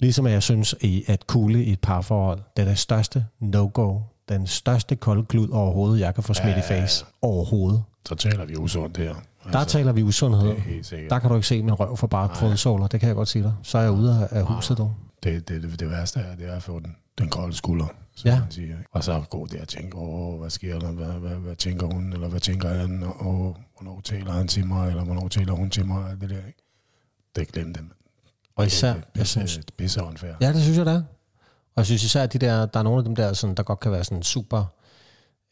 Ligesom 0.00 0.26
jeg 0.26 0.42
synes, 0.42 0.74
at 1.08 1.26
kugle 1.26 1.64
i 1.64 1.72
et 1.72 1.80
parforhold, 1.80 2.40
det 2.56 2.62
er 2.62 2.68
det 2.68 2.78
største 2.78 3.26
no-go, 3.40 4.00
den 4.28 4.46
største 4.46 4.96
koldklud 4.96 5.48
overhovedet, 5.48 6.00
jeg 6.00 6.14
kan 6.14 6.24
få 6.24 6.34
smidt 6.34 6.56
ja, 6.56 6.58
i 6.58 6.62
face. 6.62 7.04
Overhovedet. 7.22 7.82
Så 8.08 8.14
taler 8.14 8.44
vi 8.44 8.56
usundt 8.56 8.96
her. 8.96 9.14
Altså, 9.44 9.58
der 9.58 9.64
taler 9.64 9.92
vi 9.92 10.02
usundhed. 10.02 10.56
Der 11.10 11.18
kan 11.18 11.30
du 11.30 11.36
ikke 11.36 11.46
se 11.46 11.62
min 11.62 11.74
røv 11.74 11.96
for 11.96 12.06
bare 12.06 12.34
fodsåler, 12.34 12.86
det 12.86 13.00
kan 13.00 13.06
jeg 13.06 13.16
godt 13.16 13.28
sige 13.28 13.42
dig. 13.42 13.52
Så 13.62 13.78
er 13.78 13.82
jeg 13.82 13.92
ude 13.92 14.28
af 14.30 14.44
huset, 14.44 14.78
du. 14.78 14.90
Det, 15.22 15.48
det, 15.48 15.62
det, 15.62 15.80
det 15.80 15.90
værste 15.90 16.20
er, 16.20 16.36
det 16.36 16.48
er 16.48 16.56
at 16.56 16.62
få 16.62 16.80
den, 16.80 16.96
den 17.18 17.28
kolde 17.28 17.56
skulder, 17.56 17.86
som 18.14 18.28
ja. 18.30 18.40
man 18.40 18.50
siger. 18.50 18.76
Og 18.92 19.04
så 19.04 19.24
gå 19.30 19.46
der 19.46 19.60
og 19.60 19.68
tænke, 19.68 19.96
åh, 19.96 20.40
hvad 20.40 20.50
sker 20.50 20.78
der, 20.78 20.92
hvad, 20.92 21.06
hvad, 21.06 21.36
hvad 21.36 21.56
tænker 21.56 21.86
hun, 21.86 22.12
eller 22.12 22.28
hvad 22.28 22.40
tænker 22.40 22.68
han, 22.68 23.02
og 23.02 23.56
hvornår 23.76 24.00
taler 24.04 24.32
han 24.32 24.48
til 24.48 24.66
mig, 24.66 24.88
eller 24.88 25.04
hvornår 25.04 25.28
taler 25.28 25.52
hun 25.52 25.70
til 25.70 25.86
mig, 25.86 26.20
det 26.20 26.30
der. 26.30 26.40
Det 27.36 27.48
glem 27.48 27.74
det. 27.74 27.82
Og 28.56 28.66
især, 28.66 28.94
det, 28.94 29.04
det, 29.12 29.18
jeg 29.18 29.26
synes... 29.26 29.60
Det 29.78 29.96
er. 29.96 30.34
Ja, 30.40 30.52
det 30.52 30.62
synes 30.62 30.78
jeg, 30.78 30.86
det 30.86 30.94
er. 30.94 31.02
Og 31.74 31.76
jeg 31.76 31.86
synes 31.86 32.04
især, 32.04 32.22
at 32.22 32.32
de 32.32 32.38
der, 32.38 32.66
der 32.66 32.78
er 32.78 32.82
nogle 32.82 32.98
af 32.98 33.04
dem 33.04 33.16
der, 33.16 33.32
sådan, 33.32 33.56
der 33.56 33.62
godt 33.62 33.80
kan 33.80 33.92
være 33.92 34.04
sådan 34.04 34.22
super, 34.22 34.64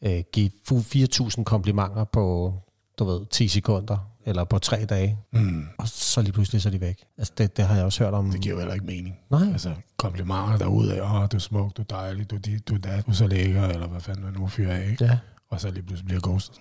øh, 0.03 0.23
give 0.33 0.51
4.000 0.71 1.43
komplimenter 1.43 2.03
på, 2.03 2.53
du 2.99 3.05
ved, 3.05 3.25
10 3.25 3.47
sekunder, 3.47 3.97
eller 4.29 4.43
på 4.43 4.59
tre 4.59 4.85
dage, 4.85 5.17
mm. 5.31 5.67
og 5.77 5.87
så 5.87 6.21
lige 6.21 6.31
pludselig 6.33 6.61
så 6.61 6.69
er 6.69 6.71
de 6.71 6.81
væk. 6.81 7.03
Altså, 7.17 7.33
det, 7.37 7.57
det 7.57 7.65
har 7.65 7.75
jeg 7.75 7.85
også 7.85 8.03
hørt 8.03 8.13
om. 8.13 8.31
Det 8.31 8.41
giver 8.41 8.55
jo 8.55 8.59
heller 8.59 8.73
ikke 8.73 8.85
mening. 8.85 9.19
Nej. 9.29 9.47
Altså, 9.51 9.73
komplimenter 9.97 10.57
derude 10.57 10.95
af, 10.95 11.01
åh, 11.01 11.27
du 11.31 11.37
er 11.37 11.39
smuk, 11.39 11.77
du 11.77 11.81
er 11.81 11.85
dejlig, 11.85 12.29
du 12.29 12.35
er 12.35 12.39
dit, 12.39 12.67
du 12.67 12.75
er 12.75 12.79
dat, 12.79 13.05
du 13.05 13.11
er 13.11 13.15
så 13.15 13.27
lækker, 13.27 13.63
eller 13.63 13.87
hvad 13.87 14.01
fanden 14.01 14.23
man 14.23 14.33
nu 14.33 14.47
fyrer 14.47 14.75
af, 14.75 14.89
ikke? 14.91 15.05
Ja. 15.05 15.17
Og 15.49 15.61
så 15.61 15.71
lige 15.71 15.83
pludselig 15.83 16.07
bliver 16.07 16.21
ghostet. 16.21 16.59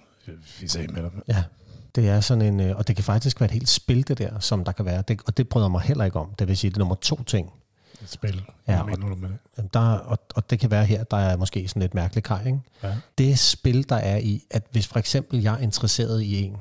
Vi 0.60 0.68
sagde 0.68 0.92
med 0.92 1.02
dig. 1.02 1.10
Ja. 1.28 1.44
Det 1.94 2.08
er 2.08 2.20
sådan 2.20 2.42
en, 2.42 2.60
øh, 2.60 2.76
og 2.76 2.88
det 2.88 2.96
kan 2.96 3.04
faktisk 3.04 3.40
være 3.40 3.48
et 3.48 3.52
helt 3.52 3.68
spil, 3.68 4.08
det 4.08 4.18
der, 4.18 4.38
som 4.38 4.64
der 4.64 4.72
kan 4.72 4.84
være. 4.84 5.02
Det, 5.08 5.20
og 5.26 5.36
det 5.36 5.48
bryder 5.48 5.68
mig 5.68 5.80
heller 5.80 6.04
ikke 6.04 6.18
om. 6.18 6.34
Det 6.38 6.48
vil 6.48 6.56
sige, 6.56 6.70
det 6.70 6.76
er 6.76 6.78
nummer 6.78 6.94
to 6.94 7.22
ting. 7.22 7.52
Et 8.02 8.10
spil? 8.10 8.42
Ja, 8.68 8.82
og, 8.82 9.00
du 9.00 9.06
med 9.06 9.28
det? 9.56 9.74
Der, 9.74 9.80
og, 9.80 10.18
og 10.34 10.50
det 10.50 10.60
kan 10.60 10.70
være 10.70 10.84
her, 10.84 11.04
der 11.04 11.16
er 11.16 11.36
måske 11.36 11.68
sådan 11.68 11.82
et 11.82 11.94
mærkeligt 11.94 12.26
kaj, 12.26 12.46
ikke? 12.46 12.60
Ja. 12.82 12.94
Det 13.18 13.38
spil, 13.38 13.88
der 13.88 13.96
er 13.96 14.16
i, 14.16 14.44
at 14.50 14.66
hvis 14.70 14.86
for 14.86 14.98
eksempel 14.98 15.42
jeg 15.42 15.54
er 15.54 15.58
interesseret 15.58 16.22
i 16.22 16.44
en, 16.44 16.56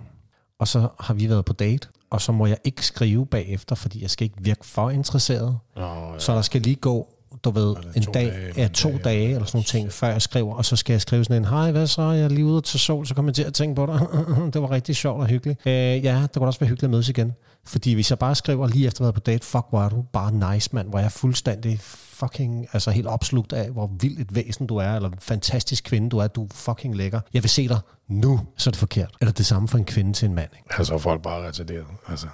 og 0.60 0.68
så 0.68 0.88
har 1.00 1.14
vi 1.14 1.30
været 1.30 1.46
på 1.46 1.54
date, 1.54 1.88
og 2.10 2.22
så 2.22 2.32
må 2.32 2.46
jeg 2.46 2.58
ikke 2.64 2.86
skrive 2.86 3.26
bagefter, 3.26 3.76
fordi 3.76 4.02
jeg 4.02 4.10
skal 4.10 4.26
ikke 4.26 4.38
virke 4.40 4.66
for 4.66 4.90
interesseret. 4.90 5.60
Nå, 5.76 6.12
ja. 6.14 6.20
Så 6.20 6.36
der 6.36 6.42
skal 6.42 6.62
lige 6.62 6.76
gå, 6.76 7.10
du 7.44 7.50
ved, 7.50 7.76
en 7.96 8.04
dag, 8.04 8.14
dage, 8.14 8.54
ja, 8.58 8.68
to 8.68 8.90
dage, 8.90 9.00
dage 9.04 9.30
eller 9.30 9.46
sådan 9.46 9.58
nogle 9.58 9.66
ting, 9.66 9.92
før 9.92 10.08
jeg 10.08 10.22
skriver, 10.22 10.56
og 10.56 10.66
så 10.66 10.76
skal 10.76 10.94
jeg 10.94 11.02
skrive 11.02 11.24
sådan 11.24 11.42
en, 11.42 11.50
hej, 11.50 11.72
hvad 11.72 11.88
så, 11.88 12.02
jeg 12.02 12.24
er 12.24 12.30
lige 12.30 12.46
ude 12.46 12.62
til 12.62 12.80
sol, 12.80 13.06
så 13.06 13.16
kommer 13.16 13.30
jeg 13.30 13.36
til 13.36 13.44
at 13.44 13.54
tænke 13.54 13.76
på 13.76 13.86
dig. 13.86 14.00
det 14.54 14.62
var 14.62 14.72
rigtig 14.72 14.96
sjovt 14.96 15.22
og 15.22 15.28
hyggeligt. 15.28 15.60
Øh, 15.66 15.74
ja, 15.74 16.22
det 16.22 16.32
kunne 16.34 16.48
også 16.48 16.60
være 16.60 16.68
hyggeligt 16.68 16.84
at 16.84 16.90
mødes 16.90 17.10
igen. 17.10 17.34
Fordi 17.66 17.94
hvis 17.94 18.10
jeg 18.10 18.20
bare 18.20 18.36
skriver 18.36 18.68
lige 18.68 18.88
efter 18.88 19.02
at 19.02 19.06
have 19.06 19.08
været 19.08 19.24
på 19.24 19.32
date, 19.32 19.46
fuck, 19.46 19.66
hvor 19.70 19.82
er 19.82 19.90
du 19.90 20.02
bare 20.14 20.54
nice, 20.54 20.70
mand, 20.74 20.90
hvor 20.90 21.00
jeg 21.00 21.06
er 21.06 21.10
fuldstændig 21.10 21.80
fucking, 22.20 22.68
altså 22.74 22.92
helt 22.92 23.08
opslugt 23.08 23.54
af, 23.54 23.70
hvor 23.70 23.92
vildt 24.00 24.20
et 24.20 24.36
væsen 24.36 24.68
du 24.68 24.78
er, 24.78 24.96
eller 24.96 25.10
fantastisk 25.20 25.84
kvinde 25.84 26.10
du 26.10 26.18
er, 26.18 26.28
du 26.28 26.44
er 26.44 26.48
fucking 26.54 26.96
lækker. 26.96 27.20
Jeg 27.34 27.44
vil 27.44 27.50
se 27.50 27.68
dig 27.68 27.80
nu, 28.08 28.40
så 28.58 28.70
er 28.70 28.72
det 28.72 28.80
forkert. 28.80 29.16
Eller 29.22 29.32
det 29.32 29.46
samme 29.46 29.68
for 29.68 29.78
en 29.78 29.86
kvinde 29.86 30.14
til 30.14 30.28
en 30.30 30.36
mand. 30.36 30.50
Ikke? 30.58 30.70
Altså 30.78 30.98
folk 30.98 31.22
bare 31.22 31.48
retarderet. 31.48 31.86
Altså, 32.08 32.28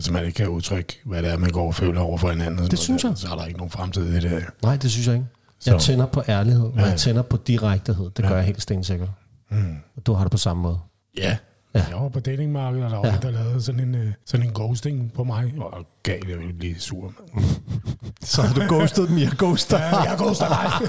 hvis 0.00 0.10
man 0.10 0.24
ikke 0.24 0.36
kan 0.36 0.48
udtrykke, 0.48 1.00
hvad 1.04 1.22
det 1.22 1.30
er, 1.30 1.36
man 1.36 1.50
går 1.50 1.66
og 1.66 1.74
føler 1.74 2.00
over 2.00 2.18
for 2.18 2.30
hinanden, 2.30 2.70
det 2.70 2.78
synes 2.78 3.04
jeg. 3.04 3.12
så 3.16 3.28
er 3.32 3.36
der 3.36 3.46
ikke 3.46 3.58
nogen 3.58 3.70
fremtid 3.70 4.14
i 4.14 4.20
det. 4.20 4.44
Nej, 4.62 4.76
det 4.76 4.90
synes 4.90 5.06
jeg 5.06 5.14
ikke. 5.14 5.26
Jeg 5.66 5.80
så. 5.80 5.86
tænder 5.86 6.06
på 6.06 6.22
ærlighed, 6.28 6.66
og 6.66 6.74
ja. 6.76 6.84
jeg 6.84 6.98
tænder 6.98 7.22
på 7.22 7.36
direktehed. 7.36 8.10
Det 8.16 8.24
gør 8.24 8.36
jeg 8.36 8.44
helt 8.44 8.62
stensikkert. 8.62 9.08
Mm. 9.50 9.76
Du 10.06 10.12
har 10.12 10.24
det 10.24 10.30
på 10.30 10.38
samme 10.38 10.62
måde. 10.62 10.78
Ja, 11.18 11.36
Ja. 11.74 11.84
Jeg 11.90 11.96
var 11.96 12.08
på 12.08 12.20
datingmarkedet, 12.20 12.84
og 12.84 12.90
der 12.90 12.96
var 12.96 13.06
ja. 13.06 13.14
en, 13.14 13.22
der 13.22 13.30
lavede 13.30 13.62
sådan 13.62 13.80
en, 13.80 13.94
uh, 13.94 14.12
sådan 14.26 14.46
en 14.46 14.52
ghosting 14.54 15.12
på 15.12 15.24
mig. 15.24 15.54
Og 15.58 15.86
gav 16.02 16.18
jeg 16.28 16.38
ville 16.38 16.52
blive 16.52 16.78
sur. 16.78 17.12
Så 18.22 18.42
har 18.42 18.54
du 18.54 18.60
ghostet 18.74 19.08
dem, 19.08 19.18
jeg 19.18 19.30
ghoster. 19.38 19.78
Ja, 19.78 19.96
jeg 19.96 20.16
ghoster 20.18 20.48
dig. 20.48 20.88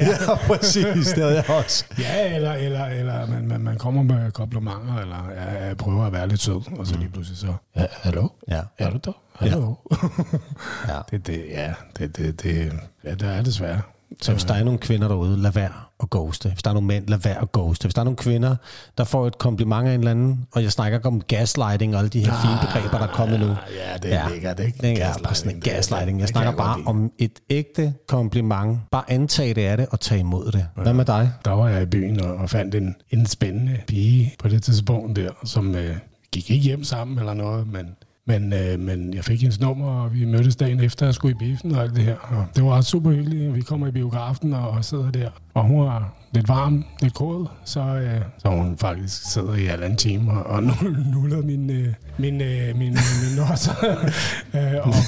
ja. 0.00 0.06
ja, 0.06 0.34
præcis. 0.46 1.08
Det 1.08 1.22
havde 1.22 1.34
jeg 1.34 1.50
også. 1.50 1.84
Ja, 1.98 2.34
eller, 2.34 2.52
eller, 2.52 2.84
eller 2.84 3.26
man, 3.26 3.48
man, 3.48 3.60
man 3.60 3.78
kommer 3.78 4.02
med 4.02 4.32
komplimenter, 4.32 4.98
eller 5.00 5.30
ja, 5.36 5.66
jeg 5.66 5.76
prøver 5.76 6.04
at 6.04 6.12
være 6.12 6.28
lidt 6.28 6.40
sød, 6.40 6.78
og 6.78 6.86
så 6.86 6.96
lige 6.98 7.10
pludselig 7.10 7.38
så, 7.38 7.54
ja, 7.76 7.86
hallo? 7.90 8.28
Ja. 8.48 8.60
Er 8.78 8.90
du 8.90 8.96
der? 9.04 9.12
Hallo? 9.34 9.74
Ja. 9.90 9.96
ja. 10.94 11.00
Det, 11.10 11.26
det, 11.26 11.44
ja, 11.48 11.74
det, 11.98 12.16
det, 12.16 12.42
det, 12.42 12.72
ja, 13.04 13.14
det 13.14 13.22
er 13.22 13.42
desværre. 13.42 13.80
Så 14.22 14.32
hvis 14.32 14.44
der 14.44 14.54
er 14.54 14.64
nogle 14.64 14.78
kvinder 14.78 15.08
derude, 15.08 15.42
lad 15.42 15.52
være 15.52 15.70
at 16.02 16.10
ghoste. 16.10 16.48
Hvis 16.48 16.62
der 16.62 16.70
er 16.70 16.74
nogle 16.74 16.86
mænd, 16.86 17.08
lad 17.08 17.18
være 17.18 17.42
at 17.42 17.52
ghoste. 17.52 17.84
Hvis 17.84 17.94
der 17.94 18.00
er 18.00 18.04
nogle 18.04 18.16
kvinder, 18.16 18.56
der 18.98 19.04
får 19.04 19.26
et 19.26 19.38
kompliment 19.38 19.88
af 19.88 19.94
en 19.94 20.00
eller 20.00 20.10
anden, 20.10 20.46
og 20.52 20.62
jeg 20.62 20.72
snakker 20.72 20.98
ikke 20.98 21.08
om 21.08 21.20
gaslighting 21.20 21.94
og 21.94 21.98
alle 21.98 22.08
de 22.08 22.20
her 22.20 22.32
ah, 22.32 22.42
fine 22.42 22.58
begreber, 22.60 22.98
der 22.98 23.06
er 23.06 23.12
kommet 23.12 23.40
nu. 23.40 23.46
Ja, 23.46 23.96
det 24.02 24.12
er 24.12 24.22
ja. 24.22 24.28
lækkert, 24.28 24.60
ikke? 24.60 24.88
Ja, 24.88 25.12
gaslighting. 25.22 25.62
gaslighting. 25.64 26.20
Jeg 26.20 26.28
snakker 26.28 26.52
bare 26.52 26.80
om 26.86 27.12
et 27.18 27.40
ægte 27.50 27.94
kompliment. 28.08 28.78
Bare 28.90 29.10
antag 29.10 29.48
det 29.56 29.62
af 29.62 29.76
det 29.76 29.86
og 29.90 30.00
tage 30.00 30.20
imod 30.20 30.52
det. 30.52 30.66
Hvad 30.76 30.94
med 30.94 31.04
dig? 31.04 31.32
Der 31.44 31.50
var 31.50 31.68
jeg 31.68 31.82
i 31.82 31.86
byen 31.86 32.20
og, 32.20 32.34
og 32.34 32.50
fandt 32.50 32.74
en, 32.74 32.94
en 33.10 33.26
spændende 33.26 33.78
pige 33.86 34.34
på 34.38 34.48
det 34.48 34.62
tidspunkt 34.62 35.16
der, 35.16 35.30
som 35.44 35.74
øh, 35.74 35.96
gik 36.32 36.50
ikke 36.50 36.64
hjem 36.64 36.84
sammen 36.84 37.18
eller 37.18 37.34
noget, 37.34 37.66
men 37.72 37.86
men, 38.26 38.52
øh, 38.52 38.80
men 38.80 39.14
jeg 39.14 39.24
fik 39.24 39.40
hendes 39.40 39.60
nummer, 39.60 39.86
og 39.86 40.14
vi 40.14 40.24
mødtes 40.24 40.56
dagen 40.56 40.80
efter, 40.80 41.06
jeg 41.06 41.14
skulle 41.14 41.34
i 41.34 41.38
biffen 41.38 41.74
og 41.74 41.82
alt 41.82 41.96
det 41.96 42.04
her. 42.04 42.16
Og 42.16 42.46
det 42.56 42.64
var 42.64 42.80
super 42.80 43.10
hyggeligt. 43.10 43.54
Vi 43.54 43.60
kommer 43.60 43.86
i 43.86 43.90
biografen 43.90 44.52
og, 44.52 44.68
og 44.68 44.84
sidder 44.84 45.10
der. 45.10 45.30
Og 45.54 45.64
hun 45.64 45.86
var 45.86 46.14
lidt 46.32 46.48
varm, 46.48 46.84
lidt 47.00 47.14
kåd, 47.14 47.46
så, 47.64 47.80
øh, 47.80 48.20
så 48.38 48.48
hun 48.48 48.78
faktisk 48.78 49.32
sidder 49.32 49.54
i 49.54 49.86
en 49.86 49.96
time 49.96 50.32
og, 50.32 50.46
og 50.46 50.62
nuller 51.14 51.42
min, 51.42 51.70
øh, 51.70 51.94
min, 52.18 52.40
øh, 52.40 52.76
min, 52.76 52.92
min 53.22 53.36
nosser 53.36 53.74
øh, 54.54 54.74
op. 54.74 54.94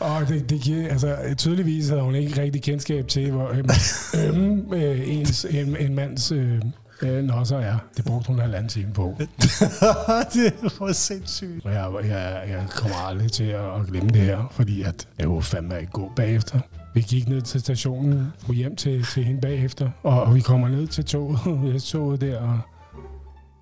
Og 0.00 0.28
det, 0.28 0.50
det 0.50 0.60
giver, 0.60 0.88
altså, 0.88 1.16
tydeligvis 1.38 1.88
havde 1.88 2.02
hun 2.02 2.14
ikke 2.14 2.42
rigtig 2.42 2.62
kendskab 2.62 3.08
til, 3.08 3.30
hvor 3.30 3.48
øhm, 3.48 3.68
øhm 4.14 4.74
øh, 4.74 5.08
ens, 5.08 5.46
en, 5.50 5.76
en 5.76 5.94
mands 5.94 6.32
øh, 6.32 6.60
Øh, 7.02 7.24
nå, 7.24 7.44
så 7.44 7.58
ja. 7.58 7.76
Det 7.96 8.04
brugte 8.04 8.26
hun 8.26 8.36
en 8.36 8.42
halvanden 8.42 8.68
time 8.68 8.92
på. 8.92 9.14
det 10.34 10.54
var 10.80 10.92
sindssygt. 10.92 11.64
Jeg, 11.64 11.90
jeg, 12.04 12.44
jeg 12.48 12.66
kommer 12.68 12.96
aldrig 12.96 13.32
til 13.32 13.44
at 13.44 13.86
glemme 13.88 14.10
det 14.10 14.20
her, 14.20 14.48
fordi 14.50 14.82
at 14.82 15.08
jeg 15.18 15.26
kunne 15.26 15.42
fandme 15.42 15.80
ikke 15.80 15.92
gå 15.92 16.12
bagefter. 16.16 16.60
Vi 16.94 17.00
gik 17.00 17.28
ned 17.28 17.42
til 17.42 17.60
stationen, 17.60 18.32
og 18.48 18.54
hjem 18.54 18.76
til, 18.76 19.04
til 19.04 19.24
hende 19.24 19.40
bagefter, 19.40 19.90
og, 20.02 20.22
og 20.22 20.34
vi 20.34 20.40
kommer 20.40 20.68
ned 20.68 20.86
til 20.86 21.04
toget, 21.04 21.82
toget 21.92 22.20
der, 22.20 22.40
og, 22.40 22.60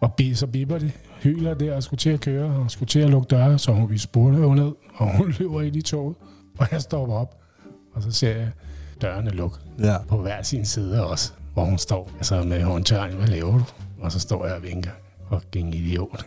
og 0.01 0.13
så 0.35 0.47
bipper 0.47 0.79
det, 0.79 0.93
hyler 1.23 1.55
der 1.55 1.77
og 1.77 1.83
skulle 1.83 1.99
til 1.99 2.11
at 2.11 2.21
køre, 2.21 2.55
og 2.55 2.71
skulle 2.71 2.89
til 2.89 3.01
at 3.01 3.11
lukke 3.11 3.27
døre, 3.31 3.59
så 3.59 3.73
hun, 3.73 3.91
vi 3.91 3.99
spurgte 3.99 4.39
jo 4.39 4.55
ned, 4.55 4.73
og 4.95 5.17
hun 5.17 5.31
løber 5.39 5.63
ind 5.63 5.77
i 5.77 5.83
toget, 5.83 6.17
og 6.59 6.67
jeg 6.73 6.83
stopper 6.83 7.15
op, 7.15 7.37
og 7.95 8.03
så 8.03 8.11
ser 8.11 8.37
jeg 8.37 8.51
dørene 9.03 9.31
lukke 9.31 9.57
ja. 9.79 9.97
på 10.09 10.17
hver 10.17 10.43
sin 10.43 10.65
side 10.65 11.07
også 11.07 11.33
hvor 11.59 11.67
hun 11.67 11.79
står 11.79 12.11
altså 12.17 12.43
med 12.43 12.63
håndtegn, 12.63 13.15
hvad 13.15 13.27
laver 13.29 13.53
du? 13.53 13.65
Og 14.01 14.13
så 14.13 14.21
står 14.21 14.47
jeg 14.47 14.55
og 14.55 14.63
vinker. 14.63 14.91
Fucking 15.33 15.75
idiot. 15.75 16.27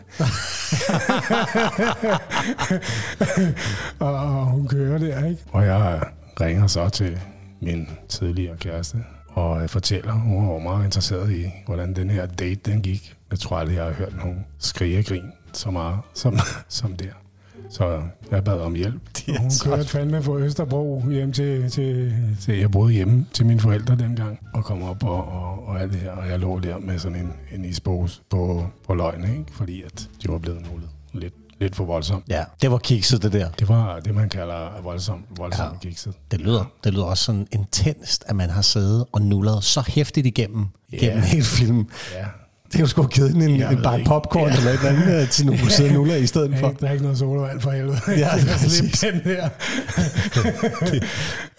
og 3.98 4.46
hun 4.46 4.68
kører 4.68 4.98
der, 4.98 5.24
ikke? 5.24 5.42
Og 5.52 5.66
jeg 5.66 6.02
ringer 6.40 6.66
så 6.66 6.88
til 6.88 7.20
min 7.60 7.88
tidligere 8.08 8.56
kæreste, 8.56 8.98
og 9.28 9.60
jeg 9.60 9.70
fortæller, 9.70 10.12
hun 10.12 10.48
var 10.48 10.58
meget 10.58 10.84
interesseret 10.84 11.32
i, 11.32 11.44
hvordan 11.66 11.96
den 11.96 12.10
her 12.10 12.26
date 12.26 12.70
den 12.70 12.82
gik. 12.82 13.16
Jeg 13.30 13.38
tror 13.38 13.56
aldrig, 13.56 13.76
jeg 13.76 13.84
har 13.84 13.92
hørt 13.92 14.16
nogen 14.16 14.46
skrige 14.58 14.98
og 14.98 15.04
grin 15.04 15.32
så 15.52 15.70
meget 15.70 15.98
som, 16.14 16.38
som 16.68 16.96
der. 16.96 17.21
Så 17.70 18.02
jeg 18.30 18.44
bad 18.44 18.60
om 18.60 18.74
hjælp. 18.74 19.00
Og 19.28 19.40
hun 19.40 19.50
kørte 19.64 19.84
fandme 19.84 20.22
fra 20.22 20.36
Østerbro 20.38 21.02
hjem 21.10 21.32
til, 21.32 21.70
til, 21.70 22.14
til, 22.40 22.58
jeg 22.58 22.70
boede 22.70 22.92
hjemme 22.92 23.26
til 23.32 23.46
mine 23.46 23.60
forældre 23.60 23.96
dengang, 23.96 24.38
og 24.54 24.64
kom 24.64 24.82
op 24.82 25.04
og, 25.04 25.28
og, 25.28 25.68
og 25.68 25.80
alt 25.80 25.92
det 25.92 26.00
her. 26.00 26.10
Og 26.10 26.28
jeg 26.28 26.38
lå 26.38 26.58
der 26.58 26.78
med 26.78 26.98
sådan 26.98 27.18
en, 27.18 27.32
en 27.52 27.64
ispose 27.64 28.20
på, 28.30 28.66
på 28.86 28.94
løgn, 28.94 29.24
ikke? 29.24 29.44
fordi 29.52 29.82
at 29.82 30.08
de 30.22 30.28
var 30.28 30.38
blevet 30.38 30.62
nogle 30.62 30.82
lidt 31.12 31.34
lidt 31.60 31.76
for 31.76 31.84
voldsomt. 31.84 32.24
Ja, 32.28 32.44
det 32.62 32.70
var 32.70 32.78
kikset, 32.78 33.22
det 33.22 33.32
der. 33.32 33.48
Det 33.50 33.68
var 33.68 34.00
det, 34.00 34.14
man 34.14 34.28
kalder 34.28 34.82
voldsomt, 34.82 35.24
voldsomt 35.36 35.72
ja. 35.84 35.88
kikset. 35.88 36.14
Det 36.30 36.40
lyder, 36.40 36.64
det 36.84 36.92
lyder 36.94 37.04
også 37.04 37.24
sådan 37.24 37.46
intenst, 37.52 38.24
at 38.26 38.36
man 38.36 38.50
har 38.50 38.62
siddet 38.62 39.04
og 39.12 39.22
nullet 39.22 39.64
så 39.64 39.84
hæftigt 39.88 40.26
igennem, 40.26 40.66
igennem 40.88 41.18
Ja. 41.18 41.24
hele 41.24 41.44
filmen. 41.44 41.90
Ja. 42.14 42.24
Det 42.72 42.78
er 42.78 42.80
jo 42.80 42.86
sgu 42.86 43.06
givet 43.06 43.34
en, 43.34 43.40
Jeg 43.58 43.72
en 43.72 43.78
ikke. 43.98 44.08
popcorn 44.08 44.50
Ja. 44.50 44.56
eller 44.56 44.70
et 44.70 44.78
eller 44.78 44.90
andet 44.90 45.22
øh, 45.22 45.28
til 45.28 45.46
nogle 45.46 45.70
sidde 45.76 45.92
nuller 45.92 46.14
i 46.16 46.26
stedet 46.26 46.58
for. 46.58 46.74
Der 46.80 46.86
er 46.88 46.92
ikke 46.92 47.02
noget 47.02 47.18
sodavand 47.18 47.60
for 47.60 47.70
helvede. 47.70 47.98
Ja, 48.08 48.12
Jeg 48.14 48.30
det 48.40 48.48
er 48.48 48.52
præcis. 48.58 49.00
den 49.00 49.20
der. 49.24 49.48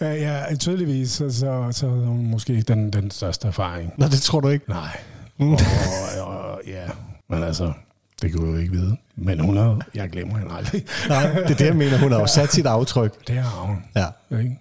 Ja, 0.00 0.12
ja, 0.48 0.54
tydeligvis, 0.56 1.10
så, 1.10 1.30
så, 1.30 1.68
så 1.72 1.86
er 1.86 1.90
hun 1.90 2.26
måske 2.26 2.62
den, 2.62 2.90
den 2.92 3.10
største 3.10 3.48
erfaring. 3.48 3.92
Nå, 3.98 4.06
det 4.06 4.20
tror 4.22 4.40
du 4.40 4.48
ikke. 4.48 4.68
Nej. 4.70 4.96
Mm. 5.38 5.52
Og, 5.52 5.58
og, 6.26 6.60
ja, 6.66 6.82
men 7.30 7.42
altså, 7.42 7.72
det 8.22 8.30
kan 8.30 8.40
du 8.40 8.46
jo 8.46 8.56
ikke 8.56 8.72
vide. 8.72 8.96
Men 9.16 9.40
hun 9.40 9.56
har, 9.56 9.78
jeg 9.94 10.10
glemmer 10.10 10.38
hende 10.38 10.54
aldrig. 10.54 10.84
Nej, 11.08 11.30
det 11.32 11.50
er 11.50 11.54
det, 11.54 11.66
jeg 11.66 11.76
mener. 11.76 11.98
Hun 11.98 12.12
har 12.12 12.20
jo 12.20 12.26
sat 12.26 12.52
sit 12.52 12.66
aftryk. 12.66 13.28
Det 13.28 13.36
har 13.36 13.60
hun. 13.60 13.76
Ja. 13.96 14.38
Ikke? 14.38 14.58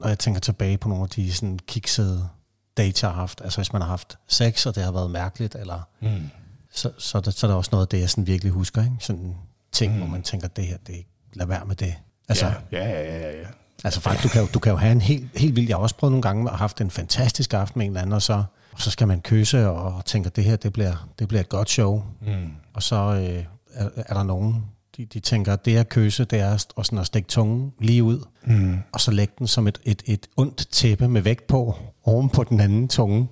Når 0.00 0.08
jeg 0.08 0.18
tænker 0.18 0.40
tilbage 0.40 0.78
på 0.78 0.88
nogle 0.88 1.02
af 1.04 1.08
de 1.08 1.32
sådan 1.32 1.58
kiksede 1.68 2.28
jeg 2.78 2.92
har 3.02 3.10
haft. 3.12 3.40
Altså 3.44 3.58
hvis 3.58 3.72
man 3.72 3.82
har 3.82 3.88
haft 3.88 4.18
sex, 4.28 4.66
og 4.66 4.74
det 4.74 4.82
har 4.84 4.92
været 4.92 5.10
mærkeligt, 5.10 5.54
eller 5.54 5.80
Mm. 6.00 6.30
så, 6.72 6.90
så, 6.98 7.18
er 7.18 7.22
der, 7.22 7.30
så 7.30 7.46
er 7.46 7.50
der 7.50 7.56
også 7.58 7.68
noget 7.72 7.84
af 7.84 7.88
det, 7.88 8.00
jeg 8.00 8.10
sådan 8.10 8.26
virkelig 8.26 8.52
husker. 8.52 8.82
Ikke? 8.82 8.94
Sådan 9.00 9.34
ting, 9.72 9.92
mm. 9.92 9.98
hvor 9.98 10.06
man 10.06 10.22
tænker, 10.22 10.48
det 10.48 10.66
her, 10.66 10.76
det 10.86 10.92
er 10.92 10.96
ikke, 10.98 11.10
lad 11.32 11.46
være 11.46 11.64
med 11.64 11.76
det. 11.76 11.94
Altså, 12.28 12.46
Ja, 12.46 12.88
ja, 12.88 12.88
ja, 13.02 13.18
ja, 13.20 13.30
ja. 13.40 13.46
Altså 13.84 14.00
faktisk, 14.00 14.24
du 14.24 14.28
kan, 14.28 14.40
jo, 14.42 14.48
du 14.54 14.58
kan 14.58 14.70
jo 14.72 14.76
have 14.78 14.92
en 14.92 15.00
helt, 15.00 15.38
helt 15.38 15.56
vild... 15.56 15.68
Jeg 15.68 15.76
har 15.76 15.82
også 15.82 15.94
prøvet 15.96 16.12
nogle 16.12 16.22
gange 16.22 16.42
at 16.44 16.50
have 16.50 16.58
haft 16.58 16.80
en 16.80 16.90
fantastisk 16.90 17.54
aften 17.54 17.78
med 17.78 17.86
en 17.86 17.92
eller 17.92 18.00
anden, 18.02 18.12
og 18.12 18.22
så, 18.22 18.44
og 18.72 18.80
så 18.80 18.90
skal 18.90 19.08
man 19.08 19.20
kysse 19.20 19.68
og 19.68 20.04
tænker, 20.04 20.30
det 20.30 20.44
her, 20.44 20.56
det 20.56 20.72
bliver, 20.72 21.08
det 21.18 21.28
bliver 21.28 21.40
et 21.40 21.48
godt 21.48 21.70
show. 21.70 22.02
Mm. 22.20 22.52
Og 22.74 22.82
så 22.82 22.96
øh, 22.96 23.44
er, 23.74 23.88
er 23.96 24.14
der 24.14 24.22
nogen, 24.22 24.64
de, 24.96 25.04
de 25.04 25.20
tænker, 25.20 25.56
det 25.56 25.76
at 25.76 25.88
kysse, 25.88 26.24
det 26.24 26.40
er 26.40 26.50
at, 26.54 26.60
sådan 26.82 26.98
at 26.98 27.06
stikke 27.06 27.28
tungen 27.28 27.72
lige 27.80 28.02
ud, 28.04 28.20
Mm. 28.46 28.78
og 28.92 29.00
så 29.00 29.10
lægge 29.10 29.34
den 29.38 29.46
som 29.46 29.66
et, 29.68 29.78
et, 29.84 30.02
et 30.06 30.26
ondt 30.36 30.66
tæppe 30.70 31.08
med 31.08 31.22
vægt 31.22 31.46
på, 31.46 31.76
oven 32.04 32.28
på 32.28 32.44
den 32.44 32.60
anden 32.60 32.88
tunge. 32.88 33.28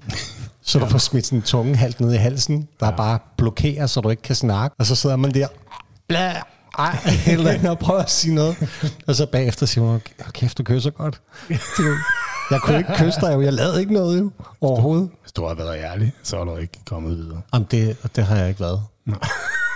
Så 0.63 0.79
du 0.79 0.87
får 0.87 0.99
smidt 0.99 1.27
sådan 1.27 1.39
en 1.39 1.43
tunge 1.43 1.77
halvt 1.77 2.01
ned 2.01 2.13
i 2.15 2.17
halsen, 2.17 2.69
der 2.81 2.87
ja. 2.87 2.97
bare 2.97 3.19
blokerer, 3.37 3.87
så 3.87 4.01
du 4.01 4.11
ikke 4.11 4.23
kan 4.23 4.37
snakke. 4.37 4.77
Og 4.79 4.87
så 4.87 4.95
sidder 4.95 5.17
man 5.17 5.31
der, 5.35 5.47
blæ, 6.09 6.17
ej, 6.79 6.97
eller 7.27 7.51
andet, 7.51 7.71
og 7.71 7.79
prøver 7.79 8.01
at 8.01 8.11
sige 8.11 8.35
noget. 8.35 8.57
Og 9.07 9.15
så 9.15 9.27
bagefter 9.27 9.67
siger 9.67 9.85
"Hold 9.87 10.33
kæft, 10.33 10.59
du 10.59 10.63
kysser 10.63 10.91
godt. 10.91 11.21
Jeg 12.51 12.61
kunne 12.61 12.79
ikke 12.79 12.93
kysse 12.97 13.21
dig, 13.21 13.35
jo. 13.35 13.41
jeg 13.41 13.53
lavede 13.53 13.81
ikke 13.81 13.93
noget 13.93 14.19
jo, 14.21 14.31
overhovedet. 14.61 15.11
Hvis 15.23 15.33
du 15.33 15.47
har 15.47 15.55
været 15.55 15.77
ærlig, 15.77 16.13
så 16.23 16.41
er 16.41 16.45
du 16.45 16.57
ikke 16.57 16.79
kommet 16.87 17.17
videre. 17.19 17.41
Jamen, 17.55 17.69
det, 17.71 17.97
det 18.17 18.25
har 18.27 18.37
jeg 18.37 18.49
ikke 18.49 18.61
været. 18.61 18.83
Nej. 19.07 19.19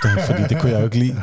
Det, 0.03 0.11
fordi 0.27 0.43
det 0.43 0.61
kunne 0.61 0.73
jeg 0.73 0.79
jo 0.81 0.85
ikke 0.85 0.99
lide. 0.99 1.23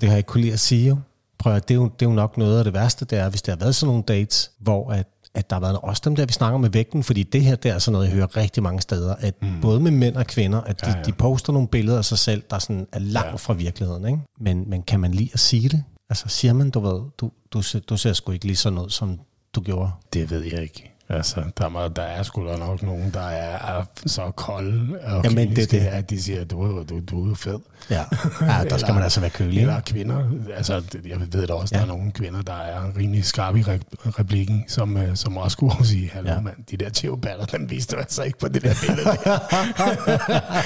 Det 0.00 0.08
har 0.08 0.14
jeg 0.14 0.18
ikke 0.18 0.26
kunne 0.26 0.40
lide 0.40 0.52
at 0.52 0.60
sige 0.60 0.88
jo. 0.88 0.96
Prøv 1.38 1.54
at, 1.54 1.68
det, 1.68 1.74
er 1.74 1.78
jo, 1.78 1.84
det 1.84 2.06
er 2.06 2.10
jo 2.10 2.14
nok 2.14 2.36
noget 2.36 2.58
af 2.58 2.64
det 2.64 2.72
værste, 2.72 3.04
det 3.04 3.18
er, 3.18 3.28
hvis 3.28 3.42
der 3.42 3.52
har 3.52 3.56
været 3.58 3.74
sådan 3.74 3.88
nogle 3.90 4.02
dates, 4.08 4.50
hvor 4.58 4.90
at, 4.92 5.06
at 5.34 5.50
der 5.50 5.56
har 5.56 5.60
været 5.60 5.78
også 5.82 6.02
dem 6.04 6.16
der, 6.16 6.26
vi 6.26 6.32
snakker 6.32 6.58
med 6.58 6.70
vægten, 6.70 7.02
fordi 7.02 7.22
det 7.22 7.44
her, 7.44 7.56
det 7.56 7.70
er 7.70 7.78
sådan 7.78 7.92
noget, 7.92 8.06
jeg 8.06 8.14
hører 8.14 8.36
rigtig 8.36 8.62
mange 8.62 8.80
steder, 8.80 9.14
at 9.14 9.42
mm. 9.42 9.60
både 9.62 9.80
med 9.80 9.90
mænd 9.90 10.16
og 10.16 10.26
kvinder, 10.26 10.60
at 10.60 10.80
de, 10.80 10.90
Ja, 10.90 10.96
ja, 10.96 11.02
de 11.02 11.12
poster 11.12 11.52
nogle 11.52 11.68
billeder 11.68 11.98
af 11.98 12.04
sig 12.04 12.18
selv, 12.18 12.42
der 12.50 12.58
sådan 12.58 12.86
er 12.92 12.98
langt 12.98 13.30
Ja. 13.30 13.36
fra 13.36 13.52
virkeligheden. 13.54 14.06
Ikke? 14.06 14.18
Men, 14.40 14.70
men 14.70 14.82
kan 14.82 15.00
man 15.00 15.12
lide 15.12 15.30
at 15.32 15.40
sige 15.40 15.68
det? 15.68 15.84
Altså 16.10 16.28
siger 16.28 16.52
man, 16.52 16.70
du 16.70 16.80
ved, 16.80 17.00
du, 17.18 17.30
du, 17.52 17.62
ser, 17.62 17.80
du 17.80 17.96
ser 17.96 18.12
sgu 18.12 18.32
ikke 18.32 18.46
lige 18.46 18.56
sådan 18.56 18.78
ud, 18.78 18.90
som 18.90 19.20
du 19.54 19.60
gjorde. 19.60 19.90
Det 20.12 20.30
ved 20.30 20.44
jeg 20.44 20.62
ikke. 20.62 20.94
Altså, 21.10 21.42
der, 21.58 21.64
er, 21.84 21.88
der 21.88 22.02
er 22.02 22.22
sgu 22.22 22.46
da 22.48 22.56
nok 22.56 22.82
nogen, 22.82 23.10
der 23.14 23.20
er, 23.28 23.78
er 23.78 23.84
så 24.06 24.30
kolde 24.36 24.98
og 25.04 25.24
Jamen, 25.24 25.38
det 25.38 25.46
kliniske, 25.54 25.80
det. 25.80 25.86
at 25.86 26.10
de 26.10 26.22
siger, 26.22 26.44
du, 26.44 26.82
du, 26.88 27.00
du 27.00 27.24
er 27.24 27.28
jo 27.28 27.34
fed. 27.34 27.58
Ja, 27.90 28.04
ja 28.40 28.64
der 28.70 28.78
skal 28.78 28.94
man 28.94 29.02
altså 29.02 29.20
være 29.20 29.30
kølig. 29.30 29.60
Eller 29.60 29.80
kvinder. 29.80 30.24
Altså, 30.56 30.80
det- 30.80 31.06
jeg 31.06 31.16
ved 31.32 31.46
da 31.46 31.52
også, 31.52 31.74
ja. 31.74 31.78
Der 31.78 31.84
er 31.84 31.88
nogle 31.96 32.12
kvinder, 32.12 32.42
der 32.42 32.52
er 32.52 32.96
rimelig 32.98 33.24
skarpe 33.24 33.58
i 33.58 33.62
re- 33.62 34.18
replikken, 34.18 34.64
som, 34.68 34.96
øh, 34.96 35.16
som 35.16 35.36
også 35.36 35.52
skulle 35.52 35.86
sige, 35.86 36.10
hallo 36.12 36.30
ja. 36.30 36.40
Mand, 36.40 36.56
de 36.70 36.76
der 36.76 36.88
tjeveballer, 36.90 37.44
dem 37.44 37.70
viste 37.70 37.96
du 37.96 38.00
altså 38.00 38.22
ikke 38.22 38.38
på 38.38 38.48
det 38.48 38.62
der 38.62 38.74
billede. 38.86 39.04
der." 39.24 39.38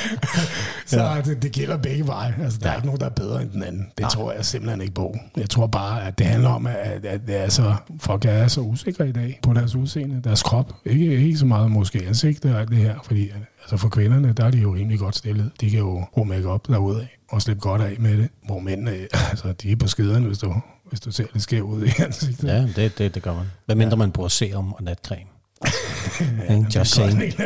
Så 0.87 1.02
ja. 1.02 1.20
det, 1.20 1.42
det 1.42 1.52
gælder 1.52 1.76
begge 1.76 2.07
veje. 2.07 2.35
Altså, 2.42 2.59
der 2.62 2.66
ja. 2.68 2.72
er 2.72 2.76
ikke 2.76 2.87
nogen, 2.87 3.00
der 3.00 3.07
er 3.07 3.11
bedre 3.11 3.42
end 3.42 3.50
den 3.50 3.62
anden. 3.62 3.81
Det 3.83 4.00
Nej. 4.00 4.11
tror 4.11 4.33
jeg 4.33 4.44
simpelthen 4.44 4.81
ikke 4.81 4.94
på. 4.94 5.16
Jeg 5.37 5.50
tror 5.50 5.66
bare, 5.66 6.05
at 6.07 6.18
det 6.18 6.26
handler 6.26 6.50
om, 6.50 6.66
at, 6.66 7.05
at 7.05 7.20
det 7.26 7.37
er 7.44 7.48
så, 7.48 7.74
folk 8.00 8.24
er 8.24 8.48
så 8.48 8.61
usikre 8.61 9.09
i 9.09 9.12
dag 9.12 9.38
på 9.42 9.52
deres 9.52 9.74
udseende, 9.74 10.20
deres 10.33 10.42
krop. 10.42 10.75
Ikke, 10.85 11.16
ikke 11.16 11.38
så 11.38 11.47
meget 11.47 11.71
måske 11.71 12.05
ansigt 12.09 12.45
og 12.45 12.61
alt 12.61 12.68
det 12.68 12.79
her, 12.79 12.95
fordi 13.05 13.31
altså 13.62 13.77
for 13.77 13.88
kvinderne, 13.88 14.33
der 14.33 14.45
er 14.45 14.51
de 14.51 14.59
jo 14.59 14.75
rimelig 14.75 14.99
godt 14.99 15.16
stillet. 15.16 15.51
De 15.61 15.71
kan 15.71 15.79
jo 15.79 16.05
bruge 16.14 16.29
make-up 16.29 16.68
derude 16.68 17.01
af 17.01 17.18
og 17.29 17.42
slippe 17.42 17.61
godt 17.61 17.83
af 17.83 17.97
med 17.99 18.18
det. 18.18 18.29
Hvor 18.47 18.59
mændene, 18.59 18.90
altså, 19.31 19.53
de 19.62 19.73
er 19.73 19.77
på 19.77 19.88
skiderne, 19.88 20.27
hvis 20.27 20.38
du, 20.38 20.55
hvis 20.88 21.01
du 21.01 21.11
ser 21.11 21.25
lidt 21.33 21.42
skæv 21.42 21.62
ud 21.62 21.85
i 21.85 21.90
ansigtet. 21.99 22.49
Ja, 22.49 22.66
det, 22.77 22.99
det, 22.99 23.14
det 23.14 23.23
gør 23.23 23.35
man. 23.35 23.47
Hvad 23.66 23.77
mindre 23.77 23.97
man 23.97 24.12
bruger 24.12 24.29
serum 24.29 24.73
og 24.73 24.83
natcreme. 24.83 25.29
Just 26.64 26.75
Det 26.75 26.87
saying. 26.87 27.33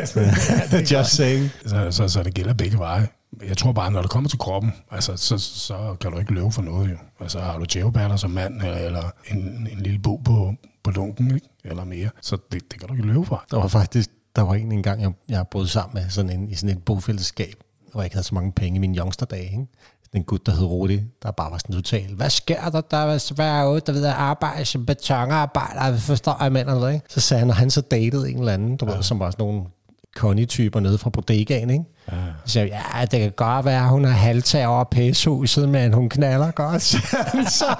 Ja, 0.71 0.77
det 0.77 0.91
Just 0.91 1.15
saying. 1.15 1.51
Så, 1.65 1.87
så, 1.91 2.07
så 2.07 2.23
det 2.23 2.33
gælder 2.33 2.53
begge 2.53 2.77
veje. 2.77 3.07
Jeg 3.47 3.57
tror 3.57 3.71
bare, 3.71 3.91
når 3.91 4.01
det 4.01 4.11
kommer 4.11 4.29
til 4.29 4.39
kroppen, 4.39 4.73
altså, 4.91 5.17
så, 5.17 5.37
så 5.37 5.95
kan 6.01 6.11
du 6.11 6.19
ikke 6.19 6.33
løbe 6.33 6.51
for 6.51 6.61
noget. 6.61 6.91
Jo. 6.91 6.95
Altså 7.19 7.39
har 7.39 7.57
du 7.57 7.65
djæveballer 7.73 8.15
som 8.15 8.31
mand, 8.31 8.61
eller, 8.61 8.77
eller 8.77 9.03
en, 9.31 9.67
en 9.71 9.79
lille 9.79 9.99
bo 9.99 10.15
på, 10.15 10.53
på 10.83 10.91
lunken, 10.91 11.35
ikke? 11.35 11.47
eller 11.63 11.83
mere, 11.83 12.09
så 12.21 12.37
det, 12.51 12.71
det 12.71 12.79
kan 12.79 12.87
du 12.87 12.93
ikke 12.93 13.05
løbe 13.05 13.25
fra. 13.25 13.45
Der 13.51 13.57
var 13.57 13.67
faktisk, 13.67 14.09
der 14.35 14.41
var 14.41 14.53
en 14.53 14.71
engang, 14.71 15.01
jeg, 15.01 15.11
jeg 15.29 15.47
boede 15.51 15.67
sammen 15.67 16.01
med 16.03 16.09
sådan 16.09 16.31
en, 16.31 16.47
i 16.47 16.55
sådan 16.55 16.77
et 16.77 16.83
bofællesskab, 16.83 17.55
hvor 17.91 18.01
jeg 18.01 18.05
ikke 18.05 18.15
havde 18.15 18.27
så 18.27 18.35
mange 18.35 18.51
penge 18.51 18.75
i 18.75 18.79
mine 18.79 18.97
youngsterdage. 18.97 19.43
Ikke? 19.43 19.67
Sådan 20.03 20.21
en 20.21 20.23
gut, 20.23 20.45
der 20.45 20.51
hed 20.51 20.63
Rudi, 20.63 21.01
der 21.23 21.31
bare 21.31 21.51
var 21.51 21.57
sådan 21.57 21.75
total, 21.75 22.13
hvad 22.13 22.29
sker 22.29 22.69
der, 22.69 22.81
der 22.81 22.97
er 22.97 23.17
svært 23.17 23.67
ud, 23.67 23.81
der 23.81 23.93
ved 23.93 24.05
at 24.05 24.13
arbejde 24.13 24.65
som 24.65 24.85
betonarbejder, 24.85 25.97
forstår 25.97 26.43
jeg 26.43 26.51
mener 26.51 26.79
det, 26.79 26.93
ikke? 26.93 27.05
Så 27.09 27.19
sagde 27.19 27.39
han, 27.39 27.47
når 27.47 27.53
han 27.53 27.71
så 27.71 27.81
datede 27.81 28.31
en 28.31 28.39
eller 28.39 28.53
anden, 28.53 28.77
du 28.77 28.85
ja. 28.85 28.95
ved, 28.95 29.03
som 29.03 29.19
var 29.19 29.31
sådan 29.31 29.45
nogle 29.45 29.63
Connie-typer 30.17 30.79
nede 30.79 30.97
fra 30.97 31.09
bodegaen, 31.09 31.69
ikke? 31.69 31.85
Ja. 32.11 32.17
Så 32.45 32.59
ja, 32.59 33.05
det 33.11 33.19
kan 33.19 33.31
godt 33.31 33.65
være, 33.65 33.83
at 33.83 33.89
hun 33.89 34.03
har 34.03 34.11
halvtag 34.11 34.67
over 34.67 34.83
pæshuset, 34.83 35.69
men 35.69 35.93
hun 35.93 36.09
knaller 36.09 36.51
godt. 36.51 36.81
så. 37.59 37.75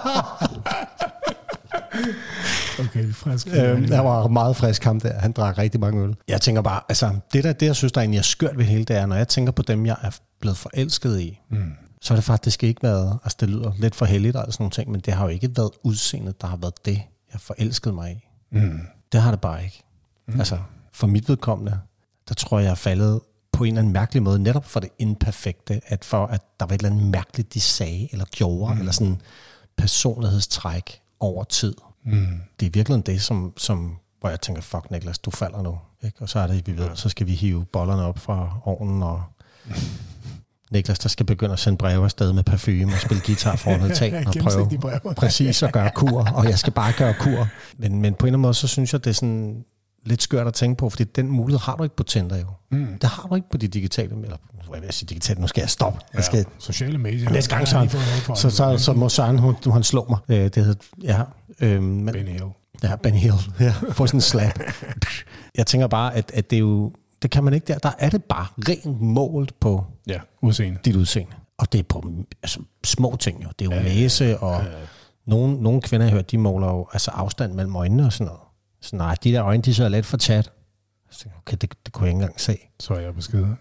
Okay, 2.79 3.13
frisk. 3.13 3.47
Øh, 3.47 3.87
der 3.87 3.99
var 3.99 4.27
meget 4.27 4.55
frisk 4.55 4.83
ham 4.83 4.99
der. 4.99 5.19
Han 5.19 5.31
drak 5.31 5.57
rigtig 5.57 5.79
mange 5.79 6.03
øl. 6.03 6.15
Jeg 6.27 6.41
tænker 6.41 6.61
bare, 6.61 6.81
altså, 6.89 7.15
det 7.33 7.43
der, 7.43 7.53
det 7.53 7.65
jeg 7.65 7.75
synes, 7.75 7.91
der 7.91 8.01
egentlig 8.01 8.17
er 8.17 8.23
skørt 8.23 8.57
ved 8.57 8.65
hele, 8.65 8.83
det 8.85 8.95
er, 8.95 9.05
når 9.05 9.15
jeg 9.15 9.27
tænker 9.27 9.51
på 9.51 9.61
dem, 9.61 9.85
jeg 9.85 9.95
er 10.01 10.17
blevet 10.39 10.57
forelsket 10.57 11.19
i, 11.19 11.39
mm. 11.49 11.71
så 12.01 12.13
har 12.13 12.15
det 12.15 12.23
faktisk 12.23 12.63
ikke 12.63 12.83
været, 12.83 13.19
altså 13.23 13.37
det 13.39 13.49
lyder 13.49 13.71
lidt 13.77 13.95
for 13.95 14.05
heldigt 14.05 14.35
og 14.35 14.53
sådan 14.53 14.63
nogle 14.63 14.71
ting, 14.71 14.91
men 14.91 15.01
det 15.01 15.13
har 15.13 15.23
jo 15.23 15.29
ikke 15.29 15.49
været 15.55 15.71
udseendet, 15.83 16.41
der 16.41 16.47
har 16.47 16.57
været 16.57 16.85
det, 16.85 17.01
jeg 17.33 17.41
forelskede 17.41 17.93
mig 17.93 18.11
i. 18.11 18.27
Mm. 18.51 18.79
Det 19.11 19.21
har 19.21 19.31
det 19.31 19.41
bare 19.41 19.63
ikke. 19.63 19.83
Mm. 20.27 20.39
Altså, 20.39 20.57
for 20.93 21.07
mit 21.07 21.29
vedkommende, 21.29 21.79
der 22.29 22.33
tror 22.33 22.59
jeg, 22.59 22.65
jeg 22.65 22.71
er 22.71 22.75
faldet 22.75 23.19
på 23.57 23.63
en 23.63 23.67
eller 23.67 23.79
anden 23.79 23.93
mærkelig 23.93 24.23
måde, 24.23 24.39
netop 24.39 24.65
for 24.65 24.79
det 24.79 24.89
imperfekte, 24.99 25.81
at 25.85 26.05
for 26.05 26.25
at 26.25 26.41
der 26.59 26.65
var 26.65 26.75
et 26.75 26.79
eller 26.79 26.89
andet 26.89 27.05
mærkeligt, 27.05 27.53
de 27.53 27.61
sagde, 27.61 28.09
eller 28.11 28.25
gjorde, 28.31 28.73
mm. 28.73 28.79
eller 28.79 28.91
sådan 28.91 29.21
personlighedstræk 29.77 31.01
over 31.19 31.43
tid. 31.43 31.73
Mm. 32.05 32.41
Det 32.59 32.65
er 32.65 32.69
virkelig 32.69 33.05
det, 33.05 33.21
som, 33.21 33.53
som, 33.57 33.97
hvor 34.19 34.29
jeg 34.29 34.41
tænker, 34.41 34.61
fuck 34.61 34.91
Niklas, 34.91 35.19
du 35.19 35.31
falder 35.31 35.61
nu. 35.61 35.77
Ikke? 36.03 36.21
Og 36.21 36.29
så 36.29 36.39
er 36.39 36.47
det, 36.47 36.67
vi 36.67 36.77
ved, 36.77 36.89
så 36.93 37.09
skal 37.09 37.27
vi 37.27 37.31
hive 37.31 37.65
bollerne 37.65 38.03
op 38.03 38.19
fra 38.19 38.59
ovnen, 38.65 39.03
og 39.03 39.23
Niklas, 40.71 40.99
der 40.99 41.09
skal 41.09 41.25
begynde 41.25 41.53
at 41.53 41.59
sende 41.59 41.77
breve 41.77 42.03
afsted 42.03 42.33
med 42.33 42.43
parfume 42.43 42.93
og 42.93 42.99
spille 42.99 43.23
guitar 43.25 43.55
foran 43.55 43.81
altanen 43.81 44.27
og 44.27 44.33
prøve 44.41 45.13
præcis 45.15 45.63
at 45.63 45.73
gøre 45.73 45.91
kur, 45.95 46.29
og 46.35 46.45
jeg 46.45 46.59
skal 46.59 46.73
bare 46.73 46.93
gøre 46.97 47.13
kur. 47.19 47.47
Men, 47.77 48.01
men 48.01 48.13
på 48.13 48.25
en 48.25 48.27
eller 48.27 48.33
anden 48.33 48.41
måde, 48.41 48.53
så 48.53 48.67
synes 48.67 48.93
jeg, 48.93 49.03
det 49.03 49.09
er 49.09 49.13
sådan 49.13 49.65
lidt 50.07 50.21
skørt 50.21 50.47
at 50.47 50.53
tænke 50.53 50.77
på, 50.77 50.89
fordi 50.89 51.03
den 51.03 51.27
mulighed 51.31 51.59
har 51.59 51.75
du 51.75 51.83
ikke 51.83 51.95
på 51.95 52.03
Tinder 52.03 52.37
jo. 52.37 52.45
Mm. 52.71 52.97
Det 53.01 53.09
har 53.09 53.27
du 53.29 53.35
ikke 53.35 53.49
på 53.49 53.57
de 53.57 53.67
digitale, 53.67 54.15
eller 54.23 54.37
nu 54.67 54.71
vil 54.73 54.81
jeg 54.83 54.93
sige 54.93 55.07
digitale, 55.07 55.41
nu 55.41 55.47
skal 55.47 55.61
jeg 55.61 55.69
stoppe. 55.69 55.99
Jeg 56.13 56.23
skal, 56.23 56.37
Ja, 56.37 56.43
sociale 56.59 56.97
medier. 56.97 57.29
Næste 57.29 57.49
gang, 57.55 57.61
Jeg 57.83 57.89
så, 57.91 58.35
så, 58.35 58.49
så, 58.49 58.77
så 58.77 58.93
må 58.93 59.09
Søren, 59.09 59.39
hun, 59.39 59.55
hun 59.65 59.83
slå 59.83 60.05
mig. 60.09 60.19
Øh, 60.29 60.37
det 60.43 60.55
hedder, 60.55 60.81
ja, 61.03 61.21
øh, 61.61 61.83
men, 61.83 62.13
Benny 62.13 62.29
Hill. 62.29 62.43
ja, 62.83 62.95
Benny 62.95 63.17
Hill. 63.19 63.33
Ja, 63.59 63.73
få 63.91 64.07
sådan 64.07 64.17
en 64.17 64.21
slap. 64.21 64.59
Jeg 65.55 65.65
tænker 65.67 65.87
bare, 65.87 66.15
at, 66.15 66.31
at 66.33 66.49
det 66.49 66.55
er 66.55 66.59
jo, 66.59 66.93
det 67.21 67.31
kan 67.31 67.43
man 67.43 67.53
ikke 67.53 67.65
der. 67.67 67.77
Der 67.77 67.91
er 67.99 68.09
det 68.09 68.23
bare 68.23 68.45
rent 68.69 69.01
målt 69.01 69.59
på 69.59 69.85
Ja, 70.07 70.19
udseende. 70.41 70.79
dit 70.85 70.95
udseende. 70.95 71.31
Og 71.57 71.71
det 71.73 71.79
er 71.79 71.83
på 71.83 72.11
altså, 72.43 72.59
små 72.85 73.15
ting 73.19 73.43
jo. 73.43 73.49
Det 73.59 73.67
er 73.67 73.69
jo 73.75 73.81
Ja, 73.81 73.87
ja, 73.87 73.93
næse, 73.95 74.37
og 74.39 74.63
nogle, 75.27 75.61
nogle 75.61 75.81
kvinder, 75.81 76.05
jeg 76.05 76.11
har 76.11 76.17
hørt, 76.17 76.31
de 76.31 76.37
måler 76.37 76.67
jo 76.67 76.87
altså 76.93 77.11
afstand 77.11 77.53
mellem 77.53 77.75
øjnene 77.75 78.05
og 78.05 78.13
sådan 78.13 78.25
noget. 78.25 78.41
Så 78.81 78.95
nej, 78.95 79.15
de 79.23 79.31
der 79.31 79.43
øjne, 79.45 79.63
de 79.63 79.73
sidder 79.73 79.89
lidt 79.89 80.05
for 80.05 80.17
tæt. 80.17 80.51
Så 81.09 81.19
tænker 81.19 81.35
jeg, 81.35 81.41
okay, 81.47 81.57
det, 81.61 81.73
det 81.85 81.93
kunne 81.93 82.05
jeg 82.05 82.09
ikke 82.09 82.15
engang 82.21 82.39
se. 82.39 82.57
Så 82.79 82.93
er 82.93 82.99
jeg 82.99 83.15
beskeder. 83.15 83.55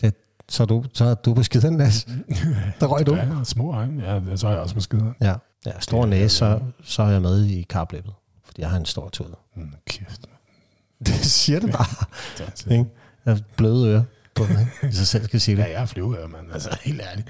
Det, 0.00 0.14
så, 0.48 0.62
er 0.62 0.66
du, 0.66 0.84
så 0.92 1.04
er 1.04 1.14
du 1.14 1.34
på 1.34 1.42
skiden, 1.42 1.78
Lasse. 1.78 2.06
Der 2.80 2.86
røg 2.86 3.06
du. 3.06 3.14
Ja, 3.14 3.28
små 3.44 3.74
øjne. 3.74 4.04
Ja, 4.04 4.36
så 4.36 4.46
er 4.46 4.50
jeg 4.50 4.60
også 4.60 4.74
beskeder. 4.74 5.12
Ja, 5.20 5.34
ja 5.66 5.80
stor 5.80 6.04
Det 6.04 6.14
er- 6.16 6.20
næse, 6.20 6.36
så, 6.36 6.60
så 6.84 7.02
er 7.02 7.08
jeg 7.10 7.22
med 7.22 7.44
i 7.44 7.62
karblippet. 7.62 8.12
Fordi 8.44 8.60
jeg 8.60 8.70
har 8.70 8.76
en 8.76 8.84
stor 8.84 9.08
tud. 9.08 9.26
Mm, 9.56 9.74
kæft. 9.86 10.20
Det 11.06 11.14
siger 11.14 11.60
det 11.60 11.72
bare. 11.72 12.06
Jeg 13.24 13.34
har 13.34 13.40
bløde 13.56 13.88
ører. 13.88 14.02
På, 14.34 14.42
ikke? 14.42 14.68
jeg 14.82 14.94
selv 14.94 15.24
skal 15.24 15.40
sige 15.40 15.56
det. 15.56 15.62
Ja, 15.62 15.70
jeg 15.70 15.82
er 15.82 15.86
flyver, 15.86 16.28
mand. 16.28 16.52
Altså, 16.52 16.76
helt 16.82 17.00
ærligt. 17.10 17.28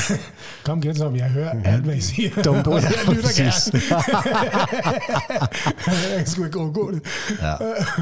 Kom 0.64 0.78
igen, 0.78 0.96
som 0.96 1.16
jeg 1.16 1.30
hører 1.30 1.62
alt, 1.64 1.84
hvad 1.84 1.94
I 1.94 2.00
siger. 2.00 2.30
Dumbo, 2.44 2.70
ja, 2.70 2.76
jeg 2.76 2.92
lytter 3.08 3.22
præcis. 3.22 3.70
gerne. 3.72 5.48
jeg 6.18 6.28
sgu 6.28 6.44
ikke 6.44 6.58
undgå 6.58 6.90
det. 6.90 7.02
Ja, 7.40 7.56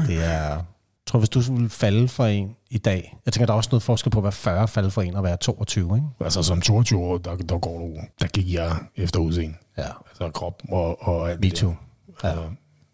det 0.07 0.25
er... 0.25 0.63
Jeg 1.01 1.13
tror, 1.13 1.19
hvis 1.19 1.29
du 1.29 1.39
ville 1.39 1.69
falde 1.69 2.07
for 2.07 2.25
en 2.25 2.55
i 2.69 2.77
dag, 2.77 3.17
jeg 3.25 3.33
tænker, 3.33 3.45
der 3.45 3.53
er 3.53 3.57
også 3.57 3.69
noget 3.71 3.83
forskel 3.83 4.11
på 4.11 4.19
at 4.19 4.23
være 4.23 4.31
40 4.31 4.67
falde 4.67 4.91
for 4.91 5.01
en 5.01 5.15
og 5.15 5.23
være 5.23 5.37
22, 5.37 5.95
ikke? 5.95 6.07
Altså, 6.21 6.43
som 6.43 6.61
22 6.61 6.99
år, 6.99 7.17
der, 7.17 7.35
der, 7.35 7.59
går 7.59 7.79
du, 7.79 7.93
der 8.21 8.27
gik 8.27 8.53
jeg 8.53 8.75
efter 8.95 9.19
udseende. 9.19 9.55
Ja. 9.77 9.87
Altså, 10.09 10.29
krop 10.33 10.61
og, 10.69 11.07
og 11.07 11.29
alt 11.31 11.39
Me 11.39 11.49
det 11.49 11.55
too. 11.55 11.69
der. 12.21 12.27
Ja. 12.27 12.29
Altså, 12.29 12.49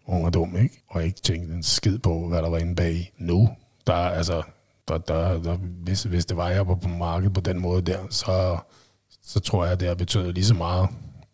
ung 0.07 0.25
og 0.25 0.33
dum, 0.33 0.57
ikke? 0.57 0.83
Og 0.89 1.03
ikke 1.03 1.21
tænkte 1.21 1.55
en 1.55 1.63
skid 1.63 1.97
på, 1.99 2.27
hvad 2.27 2.41
der 2.41 2.49
var 2.49 2.57
inde 2.57 2.75
bag. 2.75 3.11
Nu, 3.17 3.49
der, 3.87 3.93
altså, 3.93 4.41
der, 4.87 4.97
der, 4.97 5.41
der, 5.41 5.57
hvis, 5.57 6.03
hvis 6.03 6.25
det 6.25 6.37
var, 6.37 6.49
jeg 6.49 6.67
var 6.67 6.75
på 6.75 6.87
markedet 6.87 7.33
på 7.33 7.41
den 7.41 7.59
måde 7.59 7.81
der, 7.81 7.99
så, 8.09 8.57
så 9.23 9.39
tror 9.39 9.65
jeg, 9.65 9.79
det 9.79 9.87
har 9.87 9.95
betydet 9.95 10.33
lige 10.33 10.45
så 10.45 10.53
meget, 10.53 10.89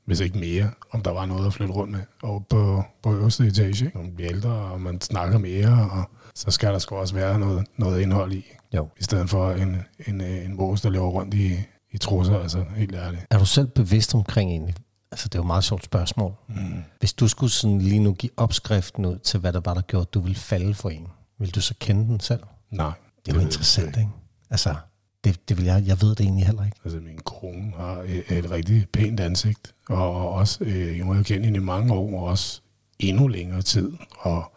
hvis 0.06 0.20
ikke 0.20 0.38
mere, 0.40 0.72
om 0.92 1.02
der 1.02 1.12
var 1.12 1.26
noget 1.26 1.48
at 1.48 1.54
flytte 1.54 1.74
rundt 1.74 1.92
med 1.92 2.00
over 2.24 2.40
på, 2.40 2.84
på 3.04 3.14
øverste 3.14 3.48
etage. 3.48 3.86
Ikke? 3.86 3.98
Man 3.98 4.16
bliver 4.16 4.32
ældre, 4.32 4.50
og 4.50 4.82
man 4.82 5.02
snakker 5.02 5.38
mere, 5.38 5.90
og 5.92 6.04
så 6.36 6.52
skal 6.52 6.74
der 6.74 6.80
sgu 6.80 6.96
også 6.96 7.16
være 7.16 7.40
noget, 7.40 7.68
noget 7.78 8.02
indhold 8.02 8.34
i. 8.34 8.46
Jo. 8.74 8.88
I 9.00 9.04
stedet 9.04 9.30
for 9.30 9.52
en, 9.52 9.78
en, 10.08 10.22
en 10.22 10.58
vores, 10.58 10.82
der 10.82 10.90
løber 10.90 11.08
rundt 11.08 11.34
i, 11.34 11.60
i 11.92 11.98
trusser, 11.98 12.40
altså 12.40 12.66
helt 12.76 12.96
ærligt. 12.96 13.26
Er 13.30 13.38
du 13.38 13.46
selv 13.46 13.68
bevidst 13.68 14.16
omkring 14.16 14.52
egentlig? 14.52 14.76
Altså, 15.12 15.30
det 15.30 15.36
er 15.36 15.40
jo 15.40 15.44
et 15.44 15.48
meget 15.48 15.64
sjovt 15.64 15.84
spørgsmål. 15.84 16.34
Mm. 16.50 16.84
Hvis 17.00 17.14
du 17.14 17.28
skulle 17.28 17.52
sådan 17.52 17.80
lige 17.80 18.00
nu 18.00 18.14
give 18.14 18.32
opskriften 18.38 19.06
ud 19.06 19.18
til, 19.18 19.40
hvad 19.40 19.54
der 19.54 19.62
var, 19.66 19.74
der 19.74 19.82
gjorde, 19.82 20.06
at 20.10 20.14
du 20.14 20.20
ville 20.20 20.36
falde 20.36 20.74
for 20.74 20.90
en, 20.90 21.08
vil 21.40 21.56
du 21.56 21.62
så 21.62 21.74
kende 21.80 22.04
den 22.06 22.20
selv? 22.20 22.44
Nej. 22.72 22.92
Det 23.26 23.32
er 23.32 23.36
jo 23.36 23.42
interessant, 23.42 23.98
ikke? 23.98 24.10
Altså, 24.50 24.76
det, 25.24 25.50
det 25.50 25.58
vil 25.58 25.66
jeg, 25.66 25.84
jeg 25.88 26.02
ved 26.02 26.10
det 26.10 26.20
egentlig 26.20 26.46
heller 26.46 26.66
ikke. 26.66 26.78
Altså, 26.84 27.00
min 27.00 27.18
kone 27.18 27.74
har 27.78 28.02
et, 28.02 28.38
et 28.38 28.52
rigtig 28.52 28.88
pænt 28.94 29.20
ansigt, 29.20 29.76
og 29.90 30.30
også, 30.30 30.64
øh, 30.64 30.98
jeg 30.98 31.06
må 31.06 31.16
jo 31.16 31.24
kende 31.24 31.46
hende 31.46 31.58
i 31.58 31.64
mange 31.64 31.94
år, 31.94 32.20
og 32.20 32.24
også 32.24 32.62
endnu 33.00 33.28
længere 33.28 33.62
tid, 33.62 33.92
og 34.20 34.54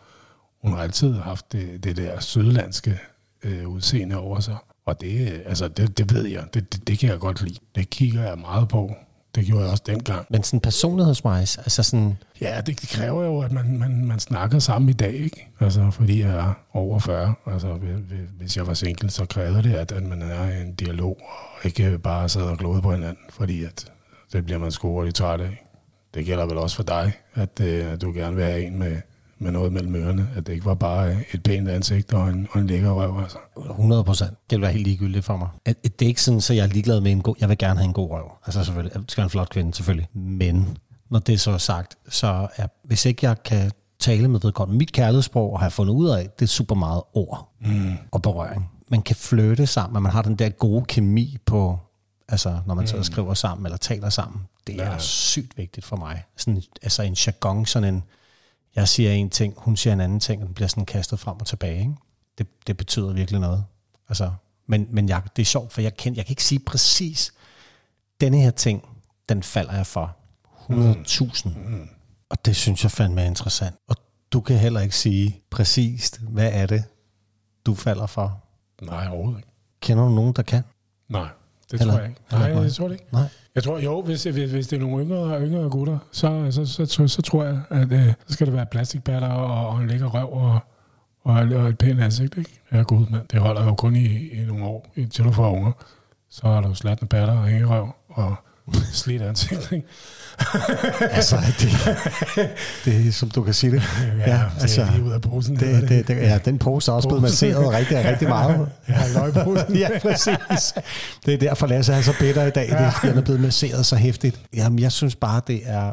hun 0.63 0.73
har 0.73 0.79
altid 0.83 1.13
haft 1.13 1.53
det, 1.53 1.85
det 1.85 1.97
der 1.97 2.21
sydlandske 2.21 2.99
øh, 3.43 3.69
udseende 3.69 4.17
over 4.17 4.41
sig. 4.41 4.57
Og 4.87 5.01
det, 5.01 5.33
øh, 5.33 5.41
altså, 5.47 5.69
det, 5.69 5.99
det 5.99 6.15
ved 6.15 6.27
jeg, 6.27 6.45
det, 6.55 6.73
det, 6.73 6.89
det 6.89 6.99
kan 6.99 7.09
jeg 7.09 7.19
godt 7.19 7.43
lide. 7.43 7.59
Det 7.75 7.91
kigger 7.91 8.23
jeg 8.23 8.39
meget 8.39 8.69
på. 8.69 8.95
Det 9.37 9.47
gjorde 9.47 9.63
jeg 9.63 9.71
også 9.71 9.83
dengang. 9.87 10.27
Men 10.31 10.43
sådan 10.43 10.61
personlighedswise, 10.61 11.59
altså 11.61 11.83
sådan, 11.83 12.19
Ja, 12.41 12.61
det, 12.67 12.77
kræver 12.77 13.25
jo, 13.25 13.41
at 13.41 13.53
man, 13.53 13.79
man, 13.79 14.05
man 14.05 14.19
snakker 14.19 14.59
sammen 14.59 14.89
i 14.91 14.93
dag, 14.93 15.13
ikke? 15.15 15.49
Altså, 15.61 15.91
fordi 15.91 16.21
jeg 16.21 16.31
er 16.31 16.53
over 16.73 16.99
40. 16.99 17.35
Altså, 17.47 17.79
hvis- 18.39 18.57
jeg 18.57 18.67
var 18.67 18.75
single, 18.75 19.11
så 19.11 19.27
krævede 19.27 19.63
det, 19.63 19.75
at, 19.75 19.93
at 19.93 20.03
man 20.03 20.23
er 20.23 20.51
i 20.51 20.61
en 20.63 20.75
dialog, 20.75 21.19
og 21.59 21.65
ikke 21.67 21.99
bare 21.99 22.29
sidder 22.29 22.47
og 22.51 22.59
glode 22.59 22.83
på 22.83 22.93
hinanden, 22.93 23.25
fordi 23.31 23.65
at, 23.65 23.93
det 24.33 24.45
bliver 24.45 24.59
man 24.59 24.71
sgu 24.71 24.89
hurtigt 24.89 25.17
træt 25.17 25.41
af. 25.41 25.63
Det 26.15 26.27
gælder 26.27 26.47
vel 26.47 26.59
også 26.59 26.77
for 26.77 26.83
dig, 26.83 27.13
at, 27.35 27.61
øh, 27.61 27.93
at 27.93 28.03
du 28.03 28.13
gerne 28.13 28.37
vil 28.37 28.45
have 28.45 28.67
en 28.67 28.79
med, 28.79 28.97
med 29.39 29.51
noget 29.53 29.73
mellem 29.73 29.95
ørerne. 29.95 30.29
At 30.37 30.47
det 30.47 30.53
ikke 30.53 30.65
var 30.65 30.75
bare 30.75 31.17
et 31.33 31.43
pænt 31.43 31.69
ansigt 31.69 32.13
og 32.13 32.29
en, 32.29 32.49
og 32.53 32.61
en 32.61 32.67
lækker 32.67 32.91
røv, 32.91 33.21
altså. 33.23 33.39
100 33.71 34.05
procent. 34.05 34.31
Det 34.51 34.57
vil 34.57 34.63
være 34.63 34.73
helt 34.73 34.85
ligegyldigt 34.87 35.25
for 35.25 35.37
mig. 35.37 35.49
At, 35.65 35.77
at 35.85 35.99
det 35.99 36.05
er 36.07 36.09
ikke 36.09 36.23
sådan, 36.23 36.41
så 36.41 36.55
jeg 36.55 36.63
er 36.63 36.67
ligeglad 36.69 37.01
med 37.01 37.13
en 37.13 37.23
god... 37.23 37.35
Jeg 37.41 37.49
vil 37.49 37.59
gerne 37.59 37.79
have 37.79 37.87
en 37.87 37.93
god 37.93 38.11
røv. 38.11 38.31
Altså 38.47 38.65
selvfølgelig, 38.65 39.01
det 39.03 39.11
skal 39.11 39.25
en 39.25 39.31
flot 39.31 39.49
kvinde, 39.51 39.75
selvfølgelig. 39.75 40.09
Men 40.15 40.79
når 41.11 41.19
det 41.19 41.41
så 41.41 41.51
er 41.51 41.59
sagt, 41.59 41.97
så 42.09 42.49
er, 42.57 42.67
hvis 42.85 43.05
ikke 43.07 43.27
jeg 43.27 43.43
kan 43.43 43.71
tale 43.99 44.29
med 44.29 44.41
vedkommende, 44.41 44.79
mit 44.79 44.93
kærlighedssprog, 44.93 45.53
og 45.53 45.59
har 45.59 45.67
jeg 45.67 45.73
fundet 45.73 45.95
ud 45.95 46.09
af, 46.09 46.31
det 46.39 46.45
er 46.45 46.49
super 46.49 46.75
meget 46.75 47.03
ord 47.15 47.49
mm. 47.61 47.93
og 48.13 48.23
berøring. 48.23 48.71
Man 48.91 49.03
kan 49.03 49.17
flytte 49.17 49.67
sammen, 49.67 49.97
og 49.97 50.03
man 50.03 50.13
har 50.13 50.23
den 50.23 50.37
der 50.37 50.49
gode 50.49 50.85
kemi 50.85 51.37
på, 51.47 51.79
altså 52.29 52.59
når 52.67 52.75
man 52.75 52.87
sidder 52.87 53.01
og 53.01 53.05
skriver 53.07 53.35
sammen, 53.35 53.67
eller 53.67 53.77
taler 53.77 54.09
sammen. 54.11 54.41
Det 54.67 54.81
er 54.83 54.91
Ja. 54.93 54.99
sygt 54.99 55.59
vigtigt 55.59 55.87
for 55.87 55.97
mig. 55.97 56.23
Sådan, 56.37 56.63
altså 56.83 57.03
en 57.03 57.13
jargon, 57.27 57.67
sådan 57.67 57.95
en, 57.95 58.03
jeg 58.77 58.89
siger 58.89 59.13
en 59.13 59.31
ting, 59.31 59.55
hun 59.57 59.77
siger 59.77 59.93
en 59.95 60.01
anden 60.01 60.21
ting, 60.21 60.41
og 60.43 60.47
den 60.47 60.55
bliver 60.55 60.69
sådan 60.69 60.87
kastet 60.87 61.21
frem 61.21 61.37
og 61.41 61.47
tilbage. 61.47 61.81
Ikke? 61.81 61.95
Det, 62.39 62.47
det 62.67 62.77
betyder 62.77 63.13
virkelig 63.13 63.41
noget. 63.41 63.65
Altså, 64.09 64.33
men 64.67 64.87
men 64.91 65.09
jeg, 65.09 65.23
det 65.37 65.43
er 65.43 65.47
sjovt, 65.47 65.73
for 65.73 65.81
jeg, 65.81 65.97
kend, 65.97 66.17
jeg 66.17 66.27
kan 66.27 66.33
ikke 66.33 66.45
sige 66.45 66.59
præcis, 66.59 67.33
denne 68.21 68.39
her 68.41 68.51
ting, 68.51 68.89
den 69.29 69.43
falder 69.43 69.73
jeg 69.75 69.87
for 69.87 70.17
100.000. 70.71 71.49
Mm. 71.59 71.89
Og 72.29 72.45
det 72.45 72.57
synes 72.57 72.83
jeg 72.83 72.91
fandme 72.91 73.21
er 73.21 73.27
interessant. 73.27 73.77
Og 73.89 73.97
du 74.33 74.41
kan 74.41 74.59
heller 74.59 74.81
ikke 74.81 74.97
sige 74.97 75.41
præcist, 75.51 76.21
hvad 76.21 76.51
er 76.53 76.67
det, 76.67 76.85
du 77.67 77.75
falder 77.75 78.07
for. 78.07 78.43
Nej, 78.83 79.09
overhovedet 79.09 79.39
ikke. 79.39 79.49
Kender 79.81 80.05
du 80.05 80.11
nogen, 80.11 80.33
der 80.33 80.43
kan? 80.43 80.63
Nej, 81.09 81.29
det 81.71 81.79
Heller- 81.81 81.95
tror 81.95 82.01
jeg 82.01 82.09
ikke. 82.09 82.21
Nej, 82.31 82.53
mig. 82.55 82.65
det 82.65 82.75
tror 82.75 82.85
jeg 82.85 82.93
ikke. 82.93 83.05
Nej. 83.13 83.29
Jeg 83.57 83.65
tror, 83.65 83.79
jo, 83.79 84.03
hvis, 84.03 84.25
hvis, 84.25 84.51
hvis 84.51 84.67
det 84.67 84.77
er 84.77 84.81
nogle 84.81 85.05
yngre, 85.05 85.41
yngre 85.41 85.71
gutter, 85.71 85.99
så, 86.13 86.47
så, 86.51 86.67
så, 86.67 86.87
så, 86.87 87.09
så 87.09 87.23
tror 87.23 87.45
jeg, 87.45 87.61
at 87.71 87.93
øh, 87.93 88.07
så 88.27 88.33
skal 88.33 88.47
det 88.47 88.55
være 88.55 88.67
plastikbatter 88.67 89.29
og, 89.29 89.69
og 89.69 89.81
en 89.81 89.89
lækker 89.89 90.07
røv 90.07 90.33
og, 90.33 90.59
og, 91.25 91.35
og 91.35 91.69
et 91.69 91.79
pænt 91.79 92.01
ansigt. 92.01 92.39
Ikke? 92.39 92.61
Ja, 92.73 92.83
gud, 92.83 93.07
mand. 93.11 93.29
Det 93.33 93.41
holder 93.41 93.65
jo 93.65 93.75
kun 93.75 93.97
i, 93.97 94.29
i 94.29 94.45
nogle 94.47 94.65
år, 94.65 94.93
indtil 94.97 95.25
du 95.25 95.33
får 95.33 95.51
unger. 95.53 95.73
Så 96.31 96.47
har 96.47 96.61
du 96.61 96.75
slatne 96.75 97.09
batter 97.09 97.39
og 97.39 97.47
hængerøv 97.47 97.89
og 98.09 98.35
slidt 98.93 99.23
ansigt. 99.23 99.73
Ikke? 99.73 99.87
Altså, 101.01 101.37
det, 101.61 102.49
det 102.85 103.09
er 103.09 103.13
som 103.13 103.31
du 103.31 103.43
kan 103.43 103.55
sige 103.55 103.73
det. 103.73 103.83
Ja, 104.27 104.41
altså, 104.61 104.81
det 104.81 105.01
er 105.01 105.05
ud 105.05 105.13
af 105.13 105.21
posen. 105.21 105.57
hedder 105.57 105.81
det, 105.81 105.89
det, 105.89 106.09
det, 106.09 106.17
ja, 106.17 106.39
den 106.45 106.59
pose 106.59 106.91
er 106.91 106.95
også 106.95 107.09
blevet 107.09 107.23
masseret 107.23 107.73
rigtig, 107.73 108.05
rigtig 108.05 108.29
meget. 108.29 108.69
Ja, 108.89 108.95
løgposen. 109.15 109.77
ja, 109.83 109.89
præcis. 110.03 110.75
Det 111.27 111.35
er 111.35 111.39
derfor, 111.39 111.67
Lasse 111.67 111.93
er 111.93 112.01
så 112.01 112.15
bitter 112.19 112.47
i 112.47 112.51
dag. 112.51 112.67
Det 112.67 112.73
er, 112.73 112.91
fordi 112.91 113.07
han 113.07 113.19
er 113.19 113.23
blevet 113.23 113.41
masseret 113.41 113.87
så 113.87 113.97
hæftigt. 113.97 114.41
Jamen, 114.57 114.79
jeg 114.79 114.93
synes 114.93 115.17
bare, 115.17 115.41
det 115.47 115.61
er... 115.65 115.93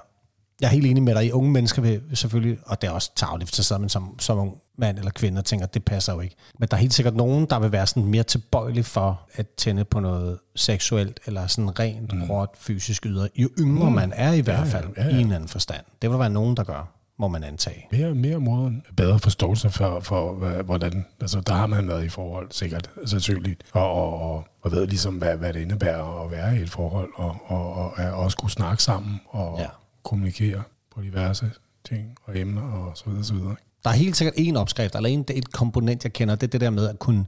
Jeg 0.63 0.69
er 0.69 0.73
helt 0.73 0.85
enig 0.85 1.03
med 1.03 1.15
dig. 1.15 1.25
I 1.25 1.31
unge 1.31 1.51
mennesker 1.51 1.81
vil 1.81 2.01
selvfølgelig, 2.13 2.57
og 2.65 2.81
det 2.81 2.87
er 2.87 2.91
også 2.91 3.11
tageligt, 3.15 3.55
så 3.55 3.63
sidder 3.63 3.79
man 3.79 3.89
som, 3.89 4.19
som 4.19 4.39
ung 4.39 4.57
mand 4.77 4.97
eller 4.97 5.11
kvinde 5.11 5.39
og 5.39 5.45
tænker, 5.45 5.65
det 5.65 5.85
passer 5.85 6.13
jo 6.13 6.19
ikke. 6.19 6.35
Men 6.59 6.67
der 6.69 6.77
er 6.77 6.81
helt 6.81 6.93
sikkert 6.93 7.15
nogen, 7.15 7.45
der 7.45 7.59
vil 7.59 7.71
være 7.71 7.87
sådan 7.87 8.03
mere 8.03 8.23
tilbøjelig 8.23 8.85
for 8.85 9.21
at 9.33 9.47
tænde 9.47 9.85
på 9.85 9.99
noget 9.99 10.39
seksuelt, 10.55 11.19
eller 11.25 11.47
sådan 11.47 11.79
rent, 11.79 12.13
mm. 12.13 12.23
råt, 12.23 12.49
fysisk 12.57 13.05
yder. 13.05 13.27
Jo 13.35 13.49
yngre 13.59 13.89
mm. 13.89 13.95
man 13.95 14.13
er 14.15 14.33
i 14.33 14.39
hvert 14.39 14.67
fald, 14.67 14.85
ja, 14.97 15.03
ja, 15.03 15.09
ja. 15.09 15.17
i 15.17 15.21
en 15.21 15.31
anden 15.31 15.49
forstand. 15.49 15.85
Det 16.01 16.09
vil 16.09 16.19
være 16.19 16.29
nogen, 16.29 16.57
der 16.57 16.63
gør, 16.63 16.91
må 17.19 17.27
man 17.27 17.43
antage. 17.43 17.87
mere, 17.91 18.15
mere 18.15 18.39
moden, 18.39 18.83
bedre 18.97 19.19
forståelse 19.19 19.69
for, 19.69 19.99
for 19.99 20.33
hvordan, 20.63 21.05
altså 21.21 21.41
der 21.41 21.53
har 21.53 21.67
man 21.67 21.87
været 21.87 22.05
i 22.05 22.09
forhold, 22.09 22.47
sikkert, 22.51 22.89
sandsynligt, 23.05 23.63
og, 23.71 23.91
og, 23.91 24.21
og, 24.21 24.47
og 24.61 24.71
ved 24.71 24.87
ligesom, 24.87 25.15
hvad, 25.15 25.37
hvad 25.37 25.53
det 25.53 25.61
indebærer 25.61 26.25
at 26.25 26.31
være 26.31 26.57
i 26.57 26.61
et 26.61 26.69
forhold, 26.69 27.09
og, 27.15 27.35
og, 27.45 27.73
og, 27.73 27.93
og 27.97 28.13
også 28.13 28.37
kunne 28.37 28.51
snakke 28.51 28.83
sammen, 28.83 29.21
og 29.29 29.59
Ja. 29.59 29.67
Ja. 30.05 30.09
kommunikere 30.09 30.63
på 30.95 31.01
diverse 31.01 31.51
ting 31.85 32.17
og 32.23 32.39
emner, 32.39 32.61
og 32.61 32.97
så 32.97 33.09
videre, 33.09 33.23
så 33.23 33.33
videre. 33.33 33.55
Der 33.83 33.89
er 33.89 33.93
helt 33.93 34.17
sikkert 34.17 34.33
en 34.37 34.57
opskrift, 34.57 34.95
eller 34.95 35.09
en, 35.09 35.25
et 35.29 35.51
komponent, 35.51 36.03
jeg 36.03 36.13
kender, 36.13 36.35
det 36.35 36.47
er 36.47 36.51
det 36.51 36.61
der 36.61 36.69
med 36.69 36.89
at 36.89 36.99
kunne 36.99 37.25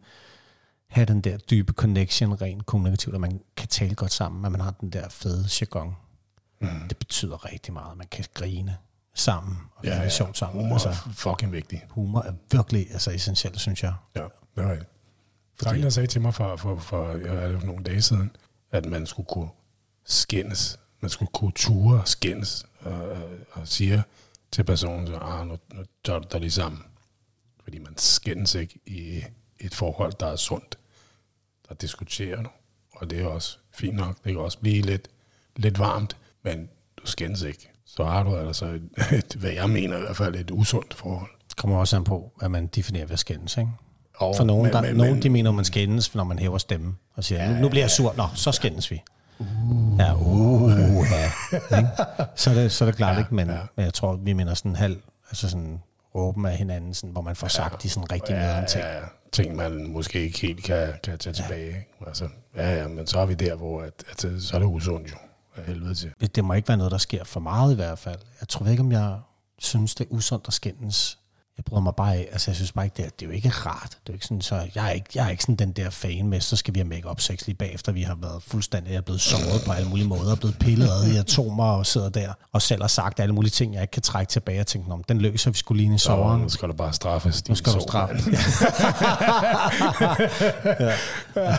have 0.89 1.05
den 1.05 1.21
der 1.21 1.37
dybe 1.37 1.73
connection 1.73 2.41
rent 2.41 2.65
kommunikativt, 2.65 3.15
at 3.15 3.21
man 3.21 3.41
kan 3.57 3.67
tale 3.67 3.95
godt 3.95 4.11
sammen, 4.11 4.45
at 4.45 4.51
man 4.51 4.61
har 4.61 4.71
den 4.71 4.89
der 4.89 5.09
fede 5.09 5.45
jargon. 5.61 5.95
Mm. 6.61 6.67
Det 6.89 6.97
betyder 6.97 7.45
rigtig 7.45 7.73
meget. 7.73 7.97
Man 7.97 8.07
kan 8.11 8.25
grine 8.33 8.77
sammen, 9.13 9.57
og 9.75 9.85
ja, 9.85 9.95
det 9.95 10.05
er 10.05 10.09
sjovt 10.09 10.37
sammen. 10.37 10.61
Humor 10.63 10.75
Altså, 10.75 10.89
er 10.89 11.13
fucking 11.13 11.51
vigtig. 11.51 11.85
humor 11.89 12.21
er 12.21 12.33
virkelig 12.51 12.91
altså, 12.91 13.11
essentielt, 13.11 13.59
synes 13.59 13.83
jeg. 13.83 13.93
Ja, 14.15 14.21
det 14.55 14.63
var 14.65 14.73
det. 14.73 14.85
Der 15.63 15.69
er 15.69 15.73
en, 15.73 15.83
der 15.83 15.89
sagde 15.89 16.07
til 16.07 16.21
mig 16.21 16.33
for, 16.33 16.55
for, 16.55 16.77
for, 16.77 17.11
ja, 17.11 17.33
er 17.33 17.47
det 17.47 17.63
nogle 17.63 17.83
dage 17.83 18.01
siden, 18.01 18.31
at 18.71 18.85
man 18.85 19.05
skulle 19.05 19.27
kunne 19.27 19.49
skændes. 20.05 20.79
Man 21.05 21.09
skulle 21.09 21.31
kunne 21.33 21.51
ture 21.55 21.99
og 22.01 22.07
skændes, 22.07 22.65
og, 22.79 22.91
og, 22.93 23.17
og 23.51 23.67
siger 23.67 24.01
til 24.51 24.63
personen, 24.63 25.07
så, 25.07 25.15
ah, 25.15 25.47
nu, 25.47 25.57
nu 25.73 25.83
tager 26.05 26.19
du 26.19 26.27
dig 26.31 26.39
lige 26.41 26.51
sammen. 26.51 26.81
Fordi 27.63 27.79
man 27.79 27.97
skændes 27.97 28.55
ikke 28.55 28.79
i 28.85 29.23
et 29.59 29.75
forhold, 29.75 30.13
der 30.19 30.25
er 30.27 30.35
sundt. 30.35 30.77
Der 31.69 31.75
diskuterer 31.75 32.43
du, 32.43 32.49
og 32.95 33.09
det 33.09 33.21
er 33.21 33.25
også 33.27 33.57
fint 33.73 33.95
nok. 33.95 34.15
Det 34.23 34.23
kan 34.33 34.37
også 34.37 34.59
blive 34.59 34.81
lidt, 34.81 35.07
lidt 35.55 35.79
varmt, 35.79 36.17
men 36.43 36.69
du 36.97 37.07
skændes 37.07 37.41
ikke. 37.41 37.69
Så 37.85 38.03
har 38.03 38.23
du 38.23 38.35
altså 38.35 38.65
et, 38.65 38.89
et, 39.19 39.35
hvad 39.39 39.51
jeg 39.51 39.69
mener 39.69 39.97
i 39.97 40.01
hvert 40.01 40.17
fald, 40.17 40.35
et 40.35 40.51
usundt 40.51 40.93
forhold. 40.93 41.29
Det 41.49 41.55
kommer 41.57 41.77
også 41.77 41.95
an 41.95 42.03
på, 42.03 42.31
hvad 42.37 42.49
man 42.49 42.67
definerer 42.67 43.05
ved 43.05 43.17
skændes, 43.17 43.57
ikke? 43.57 43.69
Og, 44.15 44.35
For 44.37 44.43
nogen, 44.43 44.63
men- 44.63 44.73
der, 44.73 44.81
men- 44.81 44.95
nogen 44.95 45.21
de 45.21 45.29
mener, 45.29 45.51
man 45.51 45.65
skændes, 45.65 46.15
når 46.15 46.23
man 46.23 46.39
hæver 46.39 46.57
stemmen 46.57 46.97
og 47.13 47.23
siger, 47.23 47.43
ja, 47.43 47.53
nu, 47.55 47.61
nu 47.61 47.69
bliver 47.69 47.83
jeg 47.83 47.91
sur. 47.91 48.13
Nå, 48.17 48.27
så 48.35 48.51
skændes 48.51 48.91
vi. 48.91 49.01
Uh. 49.39 49.84
Ja, 49.99 50.13
uh, 50.15 50.71
ja. 51.11 51.77
Ikke? 51.77 51.89
Så, 52.35 52.49
er 52.49 52.53
det, 52.53 52.71
så 52.71 52.83
er 52.83 52.85
det 52.85 52.95
klart 52.95 53.13
ja, 53.15 53.19
ikke, 53.19 53.35
men, 53.35 53.49
ja. 53.49 53.57
men 53.75 53.85
jeg 53.85 53.93
tror, 53.93 54.15
vi 54.15 54.33
mener 54.33 54.53
sådan 54.53 54.75
halv, 54.75 54.97
altså 55.29 55.49
sådan 55.49 55.81
råben 56.15 56.45
af 56.45 56.57
hinanden, 56.57 56.93
sådan, 56.93 57.09
hvor 57.09 57.21
man 57.21 57.35
får 57.35 57.47
sagt 57.47 57.83
de 57.83 57.89
sådan 57.89 58.11
rigtig 58.11 58.33
ja, 58.33 58.63
ting. 58.67 58.83
ja, 58.83 58.95
ja. 58.95 59.01
ting, 59.31 59.55
man 59.55 59.87
måske 59.87 60.19
ikke 60.19 60.39
helt 60.39 60.63
kan, 60.63 60.93
kan 61.03 61.17
tage 61.17 61.33
tilbage. 61.33 61.67
Ikke? 61.67 61.87
Altså, 62.07 62.27
ja, 62.55 62.75
ja, 62.75 62.87
men 62.87 63.07
så 63.07 63.19
er 63.19 63.25
vi 63.25 63.33
der, 63.33 63.55
hvor 63.55 63.81
at, 63.81 64.03
at, 64.09 64.41
så 64.41 64.51
er 64.55 64.59
det 64.59 64.67
usundt 64.67 65.11
jo. 65.11 65.15
Helvede 65.65 65.95
til. 65.95 66.11
Det 66.35 66.45
må 66.45 66.53
ikke 66.53 66.67
være 66.67 66.77
noget, 66.77 66.91
der 66.91 66.97
sker 66.97 67.23
for 67.23 67.39
meget 67.39 67.71
i 67.71 67.75
hvert 67.75 67.99
fald. 67.99 68.19
Jeg 68.39 68.47
tror 68.47 68.65
ikke, 68.65 68.81
om 68.81 68.91
jeg 68.91 69.19
synes, 69.59 69.95
det 69.95 70.03
er 70.03 70.11
usundt 70.11 70.47
at 70.47 70.53
skændes. 70.53 71.19
Jeg 71.57 71.65
bryder 71.65 71.81
mig 71.81 71.93
bare 71.95 72.15
af, 72.15 72.27
altså 72.31 72.51
jeg 72.51 72.55
synes 72.55 72.71
bare 72.71 72.85
ikke, 72.85 72.97
det 72.97 73.05
er, 73.05 73.09
det 73.09 73.21
er 73.21 73.29
jo 73.29 73.31
ikke 73.31 73.49
rart. 73.49 73.89
Det 73.89 73.95
er 73.95 73.99
jo 74.09 74.13
ikke 74.13 74.25
sådan, 74.25 74.41
så 74.41 74.55
jeg 74.75 74.85
er 74.85 74.89
ikke, 74.91 75.09
jeg 75.15 75.25
er 75.25 75.29
ikke 75.29 75.43
sådan 75.43 75.55
den 75.55 75.71
der 75.71 75.89
fan 75.89 76.27
med, 76.27 76.41
så 76.41 76.55
skal 76.55 76.73
vi 76.73 76.79
have 76.79 76.87
make-up 76.87 77.21
sex 77.21 77.45
lige 77.45 77.55
bagefter, 77.55 77.91
vi 77.91 78.01
har 78.01 78.17
været 78.21 78.43
fuldstændig, 78.43 78.91
jeg 78.91 78.97
er 78.97 79.01
blevet 79.01 79.21
såret 79.21 79.61
på 79.65 79.71
alle 79.71 79.89
mulige 79.89 80.07
måder, 80.07 80.35
blevet 80.35 80.59
pillet 80.59 80.87
ad 80.87 81.07
i 81.11 81.17
atomer 81.17 81.65
og 81.65 81.85
sidder 81.85 82.09
der, 82.09 82.33
og 82.53 82.61
selv 82.61 82.81
har 82.81 82.87
sagt 82.87 83.19
alle 83.19 83.35
mulige 83.35 83.51
ting, 83.51 83.73
jeg 83.73 83.81
ikke 83.81 83.91
kan 83.91 84.01
trække 84.01 84.29
tilbage 84.29 84.59
og 84.59 84.67
tænke, 84.67 84.91
om 84.91 85.03
den 85.03 85.17
løser 85.21 85.51
vi 85.51 85.57
skulle 85.57 85.83
lige 85.83 85.95
i 85.95 85.97
soveren. 85.97 86.41
nu 86.41 86.49
skal 86.49 86.67
du 86.67 86.73
bare 86.73 86.93
straffes. 86.93 87.49
Nu 87.49 87.55
skal 87.55 87.73
du 87.73 87.79
straffe. 87.79 88.15
ja. 90.79 90.93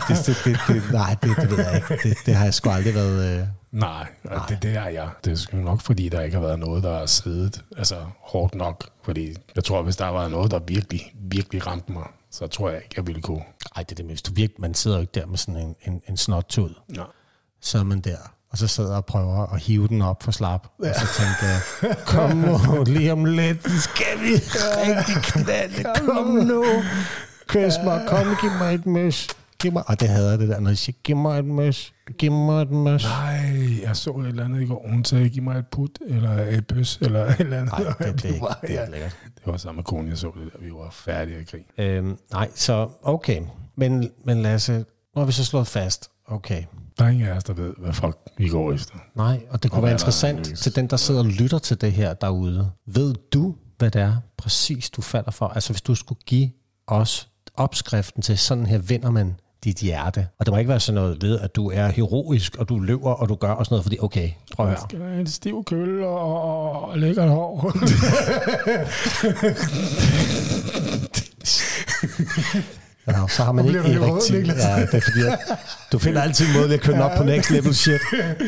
det, 0.07 0.25
det, 0.25 0.37
det, 0.45 0.59
det, 0.67 0.83
nej, 0.91 1.15
det, 1.23 1.37
det 1.37 1.51
ved 1.51 1.57
jeg 1.57 1.75
ikke. 1.75 2.09
Det, 2.09 2.17
det 2.25 2.35
har 2.35 2.43
jeg 2.43 2.53
sgu 2.53 2.69
aldrig 2.69 2.95
været... 2.95 3.39
Øh, 3.39 3.47
Nej, 3.71 4.07
Nej. 4.23 4.45
Det, 4.49 4.63
det 4.63 4.75
er 4.75 4.87
jeg. 4.87 5.09
Det 5.25 5.31
er 5.31 5.35
sgu 5.35 5.57
nok, 5.57 5.81
fordi 5.81 6.09
der 6.09 6.21
ikke 6.21 6.35
har 6.37 6.43
været 6.43 6.59
noget, 6.59 6.83
der 6.83 6.97
har 6.97 7.05
siddet 7.05 7.63
altså, 7.77 8.05
hårdt 8.19 8.55
nok. 8.55 8.89
Fordi 9.03 9.35
jeg 9.55 9.63
tror, 9.63 9.81
hvis 9.81 9.95
der 9.95 10.07
var 10.07 10.27
noget, 10.27 10.51
der 10.51 10.59
virkelig, 10.59 11.13
virkelig 11.15 11.67
ramte 11.67 11.91
mig, 11.91 12.07
så 12.31 12.47
tror 12.47 12.69
jeg 12.69 12.81
ikke, 12.83 12.93
jeg 12.97 13.07
ville 13.07 13.21
kunne. 13.21 13.43
ej, 13.75 13.83
det 13.83 13.99
er 13.99 14.03
det 14.07 14.25
du 14.27 14.31
virkelig, 14.33 14.61
man 14.61 14.73
sidder 14.73 14.97
jo 14.97 15.01
ikke 15.01 15.19
der 15.19 15.25
med 15.25 15.37
sådan 15.37 15.61
en, 15.61 15.75
en, 15.85 16.01
en 16.09 16.17
snottud. 16.17 16.69
Ja. 16.95 17.03
Så 17.61 17.79
er 17.79 17.83
man 17.83 17.99
der, 17.99 18.17
og 18.49 18.57
så 18.57 18.67
sidder 18.67 18.95
og 18.95 19.05
prøver 19.05 19.53
at 19.53 19.61
hive 19.61 19.87
den 19.87 20.01
op 20.01 20.23
for 20.23 20.31
slap. 20.31 20.67
Ja. 20.83 20.89
Og 20.89 20.95
så 20.95 21.07
tænker 21.17 21.53
jeg, 21.53 21.97
kom 22.13 22.37
nu, 22.37 22.83
lige 22.83 23.11
om 23.11 23.25
lidt, 23.25 23.71
skal 23.81 24.19
vi 24.21 24.33
rigtig 24.33 25.15
knalde, 25.23 25.83
kom 26.05 26.25
nu. 26.27 26.65
Kys 27.47 27.73
mig, 27.83 28.05
kom, 28.07 28.25
giv 28.41 28.51
mig 28.51 28.73
et 28.73 28.85
møs. 28.85 29.27
Giv 29.61 29.73
mig, 29.73 29.83
og 29.89 29.99
det 29.99 30.09
hader 30.09 30.29
jeg 30.29 30.39
det 30.39 30.49
der, 30.49 30.59
når 30.59 30.69
de 30.69 30.75
siger, 30.75 30.95
giv 31.03 31.15
mig 31.15 31.39
et 31.39 31.45
møs, 31.45 31.93
giv 32.17 32.31
mig 32.31 32.61
et 32.61 32.71
møs. 32.71 33.03
Nej, 33.03 33.81
jeg 33.83 33.95
så 33.95 34.09
et 34.11 34.27
eller 34.27 34.45
andet 34.45 34.61
i 34.61 34.65
går. 34.65 34.85
Hun 34.89 35.05
sagde, 35.05 35.29
giv 35.29 35.43
mig 35.43 35.57
et 35.59 35.67
put, 35.67 35.99
eller 36.07 36.31
et 36.31 36.67
bøs, 36.67 36.97
eller 37.01 37.25
et 37.25 37.35
eller 37.39 37.57
andet. 37.57 37.71
Nej, 37.79 37.93
det, 37.99 38.13
det, 38.23 38.25
er 38.25 38.33
ikke, 38.33 38.41
var- 38.41 38.59
det 38.61 38.69
er 38.69 38.73
ja. 38.73 38.81
ikke 38.81 38.91
lækkert. 38.91 39.15
Det 39.35 39.43
var 39.45 39.57
samme 39.57 39.83
kone, 39.83 40.09
jeg 40.09 40.17
så 40.17 40.31
det 40.43 40.53
der. 40.53 40.65
Vi 40.65 40.71
var 40.71 40.89
færdige 40.91 41.37
at 41.37 41.47
grine. 41.51 41.63
Øhm, 41.95 42.17
nej, 42.31 42.49
så 42.55 42.89
okay. 43.03 43.41
Men, 43.75 44.09
men 44.25 44.41
Lasse, 44.41 44.73
nu 45.15 45.19
har 45.19 45.25
vi 45.25 45.31
så 45.31 45.45
slået 45.45 45.67
fast, 45.67 46.09
okay. 46.27 46.63
Der 46.99 47.05
er 47.05 47.09
ingen 47.09 47.27
af 47.27 47.35
os, 47.37 47.43
der 47.43 47.53
ved, 47.53 47.73
hvad 47.77 47.93
fuck 47.93 48.17
vi 48.37 48.49
går 48.49 48.73
efter. 48.73 48.95
Nej, 49.15 49.41
og 49.49 49.63
det 49.63 49.71
kunne 49.71 49.79
Og 49.79 49.83
være 49.83 49.91
der 49.91 49.95
interessant 49.95 50.57
til 50.57 50.75
den, 50.75 50.87
der 50.87 50.97
sidder 50.97 51.19
og 51.19 51.25
lytter 51.25 51.59
til 51.59 51.81
det 51.81 51.91
her 51.91 52.13
derude. 52.13 52.71
Ved 52.85 53.15
du, 53.33 53.55
hvad 53.77 53.91
det 53.91 54.01
er 54.01 54.15
præcis, 54.37 54.89
du 54.89 55.01
falder 55.01 55.31
for? 55.31 55.47
Altså 55.47 55.73
hvis 55.73 55.81
du 55.81 55.95
skulle 55.95 56.19
give 56.25 56.49
os 56.87 57.29
opskriften 57.55 58.21
til, 58.21 58.37
sådan 58.37 58.65
her 58.65 58.77
vinder 58.77 59.11
man 59.11 59.35
dit 59.63 59.77
hjerte. 59.77 60.27
Og 60.39 60.45
det 60.45 60.53
må 60.53 60.57
ikke 60.57 60.69
være 60.69 60.79
sådan 60.79 61.01
noget 61.01 61.21
ved, 61.21 61.39
at 61.39 61.55
du 61.55 61.71
er 61.71 61.87
heroisk, 61.87 62.55
og 62.55 62.69
du 62.69 62.79
løber, 62.79 63.11
og 63.11 63.29
du 63.29 63.35
gør 63.35 63.51
og 63.51 63.65
sådan 63.65 63.73
noget, 63.73 63.83
fordi 63.83 63.97
okay, 64.01 64.29
prøv 64.55 64.65
at 64.65 64.71
høre. 64.71 64.81
Skal 64.89 64.99
der 64.99 65.19
en 65.19 65.27
stiv 65.27 65.63
køl 65.63 66.03
og, 66.03 66.81
og, 66.81 66.99
lækkert 66.99 67.29
hår? 67.29 67.71
Ja, 73.07 73.27
så 73.27 73.43
har 73.43 73.51
man 73.51 73.65
ikke 73.65 73.81
helt. 73.81 74.01
Niklas. 74.31 74.57
Ja, 74.57 74.81
det 74.81 74.93
er 74.93 75.01
fordi, 75.01 75.19
at 75.27 75.39
du 75.91 75.99
finder 75.99 76.21
altid 76.21 76.47
en 76.47 76.53
måde 76.61 76.73
at 76.73 76.81
køre 76.81 76.95
den 76.95 77.01
op 77.01 77.11
på 77.17 77.23
next 77.23 77.51
level 77.51 77.75
shit. 77.75 78.01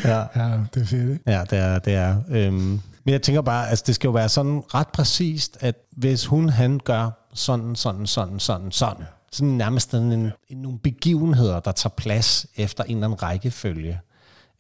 Ja. 0.03 0.23
ja, 0.35 0.51
det 0.73 0.81
er 0.81 0.85
fedt, 0.85 0.93
ikke? 0.93 1.19
Ja, 1.27 1.43
det 1.49 1.59
er 1.59 1.79
det. 1.79 1.93
Er. 1.93 2.15
Øhm, 2.29 2.81
men 3.03 3.13
jeg 3.13 3.21
tænker 3.21 3.41
bare, 3.41 3.63
at 3.63 3.69
altså, 3.69 3.83
det 3.87 3.95
skal 3.95 4.07
jo 4.07 4.11
være 4.11 4.29
sådan 4.29 4.61
ret 4.73 4.87
præcist, 4.87 5.57
at 5.59 5.75
hvis 5.97 6.25
hun, 6.25 6.49
han 6.49 6.79
gør 6.83 7.09
sådan, 7.33 7.75
sådan, 7.75 8.07
sådan, 8.07 8.39
sådan, 8.39 8.71
sådan, 8.71 9.03
sådan 9.31 9.53
nærmest 9.53 9.91
sådan 9.91 10.11
en, 10.11 10.31
en, 10.47 10.57
nogle 10.57 10.79
begivenheder, 10.79 11.59
der 11.59 11.71
tager 11.71 11.93
plads 11.97 12.47
efter 12.55 12.83
en 12.83 12.95
eller 12.95 13.07
anden 13.07 13.23
rækkefølge, 13.23 13.99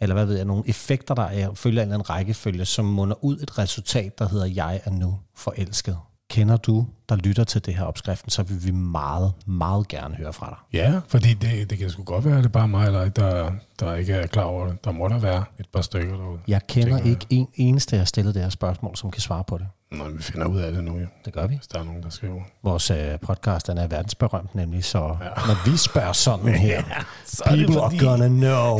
eller 0.01 0.15
hvad 0.15 0.25
ved 0.25 0.35
jeg, 0.35 0.45
nogle 0.45 0.63
effekter, 0.67 1.15
der 1.15 1.23
er, 1.23 1.53
følger 1.53 1.81
en 1.81 1.87
eller 1.87 1.95
anden 1.95 2.09
rækkefølge, 2.09 2.65
som 2.65 2.85
munder 2.85 3.23
ud 3.23 3.39
et 3.39 3.57
resultat, 3.57 4.19
der 4.19 4.29
hedder, 4.29 4.45
jeg 4.45 4.81
er 4.85 4.91
nu 4.91 5.19
forelsket. 5.35 5.97
Kender 6.29 6.57
du, 6.57 6.87
der 7.09 7.15
lytter 7.15 7.43
til 7.43 7.65
det 7.65 7.75
her 7.75 7.83
opskriften, 7.83 8.29
så 8.29 8.43
vil 8.43 8.65
vi 8.65 8.71
meget, 8.71 9.33
meget 9.45 9.87
gerne 9.87 10.15
høre 10.15 10.33
fra 10.33 10.49
dig. 10.49 10.79
Ja, 10.79 10.99
fordi 11.07 11.33
det, 11.33 11.69
det 11.69 11.77
kan 11.77 11.89
sgu 11.89 12.03
godt 12.03 12.25
være, 12.25 12.37
at 12.37 12.43
det 12.43 12.49
er 12.49 12.53
bare 12.53 12.67
mig 12.67 12.85
eller 12.85 13.09
der, 13.09 13.51
der 13.79 13.95
ikke 13.95 14.13
er 14.13 14.27
klar 14.27 14.43
over 14.43 14.67
det. 14.67 14.85
Der 14.85 14.91
må 14.91 15.07
der 15.07 15.19
være 15.19 15.43
et 15.59 15.65
par 15.73 15.81
stykker 15.81 16.17
derude. 16.17 16.39
Jeg 16.47 16.61
kender 16.67 16.97
ikke 16.97 17.25
en 17.29 17.47
eneste, 17.55 17.95
jeg 17.95 17.99
har 17.99 18.05
stillet 18.05 18.35
det 18.35 18.43
her 18.43 18.49
spørgsmål, 18.49 18.95
som 18.95 19.11
kan 19.11 19.21
svare 19.21 19.43
på 19.43 19.57
det. 19.57 19.67
Nå, 19.91 20.09
vi 20.09 20.21
finder 20.23 20.47
ud 20.47 20.59
af 20.59 20.71
det 20.71 20.83
nu, 20.83 20.97
jo. 20.99 21.07
Det 21.25 21.33
gør 21.33 21.47
vi. 21.47 21.55
Hvis 21.55 21.67
der 21.67 21.79
er 21.79 21.83
nogen, 21.83 22.03
der 22.03 22.09
skriver. 22.09 22.41
Vores 22.63 22.91
øh, 22.91 23.19
podcast 23.21 23.67
den 23.67 23.77
er 23.77 23.87
verdensberømt 23.87 24.55
nemlig, 24.55 24.85
så 24.85 24.99
ja. 24.99 25.13
når 25.47 25.71
vi 25.71 25.77
spørger 25.77 26.13
sådan 26.13 26.47
her, 26.67 26.83
så 27.25 27.43
er 27.45 27.55
det 27.55 27.65
people 27.67 27.81
fordi- 27.81 27.97
are 27.97 28.05
gonna 28.05 28.27
know. 28.27 28.79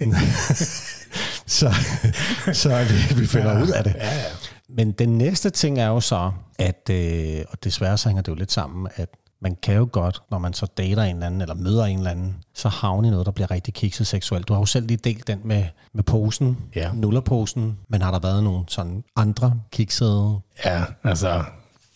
så 1.46 1.74
så 2.52 2.84
vi, 2.84 3.20
vi 3.20 3.26
finder 3.26 3.62
ud 3.62 3.68
af 3.68 3.84
det. 3.84 3.94
Ja, 3.94 4.14
ja. 4.14 4.22
Men 4.68 4.92
den 4.92 5.18
næste 5.18 5.50
ting 5.50 5.78
er 5.78 5.86
jo 5.86 6.00
så, 6.00 6.32
at, 6.58 6.90
øh, 6.90 7.44
og 7.50 7.64
desværre 7.64 7.98
så 7.98 8.08
hænger 8.08 8.22
det 8.22 8.28
jo 8.28 8.34
lidt 8.34 8.52
sammen, 8.52 8.88
at 8.96 9.08
man 9.44 9.56
kan 9.62 9.74
jo 9.76 9.88
godt, 9.92 10.22
når 10.30 10.38
man 10.38 10.52
så 10.52 10.66
dater 10.78 11.02
en 11.02 11.16
eller 11.16 11.26
anden, 11.26 11.40
eller 11.40 11.54
møder 11.54 11.84
en 11.84 11.98
eller 11.98 12.10
anden, 12.10 12.36
så 12.54 12.68
havne 12.68 13.08
i 13.08 13.10
noget, 13.10 13.26
der 13.26 13.32
bliver 13.32 13.50
rigtig 13.50 13.74
kikset 13.74 14.06
seksuelt. 14.06 14.48
Du 14.48 14.52
har 14.52 14.60
jo 14.60 14.66
selv 14.66 14.86
lige 14.86 14.96
delt 15.04 15.26
den 15.26 15.40
med, 15.44 15.64
med 15.94 16.02
posen, 16.02 16.56
Ja. 16.76 16.90
nullerposen, 16.94 17.76
men 17.88 18.02
har 18.02 18.10
der 18.10 18.18
været 18.18 18.44
nogle 18.44 18.64
sådan 18.68 19.04
andre 19.16 19.60
kiksede 19.72 20.38
Ja, 20.64 20.84
altså, 21.04 21.42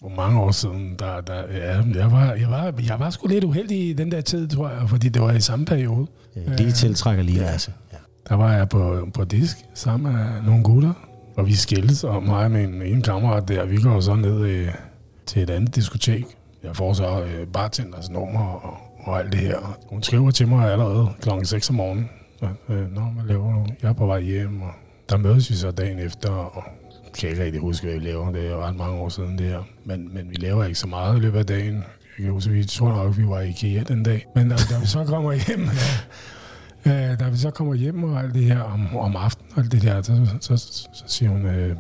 for 0.00 0.08
mange 0.08 0.40
år 0.40 0.50
siden, 0.50 0.96
der, 0.98 1.20
der, 1.20 1.34
ja, 1.34 1.82
jeg, 1.94 2.12
var, 2.12 2.32
jeg, 2.32 2.50
var, 2.50 2.74
jeg 2.88 2.98
var 3.00 3.10
sgu 3.10 3.26
lidt 3.28 3.44
uheldig 3.44 3.88
i 3.88 3.92
den 3.92 4.12
der 4.12 4.20
tid, 4.20 4.48
tror 4.48 4.68
jeg, 4.68 4.88
fordi 4.88 5.08
det 5.08 5.22
var 5.22 5.32
i 5.32 5.40
samme 5.40 5.64
periode. 5.64 6.06
øh, 6.36 6.56
lige 6.58 6.72
tiltrækker 6.72 7.22
lige 7.24 7.38
Lasse. 7.38 7.72
Ja. 7.92 7.96
Der 8.28 8.34
var 8.34 8.52
jeg 8.52 8.68
på, 8.68 9.08
på 9.14 9.24
disk 9.24 9.56
sammen 9.74 10.12
med 10.12 10.42
nogle 10.46 10.62
gutter, 10.64 10.92
og 11.36 11.46
vi 11.46 11.54
skildes, 11.54 12.04
og 12.04 12.22
mig 12.22 12.44
og 12.44 12.50
min 12.50 12.82
ene 12.82 13.02
kammerat 13.02 13.48
der, 13.48 13.64
vi 13.64 13.76
går 13.76 14.00
så 14.00 14.14
ned 14.14 14.40
øh, 14.40 14.68
til 15.26 15.42
et 15.42 15.50
andet 15.50 15.74
diskotek. 15.76 16.24
Jeg 16.62 16.76
får 16.76 16.92
så 16.92 17.22
øh, 17.22 17.46
bartenders 17.46 18.10
nummer 18.10 18.44
og, 18.44 18.76
og 18.98 19.18
alt 19.18 19.32
det 19.32 19.40
her. 19.40 19.78
Hun 19.90 20.02
skriver 20.02 20.30
til 20.30 20.48
mig 20.48 20.72
allerede 20.72 21.08
klokken 21.20 21.46
6 21.46 21.70
om 21.70 21.76
morgenen. 21.76 22.10
Så, 22.38 22.46
øh, 22.68 22.94
Nå, 22.94 23.00
hvad 23.00 23.24
laver 23.24 23.52
du? 23.52 23.66
Jeg 23.82 23.88
er 23.88 23.92
på 23.92 24.06
vej 24.06 24.20
hjem, 24.20 24.62
og 24.62 24.70
der 25.10 25.16
mødes 25.16 25.50
vi 25.50 25.54
så 25.54 25.70
dagen 25.70 25.98
efter, 25.98 26.30
og 26.30 26.64
jeg 27.04 27.12
kan 27.12 27.30
ikke 27.30 27.44
rigtig 27.44 27.60
huske, 27.60 27.86
hvad 27.86 27.98
vi 27.98 28.06
laver. 28.06 28.32
Det 28.32 28.46
er 28.46 28.50
jo 28.50 28.60
ret 28.60 28.76
mange 28.76 28.94
år 28.94 29.08
siden 29.08 29.38
det 29.38 29.46
her. 29.46 29.62
Men, 29.84 30.14
men 30.14 30.30
vi 30.30 30.34
laver 30.34 30.64
ikke 30.64 30.78
så 30.78 30.86
meget 30.86 31.16
i 31.16 31.20
løbet 31.20 31.38
af 31.38 31.46
dagen. 31.46 31.74
Jeg 32.18 32.24
kan 32.24 32.32
huske, 32.32 32.50
vi 32.50 32.64
tror 32.64 32.88
nok, 32.88 33.16
vi 33.18 33.28
var 33.28 33.40
i 33.40 33.48
IKEA 33.48 33.82
den 33.82 34.02
dag. 34.02 34.26
Men 34.34 34.48
da, 34.48 34.56
da 34.70 34.78
vi 34.80 34.86
så 34.86 35.04
kommer 35.04 35.32
hjem, 35.32 35.60
ja, 35.66 35.72
Øh, 36.86 37.20
da 37.20 37.28
vi 37.28 37.36
så 37.36 37.50
kommer 37.50 37.74
hjem 37.74 38.04
og 38.04 38.20
alt 38.20 38.34
det 38.34 38.44
her 38.44 38.60
om, 38.60 38.96
om 38.96 39.16
aftenen 39.16 39.52
og 39.54 39.62
alt 39.62 39.72
det 39.72 39.82
der, 39.82 40.02
så, 40.02 40.26
så, 40.40 40.56
så, 40.56 40.88
så 40.92 41.04
siger 41.06 41.30
hun, 41.30 41.46
øh, 41.46 41.76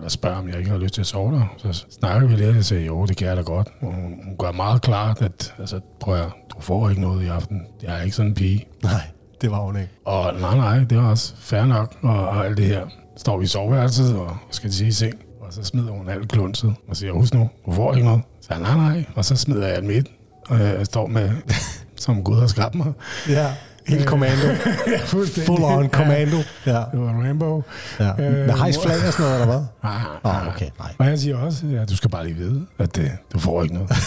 eller 0.00 0.10
spørger, 0.10 0.36
om 0.36 0.48
jeg 0.48 0.58
ikke 0.58 0.70
har 0.70 0.78
lyst 0.78 0.94
til 0.94 1.00
at 1.00 1.06
sove 1.06 1.32
der. 1.32 1.54
Så 1.56 1.84
snakker 2.00 2.28
vi 2.28 2.36
lidt, 2.36 2.56
og 2.56 2.64
siger, 2.64 2.84
jo, 2.84 3.06
det 3.06 3.16
kan 3.16 3.28
jeg 3.28 3.36
da 3.36 3.42
godt. 3.42 3.68
Og 3.80 3.94
hun, 3.94 4.20
hun 4.24 4.36
gør 4.38 4.52
meget 4.52 4.82
klart, 4.82 5.22
at 5.22 5.54
altså, 5.58 5.80
prøv 6.00 6.14
at, 6.14 6.28
du 6.56 6.60
får 6.60 6.88
ikke 6.88 7.00
noget 7.00 7.24
i 7.24 7.26
aften. 7.26 7.62
Jeg 7.82 7.98
er 7.98 8.02
ikke 8.02 8.16
sådan 8.16 8.30
en 8.30 8.34
pige. 8.34 8.66
Nej, 8.82 9.00
det 9.40 9.50
var 9.50 9.58
hun 9.58 9.76
ikke. 9.76 9.90
Og 10.04 10.34
nej, 10.40 10.56
nej, 10.56 10.78
det 10.78 10.98
er 10.98 11.02
også 11.02 11.34
fair 11.36 11.64
nok, 11.64 11.94
og, 12.02 12.28
og 12.28 12.46
alt 12.46 12.56
det 12.56 12.64
her. 12.66 12.86
Står 13.16 13.38
vi 13.38 13.44
i 13.44 13.46
soveværelset, 13.46 14.16
og 14.16 14.36
skal 14.50 14.72
sige 14.72 14.94
seng, 14.94 15.14
og 15.40 15.52
så 15.52 15.62
smider 15.64 15.92
hun 15.92 16.08
alt 16.08 16.28
klunset, 16.28 16.74
og 16.88 16.96
siger, 16.96 17.12
husk 17.12 17.34
nu, 17.34 17.48
du 17.66 17.72
får 17.72 17.94
ikke 17.94 18.06
noget. 18.06 18.22
Så 18.40 18.54
nej, 18.58 18.76
nej, 18.76 19.04
og 19.14 19.24
så 19.24 19.36
smider 19.36 19.66
jeg 19.66 19.76
alt 19.76 19.84
midt, 19.84 20.06
og 20.48 20.58
jeg 20.58 20.86
står 20.86 21.06
med, 21.06 21.30
som 21.96 22.24
Gud 22.24 22.40
har 22.40 22.46
skabt 22.46 22.74
mig. 22.74 22.92
Ja, 23.28 23.54
helt 23.86 24.06
kommando. 24.12 24.46
ja. 24.86 24.98
Full 25.46 25.62
on 25.64 25.88
commando. 25.88 26.36
Ja. 26.66 26.72
Det 26.92 27.00
var 27.00 27.28
Rambo. 27.28 27.62
ja. 28.00 28.12
Med 28.18 28.52
hejsflag 28.58 28.96
og 29.06 29.12
sådan 29.12 29.26
noget, 29.26 29.40
eller 29.40 29.46
hvad? 29.46 29.64
Nej, 29.90 30.00
Åh, 30.24 30.46
oh, 30.46 30.54
okay, 30.54 30.68
nej. 30.78 30.92
Og 30.98 31.06
jeg 31.06 31.18
siger 31.18 31.36
også, 31.36 31.66
at 31.82 31.90
du 31.90 31.96
skal 31.96 32.10
bare 32.10 32.24
lige 32.24 32.36
vide, 32.36 32.66
at 32.78 32.96
det, 32.96 33.12
du 33.32 33.38
får 33.38 33.62
ikke 33.62 33.74
noget. 33.74 33.90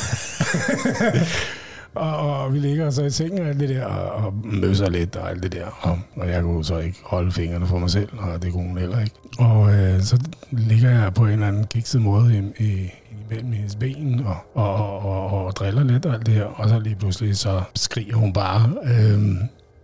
og, 1.96 2.18
og, 2.44 2.54
vi 2.54 2.60
ligger 2.60 2.90
så 2.90 3.04
i 3.04 3.10
sengen 3.10 3.42
og 3.42 3.48
alt 3.48 3.60
det 3.60 3.70
der, 3.70 3.86
og, 3.86 4.26
og 4.26 4.34
møsser 4.44 4.90
lidt 4.90 5.16
og 5.16 5.30
alt 5.30 5.44
det 5.44 5.52
der. 5.54 5.66
Og, 5.82 6.00
og 6.16 6.30
jeg 6.30 6.42
kunne 6.42 6.66
så 6.66 6.78
ikke 6.78 6.98
holde 7.06 7.32
fingrene 7.32 7.68
for 7.68 7.78
mig 7.78 7.90
selv, 7.90 8.10
og 8.18 8.44
det 8.44 8.54
kunne 8.54 8.68
hun 8.68 8.78
heller 8.78 9.00
ikke. 9.00 9.16
Og 9.40 9.74
øh, 9.74 10.02
så 10.02 10.20
ligger 10.52 10.90
jeg 10.90 11.14
på 11.14 11.24
en 11.26 11.32
eller 11.32 11.48
anden 11.48 11.64
kikset 11.68 12.02
måde 12.02 12.38
i, 12.60 12.64
i, 12.64 12.92
imellem 13.30 13.52
hendes 13.52 13.76
ben 13.76 14.26
og, 14.26 14.36
og, 14.54 14.76
og, 14.76 15.32
og, 15.32 15.46
og 15.46 15.56
driller 15.56 15.84
lidt 15.84 16.06
og 16.06 16.14
alt 16.14 16.26
det 16.26 16.34
her. 16.34 16.44
Og 16.46 16.70
så 16.70 16.80
lige 16.80 16.96
pludselig 16.96 17.38
så 17.38 17.62
skriger 17.76 18.16
hun 18.16 18.34
bare, 18.34 18.70
øhm, 18.84 19.38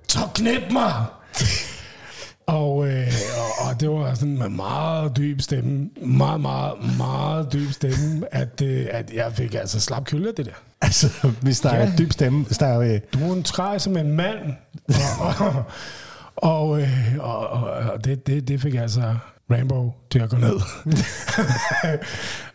så 0.10 0.20
knip 0.34 0.72
mig! 0.72 1.06
Og, 2.48 2.88
øh, 2.88 3.08
og, 3.38 3.68
og 3.68 3.80
det 3.80 3.90
var 3.90 4.14
sådan 4.14 4.38
med 4.38 4.50
meget 4.50 5.18
dyb 5.18 5.42
stemme, 5.42 5.90
meget, 6.06 6.42
meget, 6.42 6.74
meget 6.98 7.54
dyb 7.54 7.72
stemme, 7.72 8.34
at, 8.36 8.62
øh, 8.64 8.88
at 8.92 9.14
jeg 9.14 9.34
fik 9.34 9.54
altså 9.56 9.80
slap 9.80 10.14
af 10.14 10.20
det 10.38 10.46
der. 10.46 10.52
Altså, 10.82 11.32
hvis 11.42 11.60
der 11.60 11.76
ja. 11.76 11.82
er 11.82 11.96
dyb 11.98 12.12
stemme, 12.12 12.44
hvis 12.44 12.58
der 12.58 12.66
er... 12.66 12.80
øh, 12.80 13.00
Du 13.14 13.30
er 13.30 13.34
en 13.34 13.44
træ 13.44 13.80
som 13.80 13.98
en 13.98 14.12
mand. 14.12 14.38
Og, 15.20 15.34
og, 15.40 15.64
og, 16.36 16.82
øh, 16.82 17.16
og, 17.20 17.48
og, 17.50 17.64
og 17.64 18.04
det, 18.06 18.28
det, 18.28 18.48
det 18.48 18.62
fik 18.62 18.76
altså 18.76 19.16
Rambo 19.52 19.94
til 20.12 20.20
at 20.20 20.30
gå 20.30 20.38
ned. 20.38 20.56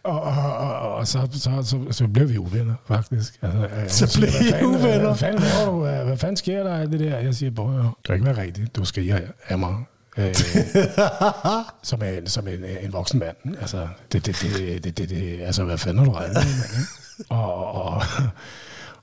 og, 0.05 0.23
og, 0.23 0.57
og, 0.59 0.95
og 0.95 1.07
så, 1.07 1.29
så, 1.33 1.51
så, 1.65 1.79
så 1.91 2.07
blev 2.09 2.29
vi 2.29 2.39
uvenner, 2.39 2.75
faktisk. 2.89 3.39
Altså, 3.43 4.07
Så 4.07 4.19
blev 4.21 4.31
siger, 4.31 4.47
I 4.47 4.51
"Hvad 4.51 4.61
fanden, 4.61 4.75
uvenner?" 4.77 4.99
Hvad 5.07 5.17
fanden 5.17 5.43
laver 5.43 5.71
du? 5.71 6.05
Hvad 6.05 6.17
fanden 6.19 6.37
sker 6.37 6.63
der 6.63 6.75
af 6.75 6.89
det 6.91 7.01
der? 7.01 7.19
Jeg 7.19 7.35
siger, 7.35 7.51
bror, 7.51 7.71
det 7.73 7.95
kan 8.05 8.15
ikke 8.15 8.27
være 8.27 8.37
rigtigt. 8.43 8.77
Du 8.77 8.85
skal 8.85 9.23
af 9.49 9.59
mig. 9.59 9.75
Øh, 10.17 10.35
som 11.83 12.01
er, 12.03 12.21
som 12.27 12.49
en, 12.49 12.65
en 12.81 12.93
voksen 12.93 13.19
mand. 13.19 13.37
Altså, 13.61 13.89
det, 14.13 14.27
det, 14.27 14.37
det, 14.43 14.85
det, 14.85 14.99
det, 14.99 15.09
det 15.11 15.41
altså, 15.43 15.65
hvad 15.65 15.79
fanden 15.79 15.99
har 15.99 16.05
du 16.05 16.13
regnet 16.13 16.35
med? 16.35 16.85
Og, 17.29 17.75
og, 17.75 18.03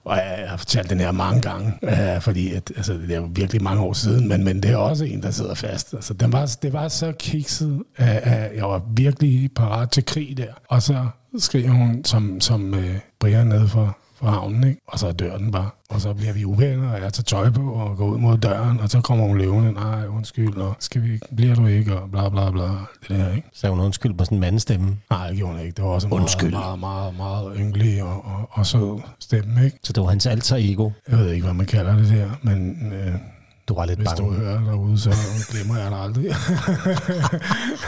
og 0.03 0.17
jeg 0.17 0.45
har 0.49 0.57
fortalt 0.57 0.89
den 0.89 0.99
her 0.99 1.11
mange 1.11 1.41
gange, 1.41 1.73
øh, 1.83 2.21
fordi 2.21 2.53
at, 2.53 2.71
altså, 2.75 2.93
det 2.93 3.15
er 3.15 3.21
virkelig 3.21 3.63
mange 3.63 3.83
år 3.83 3.93
siden, 3.93 4.27
men, 4.27 4.43
men 4.43 4.63
det 4.63 4.71
er 4.71 4.77
også 4.77 5.05
en, 5.05 5.23
der 5.23 5.31
sidder 5.31 5.53
fast. 5.53 5.93
Altså, 5.93 6.13
den 6.13 6.31
var, 6.31 6.57
det 6.61 6.73
var 6.73 6.87
så 6.87 7.11
kikset, 7.19 7.83
at 7.97 8.55
jeg 8.55 8.65
var 8.65 8.81
virkelig 8.95 9.51
parat 9.55 9.91
til 9.91 10.05
krig 10.05 10.37
der. 10.37 10.53
Og 10.67 10.81
så 10.81 11.07
skriver 11.39 11.69
hun 11.69 12.05
som, 12.05 12.41
som 12.41 12.73
øh, 12.73 12.95
Brian 13.19 13.47
nede 13.47 13.67
for, 13.67 13.97
for 14.21 14.27
havnen, 14.29 14.63
ikke? 14.63 14.81
og 14.87 14.99
så 14.99 15.11
dør 15.11 15.37
den 15.37 15.51
bare. 15.51 15.69
Og 15.89 16.01
så 16.01 16.13
bliver 16.13 16.33
vi 16.33 16.45
uvenner, 16.45 16.93
og 16.93 17.01
jeg 17.01 17.13
tager 17.13 17.23
tøj 17.23 17.49
på 17.49 17.73
og 17.73 17.97
går 17.97 18.05
ud 18.05 18.17
mod 18.17 18.37
døren, 18.37 18.79
og 18.79 18.89
så 18.89 19.01
kommer 19.01 19.25
hun 19.25 19.37
løvende, 19.37 19.71
nej, 19.71 20.05
undskyld, 20.07 20.55
og 20.55 20.75
skal 20.79 21.03
vi, 21.03 21.19
bliver 21.35 21.55
du 21.55 21.65
ikke, 21.65 21.99
og 21.99 22.11
bla 22.11 22.29
bla 22.29 22.51
bla, 22.51 22.63
det 22.63 23.09
der, 23.09 23.35
ikke? 23.35 23.47
Så 23.53 23.69
hun 23.69 23.79
undskyld 23.79 24.13
på 24.13 24.25
sådan 24.25 24.35
en 24.35 24.39
mandestemme? 24.41 24.97
Nej, 25.09 25.27
det 25.27 25.37
gjorde 25.37 25.53
hun 25.53 25.61
ikke. 25.61 25.75
Det 25.75 25.83
var 25.83 25.89
også 25.91 26.07
undskyld. 26.11 26.51
meget, 26.51 26.79
meget, 26.79 27.15
meget, 27.15 27.45
meget 27.45 27.57
ynglig 27.59 28.03
og, 28.03 28.25
og, 28.25 28.49
og 28.51 28.65
så 28.65 29.01
stemme, 29.19 29.65
ikke? 29.65 29.77
Så 29.83 29.93
det 29.93 30.03
var 30.03 30.09
hans 30.09 30.25
alter 30.25 30.55
ego? 30.59 30.89
Jeg 31.09 31.17
ved 31.17 31.31
ikke, 31.31 31.43
hvad 31.43 31.53
man 31.53 31.65
kalder 31.65 31.95
det 31.95 32.09
der, 32.09 32.29
men... 32.41 32.91
Øh, 32.93 33.15
du 33.67 33.75
var 33.75 33.85
lidt 33.85 33.99
Hvis 33.99 34.09
bange. 34.09 34.23
du 34.23 34.33
hører 34.33 34.59
derude, 34.59 34.99
så 34.99 35.11
glemmer 35.51 35.77
jeg 35.77 35.91
det 35.91 35.97
aldrig. 36.03 36.25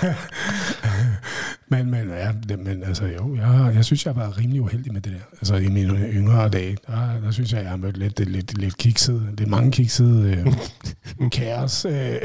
men, 1.67 1.91
men, 1.91 2.09
ja, 2.09 2.31
det, 2.49 2.59
men 2.59 2.83
altså 2.83 3.05
jo, 3.05 3.35
jeg, 3.35 3.71
jeg 3.75 3.85
synes, 3.85 4.05
jeg 4.05 4.15
været 4.15 4.37
rimelig 4.37 4.61
uheldig 4.61 4.93
med 4.93 5.01
det 5.01 5.11
der. 5.11 5.19
Altså 5.31 5.55
i 5.55 5.67
mine 5.67 5.93
yngre 5.97 6.49
dage, 6.49 6.77
der, 6.87 7.19
der 7.23 7.31
synes 7.31 7.53
jeg, 7.53 7.61
jeg 7.61 7.69
har 7.69 7.77
mødt 7.77 7.97
lidt, 7.97 8.19
lidt, 8.19 8.29
lidt, 8.29 8.57
lidt 8.57 8.77
kikset, 8.77 9.33
lidt 9.37 9.49
mange 9.49 9.71
kiksede 9.71 10.45
øh, 11.19 11.29
kaos. 11.37 11.85
Øh, 11.85 12.21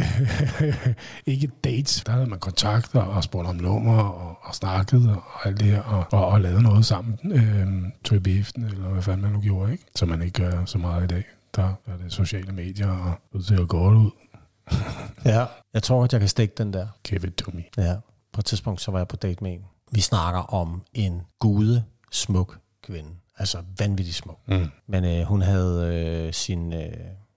ikke 1.26 1.50
dates. 1.64 2.02
Der 2.06 2.12
havde 2.12 2.26
man 2.26 2.38
kontakter 2.38 3.00
og 3.00 3.24
spurgt 3.24 3.48
om 3.48 3.56
nummer 3.56 4.02
og, 4.02 4.38
og 4.42 4.54
snakket 4.54 5.10
og 5.10 5.46
alt 5.46 5.60
det 5.60 5.66
her, 5.66 5.82
og, 5.82 6.06
og, 6.12 6.26
og 6.26 6.40
lavet 6.40 6.62
noget 6.62 6.86
sammen. 6.86 7.18
Øh, 7.32 7.92
tog 8.04 8.16
i 8.16 8.20
biften, 8.20 8.64
eller 8.64 8.88
hvad 8.88 9.02
fanden 9.02 9.22
man 9.22 9.32
nu 9.32 9.40
gjorde, 9.40 9.72
ikke? 9.72 9.84
Så 9.94 10.06
man 10.06 10.22
ikke 10.22 10.42
gør 10.42 10.64
så 10.64 10.78
meget 10.78 11.04
i 11.04 11.06
dag 11.06 11.24
der 11.58 11.74
er 11.86 11.96
det 12.02 12.12
sociale 12.12 12.52
medier 12.52 12.88
og 12.88 13.14
ud 13.32 13.42
til 13.42 13.54
at 13.54 13.68
gå 13.68 13.90
ud. 13.90 14.10
ja, 15.24 15.46
jeg 15.74 15.82
tror, 15.82 16.04
at 16.04 16.12
jeg 16.12 16.20
kan 16.20 16.28
stikke 16.28 16.54
den 16.58 16.72
der. 16.72 16.86
Give 17.04 17.26
it 17.26 17.34
to 17.34 17.50
me. 17.54 17.64
Ja, 17.76 17.96
på 18.38 18.40
et 18.40 18.46
tidspunkt 18.46 18.80
så 18.80 18.90
var 18.90 18.98
jeg 18.98 19.08
på 19.08 19.16
date 19.16 19.44
med 19.44 19.52
en. 19.52 19.64
Vi 19.92 20.00
snakker 20.00 20.40
om 20.40 20.82
en 20.94 21.22
gude 21.38 21.84
smuk 22.10 22.58
kvinde. 22.84 23.08
Altså 23.38 23.58
vanvittig 23.78 24.14
smuk. 24.14 24.38
Mm. 24.48 24.66
Men 24.88 25.04
øh, 25.04 25.22
hun 25.22 25.42
havde 25.42 25.94
øh, 25.94 26.32
sin, 26.32 26.72
øh, 26.72 26.92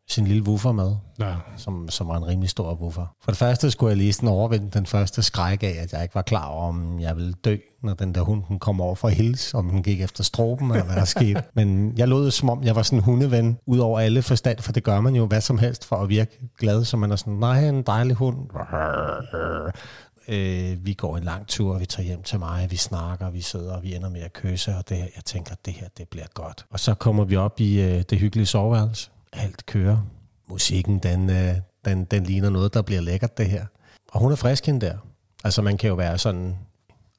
sin 0.08 0.28
lille 0.28 0.44
woofer 0.44 0.72
med, 0.72 0.96
ja. 1.20 1.36
som, 1.58 1.90
som 1.90 2.08
var 2.08 2.18
en 2.18 2.28
rimelig 2.28 2.50
stor 2.50 2.74
woofer. 2.74 3.16
For 3.24 3.32
det 3.32 3.38
første 3.38 3.72
skulle 3.72 3.90
jeg 3.90 3.98
lige 3.98 4.14
sådan 4.14 4.30
overvinde 4.30 4.70
den 4.70 4.86
første 4.86 5.24
skræk 5.24 5.64
af, 5.64 5.78
at 5.82 5.94
jeg 5.94 6.04
ikke 6.04 6.16
var 6.16 6.22
klar 6.22 6.46
over, 6.46 6.68
om 6.68 7.00
jeg 7.00 7.16
ville 7.16 7.34
dø, 7.34 7.58
når 7.84 7.94
den 7.94 8.16
der 8.16 8.22
hund 8.22 8.44
den 8.48 8.60
kom 8.60 8.82
over 8.82 8.96
for 8.96 9.08
at 9.08 9.14
hilse, 9.14 9.58
om 9.58 9.70
den 9.70 9.84
gik 9.84 10.02
efter 10.02 10.24
stroben, 10.24 10.72
eller 10.72 10.86
hvad 10.86 10.96
der 10.96 11.06
skete. 11.20 11.44
Men 11.54 11.98
jeg 11.98 12.08
lod 12.08 12.32
som 12.32 12.50
om, 12.50 12.64
jeg 12.64 12.76
var 12.76 12.84
sådan 12.84 13.00
en 13.00 13.04
hundeven, 13.04 13.58
ud 13.66 13.80
over 13.80 14.00
alle 14.00 14.22
forstand, 14.22 14.60
for 14.60 14.72
det 14.72 14.84
gør 14.84 15.02
man 15.02 15.16
jo 15.16 15.26
hvad 15.26 15.42
som 15.42 15.58
helst 15.58 15.86
for 15.86 15.96
at 15.96 16.10
virke 16.10 16.50
glad, 16.60 16.86
så 16.86 16.98
man 16.98 17.12
er 17.12 17.16
sådan, 17.16 17.34
nej, 17.34 17.70
en 17.70 17.82
dejlig 17.84 18.16
hund. 18.16 18.38
Øh, 20.32 20.86
vi 20.86 20.94
går 20.94 21.18
en 21.18 21.24
lang 21.24 21.48
tur, 21.48 21.80
vi 21.80 21.86
tager 21.86 22.08
hjem 22.08 22.24
til 22.24 22.40
mig, 22.40 22.72
vi 22.72 22.76
snakker, 22.76 23.30
vi 23.30 23.42
sidder, 23.42 23.74
og 23.76 23.84
vi 23.84 23.96
ender 23.96 24.10
med 24.10 24.22
at 24.22 24.34
kysse, 24.34 24.76
og 24.76 24.90
det 24.90 24.98
her, 24.98 25.08
jeg 25.16 25.26
tænker, 25.26 25.56
det 25.66 25.74
her, 25.74 25.88
det 25.98 26.08
bliver 26.08 26.26
godt. 26.34 26.66
Og 26.70 26.80
så 26.80 26.94
kommer 26.94 27.24
vi 27.24 27.36
op 27.36 27.60
i 27.60 27.82
øh, 27.82 28.04
det 28.10 28.20
hyggelige 28.20 28.46
soveværelse. 28.46 29.10
Alt 29.34 29.66
kører. 29.66 29.98
Musikken, 30.50 31.00
den, 31.00 31.30
øh, 31.30 31.56
den, 31.86 32.06
den 32.06 32.24
ligner 32.24 32.50
noget, 32.50 32.74
der 32.74 32.82
bliver 32.82 33.02
lækkert, 33.02 33.38
det 33.38 33.50
her. 33.50 33.66
Og 34.12 34.20
hun 34.20 34.32
er 34.32 34.36
frisk 34.36 34.66
hende 34.66 34.86
der. 34.86 34.98
Altså, 35.44 35.62
man 35.62 35.78
kan 35.78 35.88
jo 35.88 35.96
være 35.96 36.18
sådan 36.18 36.58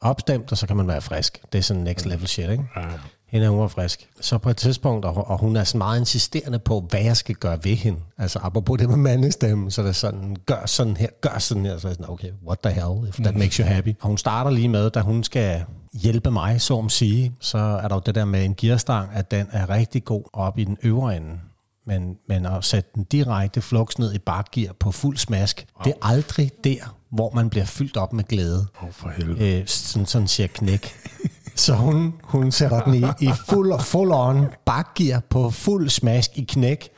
opstemt, 0.01 0.53
og 0.53 0.59
så 0.59 0.67
kan 0.67 0.77
man 0.77 0.89
være 0.89 1.03
frisk. 1.03 1.43
Det 1.53 1.59
er 1.59 1.63
sådan 1.63 1.83
next 1.83 2.07
level 2.07 2.29
shit, 2.29 2.51
ikke? 2.51 2.65
Ja. 2.77 2.89
Hende 3.33 3.47
er 3.47 3.51
hun 3.51 3.61
var 3.61 3.69
frisk. 3.69 4.09
Så 4.21 4.39
på 4.39 4.51
et 4.51 4.57
tidspunkt, 4.57 5.05
og 5.05 5.39
hun 5.39 5.57
er 5.57 5.65
så 5.65 5.77
meget 5.77 6.01
insisterende 6.01 6.59
på, 6.59 6.87
hvad 6.91 7.01
jeg 7.01 7.17
skal 7.17 7.35
gøre 7.35 7.59
ved 7.65 7.75
hende. 7.75 7.99
Altså 8.19 8.39
apropos 8.43 8.79
det 8.79 8.89
med 8.89 8.97
mandestemmen, 8.97 9.71
så 9.71 9.83
er 9.83 9.87
det 9.87 9.97
sådan, 9.97 10.37
gør 10.47 10.67
sådan 10.67 10.97
her, 10.97 11.09
gør 11.21 11.39
sådan 11.39 11.67
her. 11.67 11.79
Så 11.79 11.87
er 11.87 11.91
jeg 11.91 11.97
sådan, 11.97 12.11
okay, 12.11 12.31
what 12.47 12.59
the 12.59 12.73
hell, 12.73 13.09
if 13.09 13.17
that 13.17 13.37
makes 13.37 13.57
you 13.57 13.67
happy. 13.67 13.95
Og 14.01 14.07
hun 14.07 14.19
starter 14.19 14.51
lige 14.51 14.69
med, 14.69 14.91
da 14.91 15.01
hun 15.01 15.25
skal 15.25 15.65
hjælpe 15.93 16.31
mig, 16.31 16.61
så 16.61 16.75
om 16.75 16.89
sige, 16.89 17.33
så 17.41 17.59
er 17.59 17.89
der 17.89 17.95
jo 17.95 18.03
det 18.07 18.15
der 18.15 18.25
med 18.25 18.45
en 18.45 18.55
gearstang, 18.55 19.11
at 19.15 19.31
den 19.31 19.47
er 19.53 19.71
rigtig 19.71 20.05
god 20.05 20.23
op 20.33 20.59
i 20.59 20.65
den 20.65 20.77
øvre 20.83 21.17
ende. 21.17 21.41
Men, 21.87 22.17
men 22.29 22.47
at 22.47 22.65
sætte 22.65 22.91
den 22.95 23.05
direkte 23.05 23.61
flux 23.61 23.99
ned 23.99 24.15
i 24.15 24.19
bakgear 24.19 24.73
på 24.73 24.93
fuld 24.93 25.17
smask, 25.17 25.67
oh. 25.77 25.85
det 25.85 25.91
er 25.91 26.07
aldrig 26.07 26.51
der, 26.65 26.97
hvor 27.11 27.31
man 27.35 27.51
bliver 27.51 27.65
fyldt 27.65 27.97
op 27.97 28.13
med 28.13 28.25
glæde. 28.25 28.67
Åh, 28.77 28.85
oh, 28.85 28.93
for 28.93 29.09
helvede. 29.09 29.61
Øh, 29.61 29.67
sådan, 29.67 30.07
sådan 30.07 30.29
siger 30.29 30.47
knæk. 30.47 30.95
Så 31.55 31.75
hun, 31.75 32.15
hun 32.23 32.53
sætter 32.53 32.81
den 32.81 32.95
i, 32.95 33.05
i 33.21 33.31
fuld, 33.49 33.81
full 33.81 34.13
on 34.13 34.47
bakgear 34.67 35.23
på 35.31 35.51
fuld 35.51 35.89
smask 35.89 36.31
i 36.35 36.45
knæk. 36.45 36.89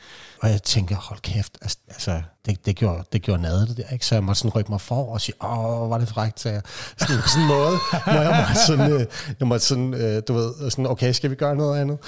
Og 0.40 0.50
jeg 0.50 0.62
tænker, 0.62 0.96
hold 0.96 1.20
kæft, 1.20 1.58
altså, 1.62 1.78
altså 1.88 2.22
det, 2.46 2.66
det, 2.66 2.76
gjorde, 2.76 3.04
det 3.12 3.22
gjorde 3.22 3.42
nadet 3.42 3.68
det 3.68 3.76
der, 3.76 3.92
ikke? 3.92 4.06
Så 4.06 4.14
jeg 4.14 4.24
måtte 4.24 4.38
sådan 4.38 4.56
rykke 4.56 4.70
mig 4.70 4.80
for 4.80 5.12
og 5.12 5.20
sige, 5.20 5.44
åh, 5.44 5.90
var 5.90 5.98
det 5.98 6.08
frækt, 6.08 6.40
sagde 6.40 6.54
jeg. 6.54 6.62
Sådan, 6.98 7.22
sådan 7.28 7.42
en 7.42 7.48
måde, 7.48 7.76
hvor 8.04 8.22
jeg 8.22 8.46
måtte 8.48 8.66
sådan, 8.66 8.92
øh, 8.92 9.06
jeg 9.40 9.48
måtte 9.48 9.66
sådan 9.66 9.94
øh, 9.94 10.22
du 10.28 10.34
ved, 10.34 10.70
sådan, 10.70 10.86
okay, 10.86 11.12
skal 11.12 11.30
vi 11.30 11.34
gøre 11.34 11.56
noget 11.56 11.80
andet? 11.80 11.98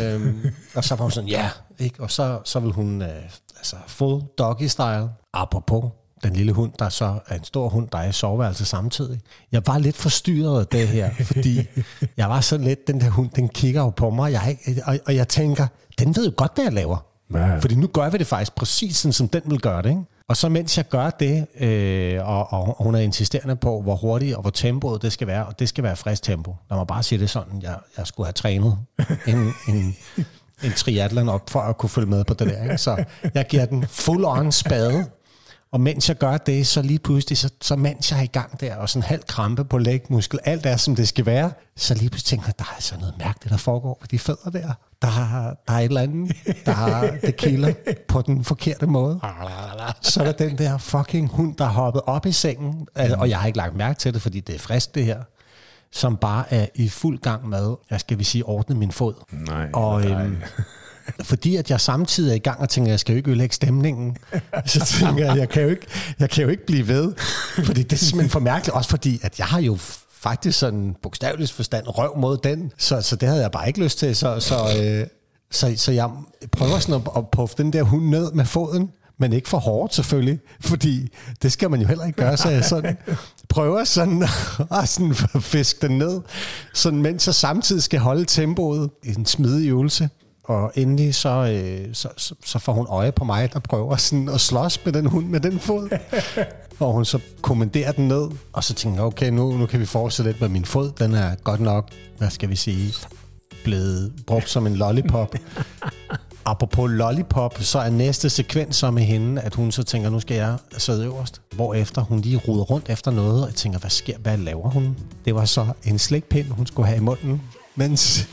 øhm, 0.00 0.40
og 0.74 0.84
så 0.84 0.94
var 0.94 1.02
hun 1.02 1.10
sådan, 1.10 1.28
ja, 1.28 1.50
ikke? 1.78 2.02
Og 2.02 2.10
så, 2.10 2.40
så 2.44 2.60
vil 2.60 2.72
hun, 2.72 3.02
øh, 3.02 3.08
altså, 3.56 3.76
full 3.86 4.22
doggy 4.38 4.66
style, 4.66 5.08
apropos 5.34 5.84
den 6.24 6.36
lille 6.36 6.52
hund, 6.52 6.72
der 6.78 6.88
så 6.88 7.18
er 7.28 7.34
en 7.34 7.44
stor 7.44 7.68
hund, 7.68 7.88
der 7.92 7.98
er 7.98 8.08
i 8.08 8.12
soveværelse 8.12 8.64
samtidig. 8.64 9.20
Jeg 9.52 9.62
var 9.66 9.78
lidt 9.78 9.96
forstyrret 9.96 10.60
af 10.60 10.66
det 10.66 10.88
her, 10.88 11.10
fordi 11.32 11.60
jeg 12.16 12.28
var 12.28 12.40
så 12.40 12.58
lidt, 12.58 12.86
den 12.86 13.00
der 13.00 13.10
hund, 13.10 13.30
den 13.30 13.48
kigger 13.48 13.80
jo 13.80 13.90
på 13.90 14.10
mig, 14.10 14.32
jeg, 14.32 14.56
og, 14.84 14.98
og 15.06 15.16
jeg 15.16 15.28
tænker, 15.28 15.66
den 15.98 16.16
ved 16.16 16.24
jo 16.24 16.32
godt, 16.36 16.52
hvad 16.54 16.64
jeg 16.64 16.72
laver. 16.72 17.06
Ja. 17.34 17.58
Fordi 17.58 17.74
nu 17.74 17.86
gør 17.86 18.10
vi 18.10 18.18
det 18.18 18.26
faktisk 18.26 18.54
præcis 18.54 18.96
sådan, 18.96 19.12
som 19.12 19.28
den 19.28 19.42
vil 19.46 19.60
gøre 19.60 19.82
det. 19.82 19.88
Ikke? 19.88 20.02
Og 20.28 20.36
så 20.36 20.48
mens 20.48 20.76
jeg 20.76 20.88
gør 20.88 21.10
det, 21.10 21.46
øh, 21.60 22.28
og, 22.28 22.52
og 22.52 22.76
hun 22.84 22.94
er 22.94 22.98
insisterende 22.98 23.56
på, 23.56 23.82
hvor 23.82 23.96
hurtigt 23.96 24.34
og 24.36 24.40
hvor 24.42 24.50
tempoet 24.50 25.02
det 25.02 25.12
skal 25.12 25.26
være, 25.26 25.46
og 25.46 25.58
det 25.58 25.68
skal 25.68 25.84
være 25.84 25.96
frisk 25.96 26.22
tempo. 26.22 26.56
Lad 26.70 26.78
mig 26.78 26.86
bare 26.86 27.02
sige 27.02 27.18
det 27.18 27.30
sådan, 27.30 27.62
jeg, 27.62 27.76
jeg 27.98 28.06
skulle 28.06 28.26
have 28.26 28.32
trænet 28.32 28.78
en, 29.26 29.52
en, 29.68 29.96
en 30.64 30.72
triathlon 30.76 31.28
op 31.28 31.50
for 31.50 31.60
at 31.60 31.78
kunne 31.78 31.90
følge 31.90 32.08
med 32.08 32.24
på 32.24 32.34
det 32.34 32.46
der. 32.46 32.62
Ikke? 32.62 32.78
Så 32.78 33.04
jeg 33.34 33.46
giver 33.46 33.64
den 33.66 33.86
full 33.88 34.24
on 34.24 34.52
spade, 34.52 35.06
og 35.74 35.80
mens 35.80 36.08
jeg 36.08 36.16
gør 36.16 36.36
det, 36.36 36.66
så 36.66 36.82
lige 36.82 36.98
pludselig, 36.98 37.38
så, 37.38 37.50
så 37.60 37.76
mens 37.76 38.10
jeg 38.10 38.18
er 38.18 38.22
i 38.22 38.26
gang 38.26 38.60
der, 38.60 38.76
og 38.76 38.88
sådan 38.88 39.02
halv 39.02 39.22
krampe 39.28 39.64
på 39.64 39.78
lægmuskel, 39.78 40.38
alt 40.44 40.66
er 40.66 40.76
som 40.76 40.96
det 40.96 41.08
skal 41.08 41.26
være, 41.26 41.52
så 41.76 41.94
lige 41.94 42.10
pludselig 42.10 42.28
tænker 42.28 42.46
jeg, 42.46 42.58
der 42.58 42.64
er 42.64 42.74
altså 42.74 42.96
noget 42.98 43.14
mærkeligt, 43.18 43.50
der 43.50 43.56
foregår 43.56 43.98
på 44.00 44.06
de 44.06 44.18
fødder 44.18 44.50
der. 44.50 44.72
Der, 45.02 45.10
der 45.68 45.74
er 45.74 45.78
et 45.78 45.84
eller 45.84 46.00
andet, 46.00 46.36
der 46.66 46.72
har 46.72 47.10
det 47.22 47.36
kilder 47.36 47.72
på 48.08 48.22
den 48.22 48.44
forkerte 48.44 48.86
måde. 48.86 49.20
Så 50.00 50.20
er 50.20 50.24
der 50.24 50.32
den 50.32 50.58
der 50.58 50.78
fucking 50.78 51.28
hund, 51.28 51.56
der 51.56 51.64
er 51.64 51.68
hoppet 51.68 52.02
op 52.06 52.26
i 52.26 52.32
sengen, 52.32 52.88
og 52.94 53.28
jeg 53.28 53.38
har 53.38 53.46
ikke 53.46 53.58
lagt 53.58 53.76
mærke 53.76 53.98
til 53.98 54.14
det, 54.14 54.22
fordi 54.22 54.40
det 54.40 54.54
er 54.54 54.58
frisk 54.58 54.94
det 54.94 55.04
her, 55.04 55.22
som 55.92 56.16
bare 56.16 56.52
er 56.52 56.66
i 56.74 56.88
fuld 56.88 57.18
gang 57.18 57.48
med, 57.48 57.74
jeg 57.90 58.00
skal 58.00 58.18
vi 58.18 58.24
sige, 58.24 58.44
ordne 58.44 58.76
min 58.76 58.92
fod. 58.92 59.14
Nej, 59.32 59.68
og, 59.72 60.00
nej. 60.00 60.24
Øhm, 60.24 60.42
fordi 61.22 61.56
at 61.56 61.70
jeg 61.70 61.80
samtidig 61.80 62.30
er 62.30 62.34
i 62.34 62.38
gang 62.38 62.60
og 62.60 62.68
tænker, 62.68 62.88
at 62.88 62.90
jeg 62.90 63.00
skal 63.00 63.12
jo 63.12 63.16
ikke 63.16 63.30
ødelægge 63.30 63.54
stemningen, 63.54 64.16
så 64.66 64.96
tænker 65.00 65.24
jeg, 65.24 65.32
at 65.32 65.38
jeg 65.38 65.48
kan 65.48 65.62
jo 65.62 65.68
ikke, 65.68 65.86
jeg 66.18 66.30
kan 66.30 66.42
jo 66.42 66.48
ikke 66.48 66.66
blive 66.66 66.88
ved. 66.88 67.12
Fordi 67.64 67.82
det 67.82 67.92
er 67.92 67.96
simpelthen 67.96 68.30
for 68.30 68.40
mærkeligt, 68.40 68.76
også 68.76 68.90
fordi, 68.90 69.20
at 69.22 69.38
jeg 69.38 69.46
har 69.46 69.60
jo 69.60 69.76
faktisk 70.24 70.58
sådan 70.58 70.96
bogstaveligt 71.02 71.52
forstand 71.52 71.84
røv 71.86 72.18
mod 72.18 72.36
den, 72.36 72.72
så, 72.78 73.00
så 73.00 73.16
det 73.16 73.28
havde 73.28 73.42
jeg 73.42 73.50
bare 73.50 73.68
ikke 73.68 73.80
lyst 73.80 73.98
til. 73.98 74.16
Så, 74.16 74.40
så, 74.40 74.54
øh, 74.82 75.06
så, 75.50 75.74
så 75.76 75.92
jeg 75.92 76.10
prøver 76.52 76.78
sådan 76.78 76.94
at, 76.94 77.10
at 77.16 77.28
puffe 77.32 77.54
den 77.58 77.72
der 77.72 77.82
hund 77.82 78.04
ned 78.04 78.32
med 78.32 78.44
foden, 78.44 78.90
men 79.18 79.32
ikke 79.32 79.48
for 79.48 79.58
hårdt 79.58 79.94
selvfølgelig, 79.94 80.38
fordi 80.60 81.08
det 81.42 81.52
skal 81.52 81.70
man 81.70 81.80
jo 81.80 81.86
heller 81.86 82.04
ikke 82.04 82.16
gøre, 82.16 82.36
så 82.36 82.48
jeg 82.50 82.64
sådan 82.64 82.96
prøver 83.48 83.84
sådan 83.84 84.22
at 84.80 84.88
sådan 84.88 85.14
fiske 85.40 85.88
den 85.88 85.98
ned, 85.98 86.20
sådan 86.74 87.02
mens 87.02 87.26
jeg 87.26 87.34
samtidig 87.34 87.82
skal 87.82 88.00
holde 88.00 88.24
tempoet. 88.24 88.90
I 89.02 89.08
en 89.08 89.26
smidig 89.26 89.68
øvelse. 89.68 90.08
Og 90.44 90.72
endelig 90.74 91.14
så, 91.14 91.28
øh, 91.28 91.94
så, 91.94 92.08
så, 92.16 92.34
så 92.44 92.58
får 92.58 92.72
hun 92.72 92.86
øje 92.88 93.12
på 93.12 93.24
mig, 93.24 93.52
der 93.52 93.58
prøver 93.58 93.96
sådan 93.96 94.28
at 94.28 94.40
slås 94.40 94.84
med 94.84 94.92
den 94.92 95.06
hund 95.06 95.26
med 95.26 95.40
den 95.40 95.58
fod. 95.58 95.98
og 96.80 96.92
hun 96.92 97.04
så 97.04 97.18
kommanderer 97.42 97.92
den 97.92 98.08
ned, 98.08 98.28
og 98.52 98.64
så 98.64 98.74
tænker 98.74 98.98
jeg, 98.98 99.04
okay, 99.04 99.30
nu, 99.30 99.56
nu 99.56 99.66
kan 99.66 99.80
vi 99.80 99.86
fortsætte 99.86 100.30
lidt 100.30 100.40
med 100.40 100.48
min 100.48 100.64
fod. 100.64 100.90
Den 100.98 101.14
er 101.14 101.34
godt 101.34 101.60
nok, 101.60 101.88
hvad 102.18 102.30
skal 102.30 102.48
vi 102.48 102.56
sige, 102.56 102.94
blevet 103.64 104.12
brugt 104.26 104.50
som 104.50 104.66
en 104.66 104.76
lollipop. 104.76 105.34
Apropos 106.46 106.90
lollipop, 106.90 107.62
så 107.62 107.78
er 107.78 107.90
næste 107.90 108.30
sekvens 108.30 108.76
så 108.76 108.90
med 108.90 109.02
hende, 109.02 109.42
at 109.42 109.54
hun 109.54 109.72
så 109.72 109.82
tænker, 109.82 110.10
nu 110.10 110.20
skal 110.20 110.36
jeg 110.36 110.56
sidde 110.78 111.04
øverst. 111.04 111.40
Hvorefter 111.52 112.02
hun 112.02 112.20
lige 112.20 112.36
ruder 112.36 112.64
rundt 112.64 112.90
efter 112.90 113.10
noget, 113.10 113.46
og 113.46 113.54
tænker, 113.54 113.78
hvad 113.78 113.90
sker, 113.90 114.18
hvad 114.18 114.36
laver 114.36 114.70
hun? 114.70 114.96
Det 115.24 115.34
var 115.34 115.44
så 115.44 115.66
en 115.84 115.98
slikpind, 115.98 116.50
hun 116.50 116.66
skulle 116.66 116.86
have 116.86 116.96
i 116.96 117.00
munden, 117.00 117.42
mens 117.74 118.28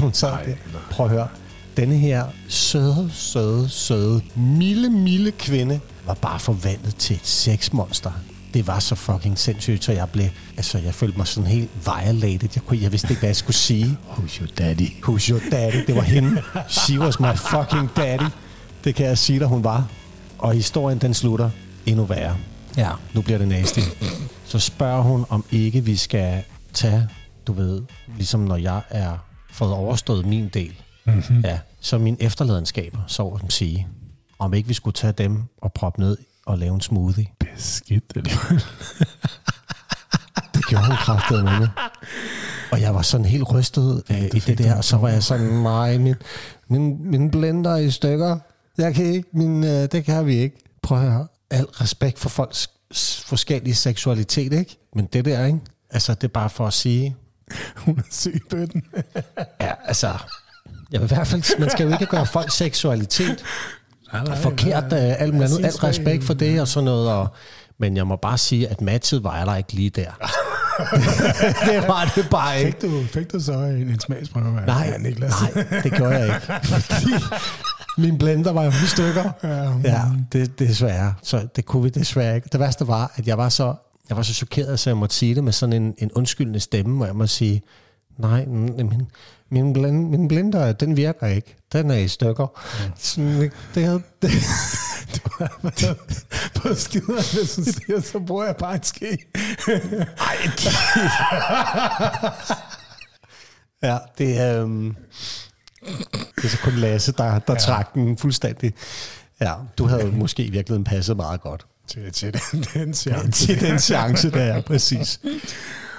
hun 0.00 0.12
sad 0.12 0.30
der. 0.30 0.54
Prøv 0.90 1.06
at 1.06 1.12
høre. 1.12 1.28
Denne 1.76 1.96
her 1.96 2.26
søde, 2.48 3.10
søde, 3.12 3.68
søde, 3.68 4.22
milde, 4.34 4.90
milde 4.90 5.30
kvinde 5.32 5.80
var 6.06 6.14
bare 6.14 6.40
forvandlet 6.40 6.96
til 6.96 7.16
et 7.16 7.26
sexmonster. 7.26 8.12
Det 8.54 8.66
var 8.66 8.78
så 8.78 8.94
fucking 8.94 9.38
sindssygt, 9.38 9.84
så 9.84 9.92
jeg 9.92 10.08
blev, 10.10 10.28
altså 10.56 10.78
jeg 10.78 10.94
følte 10.94 11.18
mig 11.18 11.26
sådan 11.26 11.50
helt 11.50 11.70
violated. 11.84 12.48
Jeg, 12.54 12.62
kunne, 12.66 12.82
jeg 12.82 12.92
vidste 12.92 13.08
ikke, 13.10 13.20
hvad 13.20 13.28
jeg 13.28 13.36
skulle 13.36 13.56
sige. 13.56 13.98
Who's 14.10 14.40
your 14.40 14.48
daddy? 14.58 14.88
Who's 15.04 15.30
your 15.30 15.40
daddy? 15.50 15.86
Det 15.86 15.96
var 15.96 16.02
hende. 16.02 16.42
She 16.68 17.00
was 17.00 17.20
my 17.20 17.36
fucking 17.36 17.90
daddy. 17.96 18.24
Det 18.84 18.94
kan 18.94 19.06
jeg 19.06 19.18
sige 19.18 19.38
dig, 19.38 19.46
hun 19.48 19.64
var. 19.64 19.88
Og 20.38 20.52
historien, 20.52 20.98
den 20.98 21.14
slutter 21.14 21.50
endnu 21.86 22.04
værre. 22.04 22.36
Ja, 22.76 22.90
nu 23.12 23.22
bliver 23.22 23.38
det 23.38 23.48
nasty. 23.48 23.80
Så 24.44 24.58
spørger 24.58 25.02
hun, 25.02 25.24
om 25.28 25.44
ikke 25.50 25.84
vi 25.84 25.96
skal 25.96 26.42
tage, 26.74 27.08
du 27.46 27.52
ved, 27.52 27.82
ligesom 28.16 28.40
når 28.40 28.56
jeg 28.56 28.80
er 28.90 29.12
fået 29.52 29.72
overstået 29.72 30.26
min 30.26 30.48
del. 30.48 30.81
Mm-hmm. 31.04 31.40
Ja, 31.40 31.58
så 31.80 31.98
min 31.98 32.16
efterladenskaber, 32.20 32.98
så 33.06 33.40
at 33.44 33.52
sige. 33.52 33.86
Om 34.38 34.54
ikke 34.54 34.68
vi 34.68 34.74
skulle 34.74 34.94
tage 34.94 35.12
dem 35.12 35.42
og 35.62 35.72
proppe 35.72 36.00
ned 36.00 36.16
og 36.46 36.58
lave 36.58 36.74
en 36.74 36.80
smoothie. 36.80 37.26
Beskidt 37.38 38.04
alligevel. 38.16 38.64
Det 40.54 40.66
gjorde 40.68 40.86
hun 40.86 40.96
kraftigt 40.96 41.44
med 41.44 41.68
Og 42.72 42.80
jeg 42.80 42.94
var 42.94 43.02
sådan 43.02 43.26
helt 43.26 43.52
rystet 43.52 44.02
øh, 44.10 44.24
i 44.24 44.38
det 44.38 44.58
der, 44.58 44.76
og 44.76 44.84
så 44.84 44.96
var 44.96 45.08
jeg 45.08 45.22
sådan, 45.22 45.46
nej, 45.46 45.98
min, 45.98 46.14
min, 46.68 47.10
min 47.10 47.30
blender 47.30 47.70
er 47.70 47.76
i 47.76 47.90
stykker. 47.90 48.38
Jeg 48.78 48.94
kan 48.94 49.04
ikke, 49.04 49.28
min, 49.32 49.64
øh, 49.64 49.70
det 49.92 50.04
kan 50.04 50.26
vi 50.26 50.34
ikke. 50.36 50.56
Prøv 50.82 50.98
at 50.98 51.12
høre. 51.12 51.26
Al 51.50 51.64
respekt 51.64 52.18
for 52.18 52.28
folks 52.28 52.70
forskellige 53.26 53.74
seksualitet, 53.74 54.52
ikke? 54.52 54.76
Men 54.94 55.06
det 55.12 55.24
der, 55.24 55.46
ikke? 55.46 55.58
Altså, 55.90 56.14
det 56.14 56.24
er 56.24 56.28
bare 56.28 56.50
for 56.50 56.66
at 56.66 56.72
sige, 56.72 57.16
Hun 57.76 57.98
er 57.98 58.02
syg 58.10 58.42
bøtten. 58.50 58.82
ja, 59.60 59.72
altså, 59.84 60.18
vil 61.00 61.10
i 61.12 61.14
hvert 61.14 61.26
fald, 61.26 61.58
man 61.58 61.70
skal 61.70 61.86
jo 61.86 61.92
ikke 61.92 62.06
gøre 62.06 62.26
folks 62.26 62.54
seksualitet 62.54 63.44
forkert, 64.36 64.84
øh, 64.84 65.20
alt 65.20 65.34
muligt 65.34 65.52
andet, 65.52 65.64
alt 65.64 65.84
respekt 65.84 66.24
for 66.24 66.34
det 66.34 66.60
og 66.60 66.68
sådan 66.68 66.84
noget, 66.84 67.10
og, 67.10 67.28
men 67.78 67.96
jeg 67.96 68.06
må 68.06 68.16
bare 68.16 68.38
sige, 68.38 68.68
at 68.68 68.80
matchet 68.80 69.24
var 69.24 69.44
der 69.44 69.56
ikke 69.56 69.72
lige 69.72 69.90
der. 69.90 70.10
det 71.70 71.88
var 71.88 72.12
det 72.16 72.26
bare 72.30 72.58
ikke. 72.62 72.80
Fik 72.80 72.90
du, 72.90 73.02
fik 73.12 73.32
du 73.32 73.40
så 73.40 73.52
en, 73.52 73.88
en 73.88 74.00
smagsprøve 74.00 74.60
af 74.60 74.66
Nej, 74.66 74.90
af 74.94 75.00
Niklas? 75.00 75.32
nej, 75.54 75.80
det 75.82 75.92
gjorde 75.92 76.18
jeg 76.18 76.26
ikke. 76.26 76.66
Fordi 76.74 77.06
min 77.98 78.18
blender 78.18 78.52
var 78.52 78.62
jo 78.64 78.70
i 78.70 78.86
stykker. 78.86 79.30
Ja, 79.42 79.70
Ja, 79.84 80.02
det, 80.32 80.58
desværre. 80.58 81.14
Så 81.22 81.46
det 81.56 81.64
kunne 81.66 81.82
vi 81.82 81.88
desværre 81.88 82.36
ikke. 82.36 82.48
Det 82.52 82.60
værste 82.60 82.86
var, 82.88 83.12
at 83.16 83.26
jeg 83.26 83.38
var 83.38 83.48
så, 83.48 83.74
jeg 84.08 84.16
var 84.16 84.22
så 84.22 84.34
chokeret, 84.34 84.80
så 84.80 84.90
jeg 84.90 84.96
måtte 84.96 85.14
sige 85.14 85.34
det 85.34 85.44
med 85.44 85.52
sådan 85.52 85.72
en, 85.82 85.94
en 85.98 86.10
undskyldende 86.14 86.60
stemme, 86.60 86.96
hvor 86.96 87.06
jeg 87.06 87.16
må 87.16 87.26
sige, 87.26 87.62
nej, 88.18 88.44
min, 88.46 89.02
min, 89.52 89.72
blend, 89.72 90.08
min 90.10 90.28
blender, 90.28 90.72
den 90.72 90.96
virker 90.96 91.26
ikke. 91.26 91.56
Den 91.72 91.90
er 91.90 91.94
i 91.94 92.08
stykker. 92.08 92.60
Ja. 92.80 92.90
Sådan, 92.98 93.50
det, 93.74 93.84
havde, 93.84 94.02
det, 94.22 94.30
På 96.54 96.74
skider, 96.74 97.34
hvis 97.42 97.54
du 97.54 97.64
siger, 97.64 98.00
så 98.00 98.18
bruger 98.18 98.44
jeg 98.44 98.56
bare 98.56 98.74
et 98.74 98.86
ske. 98.86 99.06
ja, 103.82 103.98
det 104.18 104.40
er... 104.40 104.62
Um, 104.62 104.96
det 106.36 106.44
er 106.44 106.48
så 106.48 106.58
kun 106.58 106.72
Lasse, 106.72 107.12
der, 107.12 107.38
der 107.38 107.52
ja. 107.52 107.58
trak 107.58 107.94
den 107.94 108.18
fuldstændig. 108.18 108.72
Ja, 109.40 109.54
du 109.78 109.86
havde 109.86 110.06
måske 110.06 110.44
i 110.44 110.50
virkeligheden 110.50 110.84
passet 110.84 111.16
meget 111.16 111.40
godt. 111.40 111.66
til, 111.86 112.12
til 112.12 112.32
den, 112.32 112.64
den 112.74 112.88
Ja, 112.88 112.92
chance. 112.92 113.46
til 113.46 113.60
den 113.60 113.78
chance, 113.78 114.30
der 114.30 114.42
er, 114.42 114.60
præcis. 114.62 115.20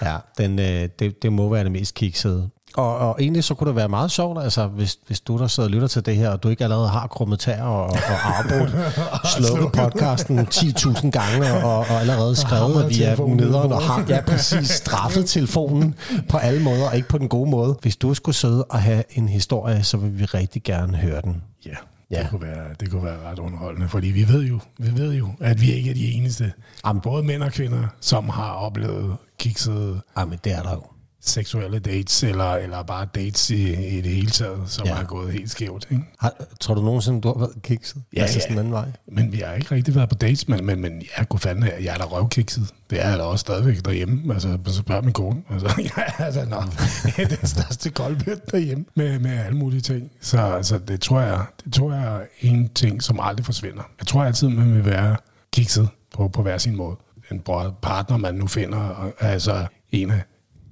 Ja, 0.01 0.17
den, 0.37 0.59
øh, 0.59 0.89
det, 0.99 1.23
det 1.23 1.33
må 1.33 1.49
være 1.49 1.63
det 1.63 1.71
mest 1.71 1.93
kiksede. 1.95 2.49
Og, 2.75 2.97
og 2.97 3.17
egentlig 3.19 3.43
så 3.43 3.53
kunne 3.53 3.67
det 3.67 3.75
være 3.75 3.89
meget 3.89 4.11
sjovt, 4.11 4.43
altså 4.43 4.67
hvis, 4.67 4.97
hvis 5.07 5.19
du 5.19 5.37
der 5.37 5.47
sidder 5.47 5.67
og 5.69 5.71
lytter 5.71 5.87
til 5.87 6.05
det 6.05 6.15
her, 6.15 6.29
og 6.29 6.43
du 6.43 6.49
ikke 6.49 6.63
allerede 6.63 6.87
har 6.87 7.07
krummet 7.07 7.39
tær 7.39 7.63
og, 7.63 7.85
og 7.85 8.37
afbrudt, 8.37 8.71
slukket 9.37 9.71
podcasten 9.71 10.39
10.000 10.39 11.09
gange, 11.09 11.53
og, 11.53 11.79
og 11.79 11.91
allerede 11.91 12.35
skrevet, 12.35 12.83
at 12.83 12.89
vi 12.89 13.03
er 13.03 13.27
nederen, 13.27 13.71
og 13.71 13.81
har 13.81 14.05
ja, 14.09 14.21
præcis 14.21 14.69
straffet 14.83 15.25
telefonen 15.25 15.95
på 16.29 16.37
alle 16.37 16.61
måder, 16.63 16.89
og 16.89 16.95
ikke 16.95 17.07
på 17.07 17.17
den 17.17 17.27
gode 17.29 17.49
måde. 17.49 17.77
Hvis 17.81 17.95
du 17.95 18.13
skulle 18.13 18.35
sidde 18.35 18.63
og 18.63 18.81
have 18.81 19.03
en 19.09 19.29
historie, 19.29 19.83
så 19.83 19.97
vil 19.97 20.19
vi 20.19 20.25
rigtig 20.25 20.63
gerne 20.63 20.97
høre 20.97 21.21
den. 21.21 21.41
Ja, 21.65 21.71
Ja. 22.11 22.19
det, 22.21 22.29
kunne 22.29 22.41
være, 22.41 22.65
det 22.79 22.91
kunne 22.91 23.03
være 23.03 23.17
ret 23.31 23.39
underholdende, 23.39 23.89
fordi 23.89 24.07
vi 24.07 24.27
ved 24.27 24.41
jo, 24.43 24.59
vi 24.77 24.97
ved 25.01 25.13
jo, 25.13 25.27
at 25.39 25.61
vi 25.61 25.71
ikke 25.71 25.89
er 25.89 25.93
de 25.93 26.11
eneste, 26.11 26.51
Jamen. 26.85 27.01
både 27.01 27.23
mænd 27.23 27.43
og 27.43 27.51
kvinder, 27.51 27.87
som 27.99 28.29
har 28.29 28.51
oplevet 28.51 29.15
kiksede 29.39 30.01
Jamen, 30.17 30.39
det 30.43 30.51
er 30.53 30.61
der 30.61 30.71
jo. 30.71 30.81
Seksuelle 31.25 31.79
dates, 31.79 32.23
eller, 32.23 32.51
eller 32.53 32.83
bare 32.83 33.07
dates 33.15 33.49
i, 33.49 33.73
i 33.97 34.01
det 34.01 34.11
hele 34.11 34.29
taget, 34.29 34.59
som 34.67 34.87
Ja. 34.87 34.93
har 34.93 35.03
gået 35.03 35.33
helt 35.33 35.51
skævt. 35.51 35.87
Ikke? 35.91 36.03
Har, 36.19 36.33
tror 36.59 36.73
du 36.75 36.81
nogensinde, 36.81 37.21
du 37.21 37.27
har 37.27 37.39
været 37.39 37.51
kikset? 37.63 38.01
Ja, 38.15 38.21
altså 38.21 38.37
ja. 38.37 38.41
sådan 38.41 38.53
en 38.53 38.59
anden 38.59 38.73
vej? 38.73 38.85
Men 39.11 39.31
vi 39.31 39.37
har 39.37 39.53
ikke 39.53 39.75
rigtig 39.75 39.95
været 39.95 40.09
på 40.09 40.15
dates, 40.15 40.47
men, 40.47 40.65
men, 40.65 40.81
men 40.81 41.01
jeg 41.17 41.29
kunne 41.29 41.39
fandme, 41.39 41.71
jeg 41.81 41.93
er 41.93 41.97
da 41.97 42.03
røvkikset. 42.03 42.67
Det 42.89 43.05
er 43.05 43.09
jeg 43.09 43.17
da 43.19 43.23
også 43.23 43.41
stadigvæk 43.41 43.85
derhjemme. 43.85 44.33
Altså, 44.33 44.57
så 44.65 44.73
spørger 44.77 45.01
min 45.01 45.13
kone. 45.13 45.41
Altså, 45.49 45.73
jeg 45.97 46.13
er 46.17 46.31
da 46.31 46.45
nok 46.45 46.63
den 47.39 47.47
største 47.47 47.89
koldbøt 47.89 48.51
derhjemme 48.51 48.85
med, 48.95 49.19
med 49.19 49.31
alle 49.31 49.57
mulige 49.57 49.81
ting. 49.81 50.11
Så 50.21 50.37
altså, 50.37 50.77
det 50.77 51.01
tror 51.01 51.19
jeg, 51.21 51.45
det 51.65 51.73
tror 51.73 51.93
jeg 51.93 52.15
er 52.15 52.19
en 52.41 52.69
ting, 52.69 53.03
som 53.03 53.19
aldrig 53.21 53.45
forsvinder. 53.45 53.83
Jeg 53.99 54.07
tror 54.07 54.23
altid, 54.23 54.47
man 54.47 54.73
vil 54.75 54.85
være 54.85 55.17
kikset 55.53 55.89
på, 56.15 56.27
på 56.27 56.41
hver 56.41 56.57
sin 56.57 56.75
måde. 56.75 56.95
En 57.31 57.39
partner, 57.81 58.17
man 58.17 58.35
nu 58.35 58.47
finder, 58.47 59.11
er 59.19 59.27
altså 59.27 59.65
en 59.91 60.11
af 60.11 60.21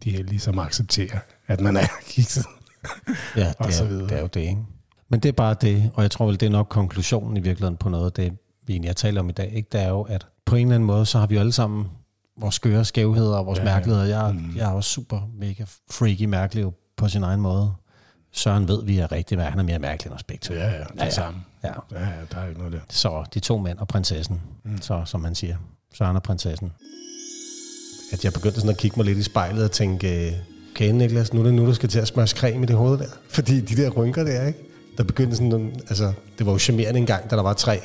de 0.03 0.11
heldige, 0.11 0.39
som 0.39 0.59
accepterer, 0.59 1.19
at 1.47 1.59
man 1.61 1.77
er 1.77 1.87
kikset. 2.07 2.45
Ja, 3.35 3.53
Og 3.59 3.65
det 3.67 3.73
så 3.75 3.83
er, 3.83 3.87
videre. 3.87 4.07
det 4.07 4.17
er 4.17 4.21
jo 4.21 4.27
det, 4.27 4.39
ikke? 4.41 4.57
Men 5.09 5.19
det 5.19 5.29
er 5.29 5.33
bare 5.33 5.55
det, 5.61 5.91
og 5.93 6.03
jeg 6.03 6.11
tror 6.11 6.25
vel, 6.25 6.39
det 6.39 6.45
er 6.45 6.49
nok 6.49 6.67
konklusionen 6.69 7.37
i 7.37 7.39
virkeligheden 7.39 7.77
på 7.77 7.89
noget 7.89 8.05
af 8.05 8.11
det, 8.11 8.33
vi 8.67 8.73
egentlig 8.73 8.89
har 8.89 8.93
talt 8.93 9.17
om 9.17 9.29
i 9.29 9.31
dag. 9.31 9.51
Ikke? 9.53 9.69
Det 9.71 9.81
er 9.81 9.89
jo, 9.89 10.01
at 10.01 10.27
på 10.45 10.55
en 10.55 10.61
eller 10.67 10.75
anden 10.75 10.87
måde, 10.87 11.05
så 11.05 11.19
har 11.19 11.27
vi 11.27 11.33
jo 11.35 11.39
alle 11.39 11.51
sammen 11.51 11.85
vores 12.39 12.55
skøre 12.55 12.85
skævheder 12.85 13.37
og 13.37 13.45
vores 13.45 13.59
ja, 13.59 13.63
mærkeligheder. 13.63 14.05
Jeg, 14.05 14.33
mm. 14.33 14.55
jeg 14.55 14.69
er 14.69 14.73
også 14.73 14.89
super 14.89 15.21
mega 15.33 15.63
freaky 15.91 16.25
mærkelig 16.25 16.65
på 16.97 17.07
sin 17.07 17.23
egen 17.23 17.41
måde. 17.41 17.73
Søren 18.31 18.67
ved, 18.67 18.83
vi 18.85 18.97
er 18.99 19.11
rigtig 19.11 19.37
mærkelige, 19.37 19.51
han 19.51 19.59
er 19.59 19.63
mere 19.63 19.79
mærkelig 19.79 20.09
end 20.09 20.15
os 20.15 20.23
begge 20.23 20.41
to. 20.41 20.53
Ja, 20.53 20.59
ja, 20.65 20.77
det 20.77 20.79
er 20.79 20.85
Ja, 20.97 21.03
ja. 21.03 21.09
samme. 21.09 21.39
Ja. 21.63 21.71
Ja, 21.91 21.99
ja, 21.99 22.11
der 22.31 22.37
er 22.37 22.47
ikke 22.47 22.59
noget 22.59 22.73
der. 22.73 22.79
Så 22.89 23.23
de 23.33 23.39
to 23.39 23.57
mænd 23.57 23.77
og 23.79 23.87
prinsessen, 23.87 24.41
mm. 24.65 24.81
så, 24.81 25.01
som 25.05 25.21
man 25.21 25.35
siger. 25.35 25.57
Søren 25.93 26.15
og 26.15 26.23
prinsessen. 26.23 26.71
At 28.12 28.24
jeg 28.26 28.34
begyndte 28.34 28.55
sådan 28.59 28.70
at 28.70 28.78
kigge 28.78 28.97
mig 28.99 29.05
lidt 29.05 29.18
i 29.18 29.24
spejlet 29.24 29.64
og 29.64 29.72
tænke, 29.72 30.28
øh, 30.28 30.34
okay 30.76 30.91
Niklas, 30.91 31.34
nu 31.34 31.39
er 31.39 31.43
det 31.43 31.53
nu, 31.53 31.66
du 31.66 31.74
skal 31.74 31.89
til 31.89 31.99
at 31.99 32.07
smøre 32.07 32.28
creme 32.28 32.64
i 32.64 32.66
det 32.66 32.76
hoved 32.76 32.97
der. 32.97 33.05
Fordi 33.30 33.62
de 33.62 33.76
der 33.82 33.89
rynker 33.89 34.24
der, 34.24 34.47
ikke? 34.47 34.59
Der 34.97 35.03
begyndte 35.03 35.36
sådan, 35.36 35.49
nogle- 35.49 35.72
altså, 35.89 36.14
det 36.38 36.45
var 36.45 36.51
jo 36.51 36.57
charmerende 36.57 36.99
en 36.99 37.05
gang, 37.05 37.30
da 37.32 37.36
der 37.36 37.41
var 37.43 37.53
tre. 37.53 37.80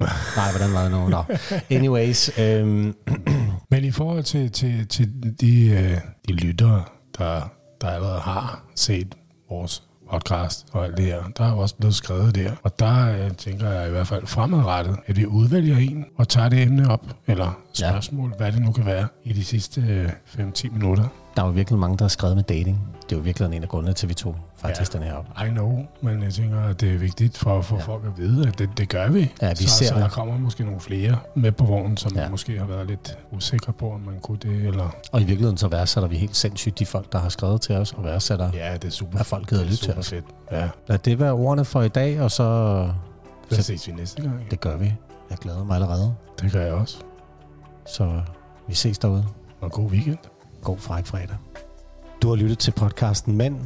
Nej, 0.36 0.50
hvordan 0.50 0.72
var 0.72 0.82
det 0.82 0.90
nu? 0.90 1.08
Nå. 1.08 1.22
Anyways, 1.70 2.38
øhm, 2.38 2.94
Men 3.70 3.84
i 3.84 3.90
forhold 3.90 4.22
til, 4.24 4.50
til, 4.52 4.86
til 4.88 5.10
de, 5.40 5.68
øh, 5.68 5.96
de 6.28 6.32
lyttere, 6.32 6.84
der, 7.18 7.40
der 7.80 7.88
allerede 7.88 8.20
har 8.20 8.64
set 8.74 9.14
vores 9.50 9.82
podcast 10.10 10.66
og 10.72 10.84
alt 10.84 10.96
det 10.96 11.04
her, 11.04 11.22
der 11.38 11.44
er 11.44 11.50
jo 11.50 11.58
også 11.58 11.74
blevet 11.74 11.94
skrevet 11.94 12.34
der. 12.34 12.52
Og 12.62 12.78
der 12.78 13.24
øh, 13.24 13.30
tænker 13.30 13.70
jeg 13.70 13.88
i 13.88 13.90
hvert 13.90 14.06
fald 14.06 14.26
fremadrettet, 14.26 14.96
at 15.06 15.16
vi 15.16 15.26
udvælger 15.26 15.76
en 15.76 16.04
og 16.16 16.28
tager 16.28 16.48
det 16.48 16.62
emne 16.62 16.90
op, 16.90 17.06
eller 17.26 17.58
spørgsmål, 17.72 18.30
ja. 18.30 18.36
hvad 18.36 18.52
det 18.52 18.62
nu 18.62 18.72
kan 18.72 18.86
være, 18.86 19.06
i 19.24 19.32
de 19.32 19.44
sidste 19.44 19.80
øh, 19.80 20.08
5-10 20.38 20.72
minutter. 20.72 21.04
der 21.36 21.42
er 21.42 21.46
jo 21.46 21.52
virkelig 21.52 21.78
mange, 21.78 21.96
der 21.98 22.04
har 22.04 22.08
skrevet 22.08 22.36
med 22.36 22.44
dating. 22.44 22.97
Det 23.08 23.14
er 23.14 23.16
jo 23.18 23.22
virkelig 23.22 23.56
en 23.56 23.62
af 23.62 23.68
grundene 23.68 23.92
til, 23.92 24.06
at 24.06 24.08
vi 24.08 24.14
tog 24.14 24.36
faktisk 24.56 24.94
ja. 24.94 24.98
den 24.98 25.06
her 25.06 25.14
op. 25.14 25.26
I 25.46 25.48
know, 25.50 25.86
men 26.00 26.22
jeg 26.22 26.32
tænker, 26.34 26.60
at 26.60 26.80
det 26.80 26.94
er 26.94 26.98
vigtigt 26.98 27.38
for, 27.38 27.62
for 27.62 27.76
ja. 27.76 27.82
folk 27.82 28.04
at 28.06 28.18
vide, 28.18 28.48
at 28.48 28.58
det, 28.58 28.70
det 28.76 28.88
gør 28.88 29.08
vi. 29.08 29.32
Ja, 29.42 29.50
vi 29.50 29.56
så, 29.56 29.68
ser 29.68 29.86
så 29.86 29.94
det. 29.94 30.02
der 30.02 30.08
kommer 30.08 30.38
måske 30.38 30.64
nogle 30.64 30.80
flere 30.80 31.18
med 31.34 31.52
på 31.52 31.64
vognen, 31.64 31.96
som 31.96 32.12
Ja. 32.16 32.28
måske 32.28 32.58
har 32.58 32.66
været 32.66 32.86
lidt 32.86 33.18
usikre 33.32 33.72
på, 33.72 33.92
om 33.92 34.00
man 34.00 34.20
kunne 34.20 34.38
det, 34.42 34.66
eller... 34.66 34.90
Og 35.12 35.20
i 35.20 35.24
virkeligheden 35.24 35.56
så 35.58 35.68
værdsætter 35.68 36.08
vi 36.08 36.16
helt 36.16 36.36
sindssygt 36.36 36.78
de 36.78 36.86
folk, 36.86 37.12
der 37.12 37.18
har 37.18 37.28
skrevet 37.28 37.60
til 37.60 37.74
os, 37.74 37.92
og 37.92 38.04
værdsætter, 38.04 38.50
ja. 38.54 38.72
Det 38.74 38.84
er 38.84 38.90
super. 38.90 39.18
at 39.18 39.26
folk 39.26 39.48
gider 39.48 39.62
er 39.62 39.66
lytte 39.66 39.82
til 39.84 39.94
os. 39.94 40.08
fedt. 40.10 40.24
Ja, 40.52 40.68
Lad 40.88 40.98
det 40.98 41.18
være 41.20 41.32
ordene 41.32 41.64
for 41.64 41.82
i 41.82 41.88
dag, 41.88 42.20
og 42.20 42.30
så... 42.30 42.88
så 43.50 43.62
ses 43.62 43.86
vi 43.88 43.92
næste 43.92 44.22
gang. 44.22 44.50
Det 44.50 44.60
gør 44.60 44.76
vi. 44.76 44.94
Jeg 45.30 45.38
glæder 45.38 45.64
mig 45.64 45.74
allerede. 45.74 46.14
Det 46.40 46.52
gør 46.52 46.64
jeg 46.64 46.72
også. 46.74 46.98
Så 47.86 48.20
vi 48.68 48.74
ses 48.74 48.98
derude. 48.98 49.24
Og 49.60 49.72
god 49.72 49.90
weekend. 49.90 50.18
God 50.62 50.78
fræk 50.78 51.06
fredag. 51.06 51.36
Du 52.22 52.28
har 52.28 52.36
lyttet 52.36 52.58
til 52.58 52.70
podcasten 52.70 53.36
Mænd. 53.36 53.56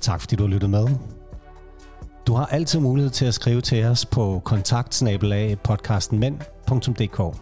Tak 0.00 0.20
fordi 0.20 0.36
du 0.36 0.42
har 0.42 0.50
lyttet 0.50 0.70
med. 0.70 0.86
Du 2.26 2.34
har 2.34 2.46
altid 2.46 2.80
mulighed 2.80 3.10
til 3.10 3.24
at 3.26 3.34
skrive 3.34 3.60
til 3.60 3.84
os 3.84 4.06
på 4.06 4.42
kontaktsnabelag 4.44 5.58
podcastenmænd.dk. 5.58 7.36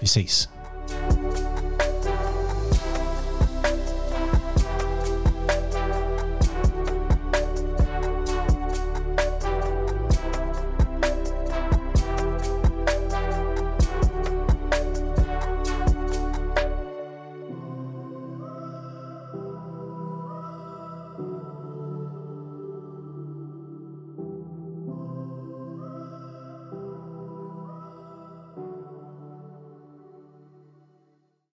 Vi 0.00 0.06
ses. 0.06 0.50